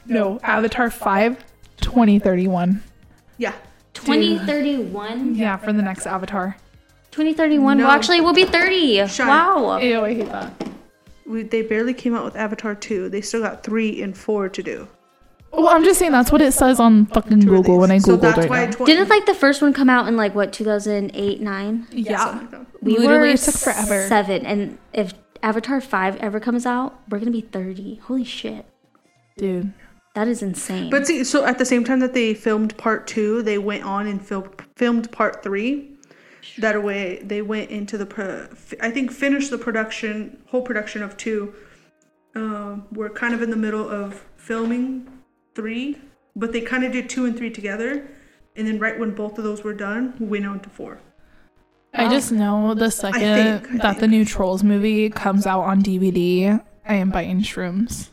no, 0.06 0.40
Avatar 0.42 0.90
5, 0.90 1.36
2031. 1.80 2.82
Yeah. 3.38 3.52
2031? 4.04 5.34
Yeah, 5.34 5.56
for 5.56 5.72
the 5.72 5.82
next 5.82 6.06
Avatar. 6.06 6.56
2031? 7.10 7.78
No. 7.78 7.84
Well, 7.84 7.92
actually, 7.92 8.20
we'll 8.20 8.32
be 8.34 8.44
30. 8.44 9.06
Shut 9.08 9.26
Wow. 9.28 9.78
Ew, 9.78 10.00
I 10.04 10.14
hate 10.14 10.26
that. 10.28 10.52
We, 11.26 11.42
they 11.42 11.62
barely 11.62 11.94
came 11.94 12.14
out 12.14 12.24
with 12.24 12.36
Avatar 12.36 12.74
2. 12.74 13.08
They 13.08 13.20
still 13.20 13.42
got 13.42 13.62
3 13.62 14.02
and 14.02 14.16
4 14.16 14.48
to 14.48 14.62
do. 14.62 14.88
Well, 15.52 15.68
I'm 15.68 15.82
just 15.82 15.98
saying 15.98 16.12
that's 16.12 16.30
what 16.30 16.40
it 16.40 16.52
says 16.52 16.78
on 16.78 17.06
fucking 17.06 17.40
Two 17.40 17.48
Google 17.48 17.78
when 17.78 17.90
I 17.90 17.94
release. 17.94 18.04
so 18.04 18.16
googled 18.16 18.20
that's 18.20 18.38
right 18.38 18.50
why 18.50 18.64
now. 18.66 18.70
tw- 18.70 18.86
Didn't 18.86 19.08
like 19.08 19.26
the 19.26 19.34
first 19.34 19.60
one 19.60 19.72
come 19.72 19.90
out 19.90 20.06
in 20.06 20.16
like 20.16 20.32
what 20.34 20.52
2008 20.52 21.40
9? 21.40 21.86
yeah, 21.90 22.10
Yeah, 22.12 22.18
something 22.18 22.40
like 22.42 22.50
that. 22.52 22.66
We 22.82 22.96
literally 22.98 23.18
were 23.18 23.34
it 23.34 23.40
took 23.40 23.56
forever. 23.56 24.06
seven, 24.06 24.46
and 24.46 24.78
if 24.92 25.12
Avatar 25.42 25.80
five 25.80 26.14
ever 26.18 26.38
comes 26.38 26.66
out, 26.66 27.00
we're 27.10 27.18
gonna 27.18 27.32
be 27.32 27.40
30. 27.40 27.96
Holy 28.04 28.22
shit, 28.22 28.64
Dude, 29.38 29.72
that 30.14 30.28
is 30.28 30.42
insane. 30.42 30.90
But 30.90 31.06
see, 31.06 31.24
so 31.24 31.44
at 31.44 31.58
the 31.58 31.64
same 31.64 31.84
time 31.84 32.00
that 32.00 32.14
they 32.14 32.34
filmed 32.34 32.76
part 32.76 33.06
two, 33.06 33.42
they 33.42 33.58
went 33.58 33.84
on 33.84 34.06
and 34.06 34.24
filmed 34.24 34.50
filmed 34.76 35.10
part 35.12 35.42
three. 35.42 35.88
That 36.58 36.82
way, 36.82 37.20
they 37.22 37.42
went 37.42 37.70
into 37.70 37.96
the 37.98 38.06
pro- 38.06 38.48
I 38.80 38.90
think 38.90 39.12
finished 39.12 39.50
the 39.50 39.58
production 39.58 40.42
whole 40.48 40.62
production 40.62 41.02
of 41.02 41.16
two. 41.16 41.54
Um, 42.34 42.86
we're 42.92 43.10
kind 43.10 43.34
of 43.34 43.42
in 43.42 43.50
the 43.50 43.56
middle 43.56 43.88
of 43.88 44.24
filming 44.36 45.06
three, 45.54 45.98
but 46.36 46.52
they 46.52 46.60
kind 46.60 46.84
of 46.84 46.92
did 46.92 47.08
two 47.10 47.24
and 47.26 47.36
three 47.36 47.50
together, 47.50 48.08
and 48.56 48.66
then 48.66 48.78
right 48.78 48.98
when 48.98 49.14
both 49.14 49.36
of 49.38 49.44
those 49.44 49.62
were 49.64 49.74
done, 49.74 50.14
we 50.18 50.26
went 50.26 50.46
on 50.46 50.60
to 50.60 50.68
four. 50.70 51.00
I 51.92 52.08
just 52.08 52.30
know 52.30 52.72
the 52.74 52.90
second 52.90 53.20
think- 53.20 53.68
I 53.74 53.76
that 53.78 53.98
the 54.00 54.06
new 54.08 54.24
Trolls 54.24 54.62
movie 54.62 55.10
comes 55.10 55.44
out 55.46 55.62
on 55.62 55.82
DVD, 55.82 56.62
I 56.86 56.94
am 56.94 57.10
buying 57.10 57.40
shrooms. 57.42 58.08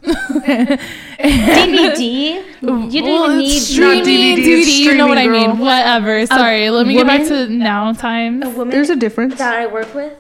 DVD, 1.18 2.44
you 2.62 2.92
didn't 2.92 3.06
Well, 3.10 3.36
need 3.38 3.56
it's 3.56 3.68
streaming, 3.68 4.04
DVD, 4.04 4.36
DVD, 4.38 4.60
it's 4.60 4.78
you 4.80 4.94
know 4.96 5.08
what 5.08 5.18
I 5.18 5.28
mean. 5.28 5.58
Whatever. 5.58 6.26
Sorry, 6.26 6.70
let 6.70 6.86
me 6.86 6.94
get 6.94 7.08
back 7.08 7.28
to 7.28 7.48
now 7.50 7.94
times. 7.94 8.46
a 8.46 8.50
woman 8.50 8.70
There's 8.70 8.90
a 8.90 8.96
difference. 8.96 9.38
that 9.38 9.56
I 9.56 9.68
work 9.68 9.94
with. 9.96 10.14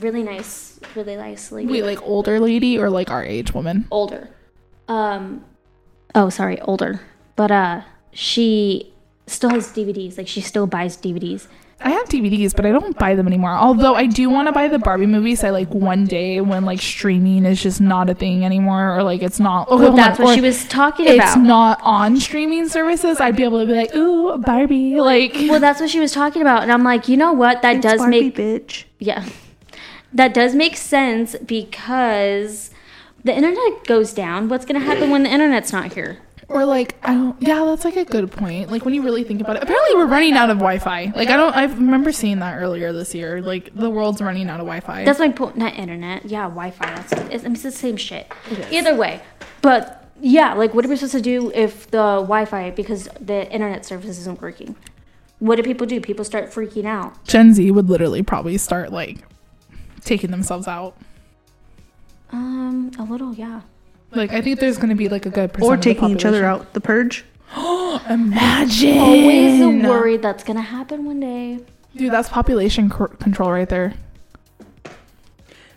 Really 0.00 0.22
nice, 0.24 0.78
really 0.96 1.16
nice 1.16 1.52
lady. 1.52 1.70
Wait, 1.70 1.84
like 1.84 2.02
older 2.02 2.40
lady 2.40 2.78
or 2.78 2.90
like 2.90 3.10
our 3.10 3.24
age 3.24 3.54
woman? 3.54 3.86
older. 3.90 4.28
Um, 4.88 5.44
oh, 6.14 6.28
sorry, 6.30 6.60
older. 6.62 7.00
But 7.36 7.50
uh, 7.50 7.82
she 8.12 8.92
still 9.26 9.50
has 9.50 9.68
DVDs. 9.68 10.18
Like 10.18 10.28
she 10.28 10.40
still 10.40 10.66
buys 10.66 10.96
DVDs. 10.96 11.46
I 11.80 11.90
have 11.90 12.08
DVDs, 12.08 12.54
but 12.54 12.64
I 12.64 12.70
don't 12.70 12.98
buy 12.98 13.14
them 13.14 13.26
anymore. 13.26 13.50
Although 13.50 13.94
I 13.94 14.06
do 14.06 14.30
want 14.30 14.48
to 14.48 14.52
buy 14.52 14.68
the 14.68 14.78
Barbie 14.78 15.06
movies. 15.06 15.44
I 15.44 15.50
like 15.50 15.68
one 15.68 16.04
day 16.06 16.40
when 16.40 16.64
like 16.64 16.80
streaming 16.80 17.44
is 17.44 17.62
just 17.62 17.80
not 17.80 18.08
a 18.08 18.14
thing 18.14 18.44
anymore, 18.44 18.96
or 18.96 19.02
like 19.02 19.22
it's 19.22 19.38
not. 19.40 19.66
Oh, 19.68 19.74
okay, 19.76 19.84
Well, 19.84 19.96
that's 19.96 20.18
on, 20.18 20.26
what 20.26 20.34
she 20.34 20.40
was 20.40 20.64
talking 20.66 21.06
It's 21.06 21.14
about. 21.16 21.28
It's 21.28 21.36
not 21.36 21.80
on 21.82 22.18
streaming 22.20 22.68
services. 22.68 23.20
I'd 23.20 23.36
be 23.36 23.42
able 23.44 23.60
to 23.60 23.66
be 23.66 23.74
like, 23.74 23.94
ooh, 23.94 24.38
Barbie, 24.38 25.00
like. 25.00 25.34
well, 25.48 25.60
that's 25.60 25.80
what 25.80 25.90
she 25.90 26.00
was 26.00 26.12
talking 26.12 26.42
about, 26.42 26.62
and 26.62 26.72
I'm 26.72 26.84
like, 26.84 27.08
you 27.08 27.16
know 27.16 27.32
what? 27.32 27.60
That 27.62 27.82
does 27.82 27.98
Barbie, 27.98 28.20
make 28.22 28.36
bitch. 28.36 28.84
yeah, 28.98 29.26
that 30.12 30.32
does 30.32 30.54
make 30.54 30.76
sense 30.76 31.36
because 31.44 32.70
the 33.24 33.34
internet 33.34 33.84
goes 33.86 34.12
down. 34.14 34.48
What's 34.48 34.64
gonna 34.64 34.80
happen 34.80 35.10
when 35.10 35.24
the 35.24 35.30
internet's 35.30 35.72
not 35.72 35.92
here? 35.92 36.18
Or 36.48 36.64
like 36.64 36.96
I 37.02 37.14
don't. 37.14 37.40
Yeah, 37.40 37.64
that's 37.64 37.84
like 37.84 37.96
a 37.96 38.04
good 38.04 38.30
point. 38.30 38.70
Like 38.70 38.84
when 38.84 38.94
you 38.94 39.02
really 39.02 39.24
think 39.24 39.40
about 39.40 39.56
it, 39.56 39.62
apparently 39.62 39.94
we're 39.96 40.06
running 40.06 40.34
out 40.34 40.50
of 40.50 40.58
Wi-Fi. 40.58 41.12
Like 41.14 41.28
I 41.28 41.36
don't. 41.36 41.54
I 41.56 41.64
remember 41.64 42.12
seeing 42.12 42.40
that 42.40 42.58
earlier 42.60 42.92
this 42.92 43.14
year. 43.14 43.40
Like 43.40 43.74
the 43.74 43.90
world's 43.90 44.20
running 44.20 44.48
out 44.48 44.60
of 44.60 44.66
Wi-Fi. 44.66 45.04
That's 45.04 45.18
my 45.18 45.30
point. 45.30 45.56
Not 45.56 45.74
internet. 45.74 46.26
Yeah, 46.26 46.44
Wi-Fi. 46.44 46.86
That's 46.86 47.12
it's, 47.12 47.44
it's 47.44 47.62
the 47.62 47.70
same 47.70 47.96
shit. 47.96 48.30
Either 48.70 48.94
way, 48.94 49.22
but 49.62 50.10
yeah, 50.20 50.54
like 50.54 50.74
what 50.74 50.84
are 50.84 50.88
we 50.88 50.96
supposed 50.96 51.12
to 51.14 51.20
do 51.20 51.50
if 51.54 51.90
the 51.90 51.98
Wi-Fi 51.98 52.70
because 52.70 53.08
the 53.20 53.50
internet 53.50 53.84
service 53.84 54.18
isn't 54.18 54.40
working? 54.40 54.76
What 55.38 55.56
do 55.56 55.62
people 55.62 55.86
do? 55.86 56.00
People 56.00 56.24
start 56.24 56.50
freaking 56.50 56.84
out. 56.86 57.24
Gen 57.24 57.52
Z 57.54 57.70
would 57.70 57.88
literally 57.88 58.22
probably 58.22 58.56
start 58.58 58.92
like 58.92 59.18
taking 60.02 60.30
themselves 60.30 60.68
out. 60.68 60.96
Um, 62.30 62.90
a 62.98 63.02
little, 63.02 63.34
yeah. 63.34 63.62
Like 64.14 64.32
I 64.32 64.40
think 64.40 64.60
there's 64.60 64.78
gonna 64.78 64.94
be 64.94 65.08
like 65.08 65.26
a 65.26 65.30
good 65.30 65.52
percent 65.52 65.70
Or 65.70 65.74
of 65.74 65.80
the 65.80 65.84
taking 65.84 66.10
each 66.10 66.24
other 66.24 66.44
out. 66.44 66.72
The 66.72 66.80
purge. 66.80 67.24
Imagine. 68.08 68.98
Always 68.98 69.84
worried 69.86 70.22
that's 70.22 70.44
gonna 70.44 70.60
happen 70.62 71.04
one 71.04 71.20
day. 71.20 71.60
Dude, 71.96 72.12
that's 72.12 72.28
population 72.28 72.90
c- 72.90 72.96
control 73.20 73.52
right 73.52 73.68
there. 73.68 73.94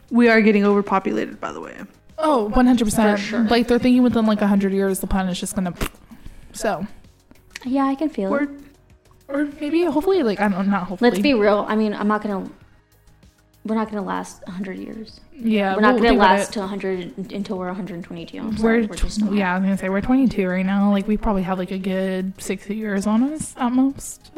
We 0.10 0.30
are 0.30 0.42
getting 0.42 0.66
overpopulated, 0.66 1.40
by 1.40 1.52
the 1.52 1.60
way. 1.60 1.76
Oh, 2.18 2.52
100%. 2.56 3.12
For 3.12 3.18
sure. 3.22 3.44
Like 3.44 3.68
they're 3.68 3.78
thinking 3.78 4.02
within 4.04 4.26
like 4.26 4.40
100 4.40 4.74
years 4.74 5.00
the 5.00 5.08
planet's 5.08 5.40
just 5.40 5.56
gonna. 5.56 5.74
So, 6.54 6.88
Yeah, 7.66 7.86
I 7.86 7.96
can 7.96 8.10
feel 8.10 8.34
it. 8.34 8.42
Or 8.44 8.50
or 9.30 9.46
maybe 9.60 9.84
hopefully 9.84 10.24
like 10.24 10.40
I 10.40 10.48
don't 10.48 10.70
not 10.70 10.84
hopefully. 10.88 11.12
Let's 11.12 11.22
be 11.22 11.34
real. 11.34 11.66
I 11.68 11.76
mean, 11.76 11.94
I'm 11.94 12.08
not 12.08 12.22
gonna. 12.24 12.50
We're 13.66 13.76
not 13.76 13.90
gonna 13.92 14.04
last 14.04 14.42
100 14.48 14.78
years. 14.78 15.20
Yeah, 15.40 15.76
we're 15.76 15.82
not 15.82 15.96
we'll 15.96 16.04
gonna 16.04 16.18
last 16.18 16.50
it. 16.50 16.54
to 16.54 16.60
100 16.62 17.32
until 17.32 17.58
we're 17.60 17.68
122. 17.68 18.38
I'm 18.40 18.56
We're, 18.56 18.88
we're 18.88 18.96
just 18.96 19.22
not. 19.22 19.34
yeah, 19.34 19.54
I 19.54 19.60
was 19.60 19.66
gonna 19.66 19.78
say 19.78 19.90
we're 19.90 20.02
22 20.02 20.48
right 20.48 20.66
now. 20.66 20.92
Like 20.92 21.08
we 21.08 21.16
probably 21.16 21.44
have 21.44 21.60
like 21.60 21.72
a 21.72 21.78
good 21.78 22.34
60 22.42 22.76
years 22.76 23.06
on 23.06 23.22
us 23.24 23.54
at 23.58 23.72
most, 23.72 24.32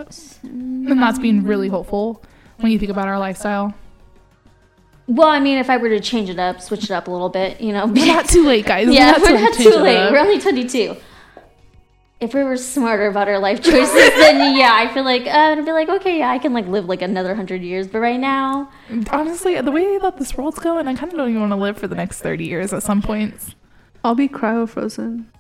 and 0.44 1.02
that's 1.02 1.20
being 1.20 1.44
really 1.44 1.70
hopeful 1.70 2.22
when 2.58 2.72
you 2.72 2.80
think 2.80 2.92
about 2.92 3.08
our 3.08 3.18
lifestyle. 3.18 3.74
Well, 5.08 5.28
I 5.30 5.40
mean, 5.40 5.58
if 5.58 5.70
I 5.70 5.78
were 5.78 5.90
to 5.90 6.00
change 6.00 6.30
it 6.30 6.38
up, 6.38 6.62
switch 6.62 6.84
it 6.84 6.92
up 6.92 7.08
a 7.08 7.12
little 7.12 7.30
bit, 7.30 7.60
you 7.62 7.74
know. 7.74 7.88
We're 7.88 8.06
not 8.06 8.28
too 8.28 8.46
late, 8.46 8.66
guys. 8.66 8.88
yeah, 8.92 9.18
we're 9.20 9.40
not 9.40 9.54
to 9.54 9.58
too 9.58 9.64
change 9.64 9.76
it 9.76 9.82
late. 9.82 10.12
We're 10.12 10.20
only 10.20 10.40
22. 10.40 10.96
If 12.22 12.34
we 12.34 12.44
were 12.44 12.58
smarter 12.58 13.08
about 13.08 13.30
our 13.30 13.40
life 13.40 13.62
choices, 13.64 13.94
then 13.94 14.58
yeah, 14.58 14.72
I 14.74 14.94
feel 14.94 15.06
like 15.06 15.26
uh, 15.26 15.30
I'd 15.58 15.66
be 15.66 15.72
like, 15.72 15.88
okay, 15.88 16.20
yeah, 16.20 16.30
I 16.30 16.38
can 16.38 16.52
like 16.54 16.68
live 16.68 16.86
like 16.86 17.02
another 17.02 17.34
hundred 17.34 17.62
years. 17.62 17.88
But 17.88 18.00
right 18.00 18.20
now, 18.20 18.70
Honestly, 19.10 19.60
the 19.62 19.72
way 19.72 19.98
that 20.00 20.18
this 20.18 20.36
world's 20.36 20.60
going, 20.60 20.88
I 20.88 20.96
kind 20.96 21.12
of 21.14 21.18
don't 21.18 21.30
even 21.30 21.40
want 21.42 21.52
to 21.54 21.56
live 21.56 21.78
for 21.78 21.88
the 21.88 21.96
next 21.96 22.20
30 22.22 22.44
years 22.46 22.74
at 22.74 22.84
some 22.84 23.02
points. 23.02 23.56
I'll 24.04 24.16
be 24.16 24.28
cryo 24.28 24.68
frozen. 24.68 25.32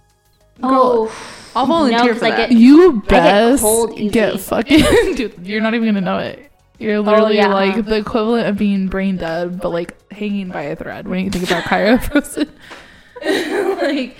oh, 0.63 1.11
I'll 1.55 1.65
volunteer 1.65 1.99
No, 1.99 2.07
'cause 2.11 2.19
for 2.19 2.25
I 2.25 2.29
that. 2.31 2.49
get- 2.49 2.57
You 2.57 2.93
get 3.01 3.07
best 3.09 3.61
cold 3.61 3.97
get 4.11 4.39
fucking 4.39 4.79
dude. 5.15 5.35
You're 5.47 5.61
not 5.61 5.73
even 5.73 5.87
gonna 5.89 6.01
know 6.01 6.17
it. 6.19 6.49
You're 6.77 7.01
literally 7.01 7.35
yeah. 7.35 7.53
like 7.53 7.83
the 7.85 7.97
equivalent 7.97 8.47
of 8.47 8.57
being 8.57 8.87
brain 8.87 9.17
dead, 9.17 9.59
but 9.59 9.69
like 9.69 9.95
hanging 10.13 10.47
by 10.47 10.61
a 10.61 10.75
thread 10.77 11.09
when 11.09 11.25
you 11.25 11.29
think 11.29 11.43
about 11.45 11.63
cryofrozen. 11.69 12.49
like 13.81 14.15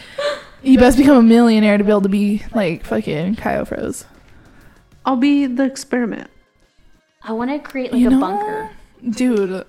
you 0.63 0.77
best 0.77 0.97
become 0.97 1.17
a 1.17 1.21
millionaire 1.23 1.77
to 1.77 1.83
be 1.83 1.89
able 1.89 2.01
to 2.01 2.09
be 2.09 2.43
like 2.53 2.85
fucking 2.85 3.35
cryofroze. 3.37 4.05
I'll 5.05 5.15
be 5.15 5.45
the 5.45 5.63
experiment. 5.63 6.29
I 7.23 7.31
want 7.33 7.49
to 7.51 7.59
create 7.59 7.91
like 7.91 8.01
You 8.01 8.07
a 8.07 8.11
know? 8.11 8.19
bunker. 8.19 8.69
Dude, 9.09 9.65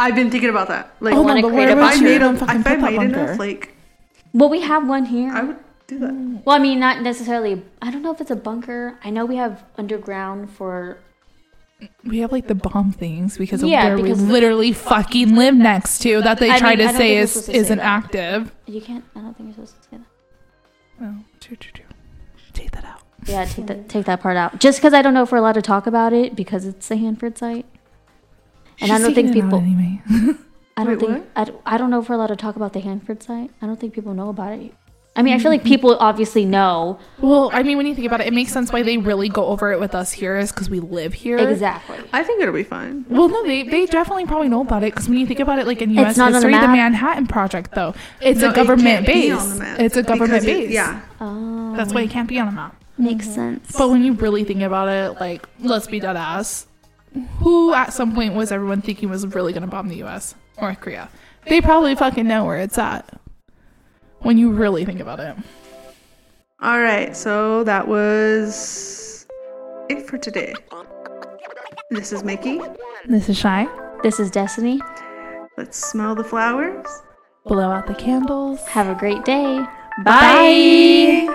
I've 0.00 0.14
been 0.14 0.30
thinking 0.30 0.50
about 0.50 0.68
that. 0.68 0.94
Like, 1.00 1.14
hold 1.14 1.26
wanna 1.26 1.42
but 1.42 1.48
create 1.48 1.66
where 1.66 1.72
a 1.72 1.76
would 1.76 1.82
if 1.84 1.88
I 1.88 1.90
bunker. 1.92 2.04
made, 2.04 2.14
even 2.16 2.34
a, 2.34 2.38
fucking 2.38 2.60
if 2.60 2.66
I 2.66 2.74
put 2.74 2.80
that 2.80 2.90
made 2.90 2.96
bunker? 2.96 3.20
enough, 3.20 3.38
like, 3.38 3.74
Well, 4.32 4.48
we 4.48 4.60
have 4.62 4.88
one 4.88 5.04
here. 5.06 5.32
I 5.32 5.42
would 5.42 5.56
do 5.86 5.98
that. 6.00 6.42
Well, 6.44 6.56
I 6.56 6.58
mean, 6.58 6.80
not 6.80 7.02
necessarily. 7.02 7.62
I 7.82 7.90
don't 7.90 8.02
know 8.02 8.12
if 8.12 8.20
it's 8.20 8.30
a 8.30 8.36
bunker. 8.36 8.98
I 9.04 9.10
know 9.10 9.24
we 9.26 9.36
have 9.36 9.62
underground 9.78 10.50
for. 10.50 10.98
We 12.04 12.18
have 12.20 12.32
like 12.32 12.46
the 12.46 12.54
bomb 12.54 12.92
things 12.92 13.36
because 13.36 13.62
of 13.62 13.68
Yeah, 13.68 13.86
where 13.86 13.96
we 13.96 14.02
because 14.04 14.24
the- 14.24 14.32
literally 14.32 14.72
fucking 14.72 15.34
live 15.36 15.54
next 15.54 15.98
to 16.00 16.22
that 16.22 16.38
they 16.38 16.50
I 16.50 16.58
try 16.58 16.70
mean, 16.76 16.80
I 16.80 16.82
to 16.82 16.84
don't 16.84 16.92
say 16.94 16.98
think 16.98 17.14
you're 17.14 17.22
is 17.24 17.30
supposed 17.32 17.46
to 17.46 17.52
say 17.52 17.58
isn't 17.58 17.78
that. 17.78 17.84
active. 17.84 18.52
You 18.66 18.80
can't. 18.80 19.04
I 19.14 19.20
don't 19.20 19.36
think 19.36 19.48
you're 19.56 19.66
supposed 19.66 19.82
to 19.82 19.88
say 19.90 19.96
that. 19.98 20.06
Take 22.52 22.70
that 22.72 22.84
out. 22.84 23.02
Yeah, 23.26 23.44
take 23.44 23.66
that 23.66 23.88
take 23.94 24.06
that 24.06 24.20
part 24.20 24.36
out. 24.36 24.60
Just 24.60 24.78
because 24.78 24.94
I 24.94 25.02
don't 25.02 25.14
know 25.14 25.22
if 25.22 25.32
we're 25.32 25.38
allowed 25.38 25.52
to 25.52 25.62
talk 25.62 25.86
about 25.86 26.12
it 26.12 26.36
because 26.36 26.66
it's 26.66 26.88
the 26.88 26.96
Hanford 26.96 27.36
site. 27.38 27.66
And 28.80 28.90
I 28.92 28.98
don't 28.98 29.14
think 29.14 29.28
taking 29.32 29.42
it 29.42 29.44
out 29.44 29.50
people. 29.50 29.58
anyway. 29.60 30.02
I 30.76 30.84
don't 30.84 31.00
Wait, 31.00 31.06
think 31.08 31.26
I, 31.36 31.74
I 31.74 31.78
don't 31.78 31.90
know 31.90 32.00
if 32.00 32.08
we're 32.08 32.16
allowed 32.16 32.28
to 32.28 32.36
talk 32.36 32.56
about 32.56 32.72
the 32.72 32.80
Hanford 32.80 33.22
site. 33.22 33.50
I 33.62 33.66
don't 33.66 33.78
think 33.78 33.94
people 33.94 34.14
know 34.14 34.28
about 34.28 34.52
it. 34.58 34.74
I 35.16 35.22
mean, 35.22 35.34
I 35.34 35.38
feel 35.38 35.50
like 35.50 35.60
mm-hmm. 35.60 35.68
people 35.68 35.96
obviously 36.00 36.44
know 36.44 36.98
Well, 37.20 37.50
I 37.52 37.62
mean, 37.62 37.76
when 37.76 37.86
you 37.86 37.94
think 37.94 38.06
about 38.06 38.20
it, 38.20 38.26
it 38.26 38.32
makes 38.32 38.52
sense 38.52 38.72
why 38.72 38.82
they 38.82 38.98
really 38.98 39.28
go 39.28 39.46
over 39.46 39.70
it 39.70 39.78
with 39.78 39.94
us 39.94 40.10
here 40.10 40.36
is 40.36 40.50
because 40.50 40.68
we 40.68 40.80
live 40.80 41.14
here. 41.14 41.38
exactly. 41.38 41.98
I 42.12 42.24
think 42.24 42.42
it'll 42.42 42.52
be 42.54 42.64
fine. 42.64 43.04
Well, 43.08 43.28
no, 43.28 43.44
they, 43.44 43.62
they 43.62 43.86
definitely 43.86 44.26
probably 44.26 44.48
know 44.48 44.62
about 44.62 44.82
it 44.82 44.92
because 44.92 45.08
when 45.08 45.18
you 45.18 45.26
think 45.26 45.38
about 45.38 45.60
it, 45.60 45.66
like 45.66 45.80
in 45.80 45.90
U.S. 45.90 46.10
It's 46.10 46.18
not 46.18 46.26
on 46.26 46.32
the 46.32 46.38
history, 46.38 46.54
the, 46.54 46.66
map? 46.66 46.76
Manhattan 46.76 47.26
Project, 47.28 47.74
though, 47.74 47.94
it's 48.20 48.40
No, 48.40 48.48
a 48.48 48.50
it 48.50 48.56
government 48.56 48.86
can't 48.86 49.06
be 49.06 49.30
base. 49.30 49.52
the 49.52 49.58
map 49.60 49.80
It's 49.80 49.96
a 49.96 50.02
government 50.02 50.30
because 50.30 50.44
it- 50.44 50.64
base. 50.66 50.70
yeah. 50.72 51.02
Oh, 51.20 51.76
that's 51.76 51.92
why 51.94 52.02
it 52.02 52.10
can't 52.10 52.28
be 52.28 52.40
on 52.40 52.48
a 52.48 52.52
map. 52.52 52.76
makes 52.98 53.26
mm-hmm. 53.26 53.34
sense. 53.34 53.72
But 53.76 53.90
when 53.90 54.02
you 54.02 54.14
really 54.14 54.42
think 54.42 54.62
about 54.62 54.88
it, 54.88 55.20
like 55.20 55.46
let's 55.60 55.86
be 55.86 56.00
dead 56.00 56.16
ass, 56.16 56.66
who 57.38 57.72
at 57.72 57.92
some 57.92 58.14
point 58.14 58.34
was 58.34 58.50
everyone 58.50 58.82
thinking 58.82 59.08
was 59.10 59.24
really 59.28 59.52
gonna 59.52 59.68
bomb 59.68 59.88
the 59.88 59.96
U.S. 59.98 60.34
North 60.60 60.80
Korea? 60.80 61.08
They 61.46 61.60
probably 61.60 61.94
fucking 61.94 62.26
know 62.26 62.44
where 62.44 62.58
it's 62.58 62.78
at. 62.78 63.20
When 64.24 64.38
you 64.38 64.50
really 64.52 64.86
think 64.86 65.00
about 65.00 65.20
it. 65.20 65.36
All 66.62 66.80
right, 66.80 67.14
so 67.14 67.62
that 67.64 67.86
was 67.86 69.26
it 69.90 70.08
for 70.08 70.16
today. 70.16 70.54
This 71.90 72.10
is 72.10 72.24
Mickey. 72.24 72.58
This 73.06 73.28
is 73.28 73.38
Chey. 73.38 73.68
This 74.02 74.18
is 74.18 74.30
Destiny. 74.30 74.80
Let's 75.58 75.76
smell 75.76 76.14
the 76.14 76.24
flowers. 76.24 76.86
Blow 77.44 77.70
out 77.70 77.86
the 77.86 77.94
candles. 77.94 78.60
Have 78.66 78.88
a 78.88 78.98
great 78.98 79.26
day. 79.26 79.62
Bye. 80.04 81.28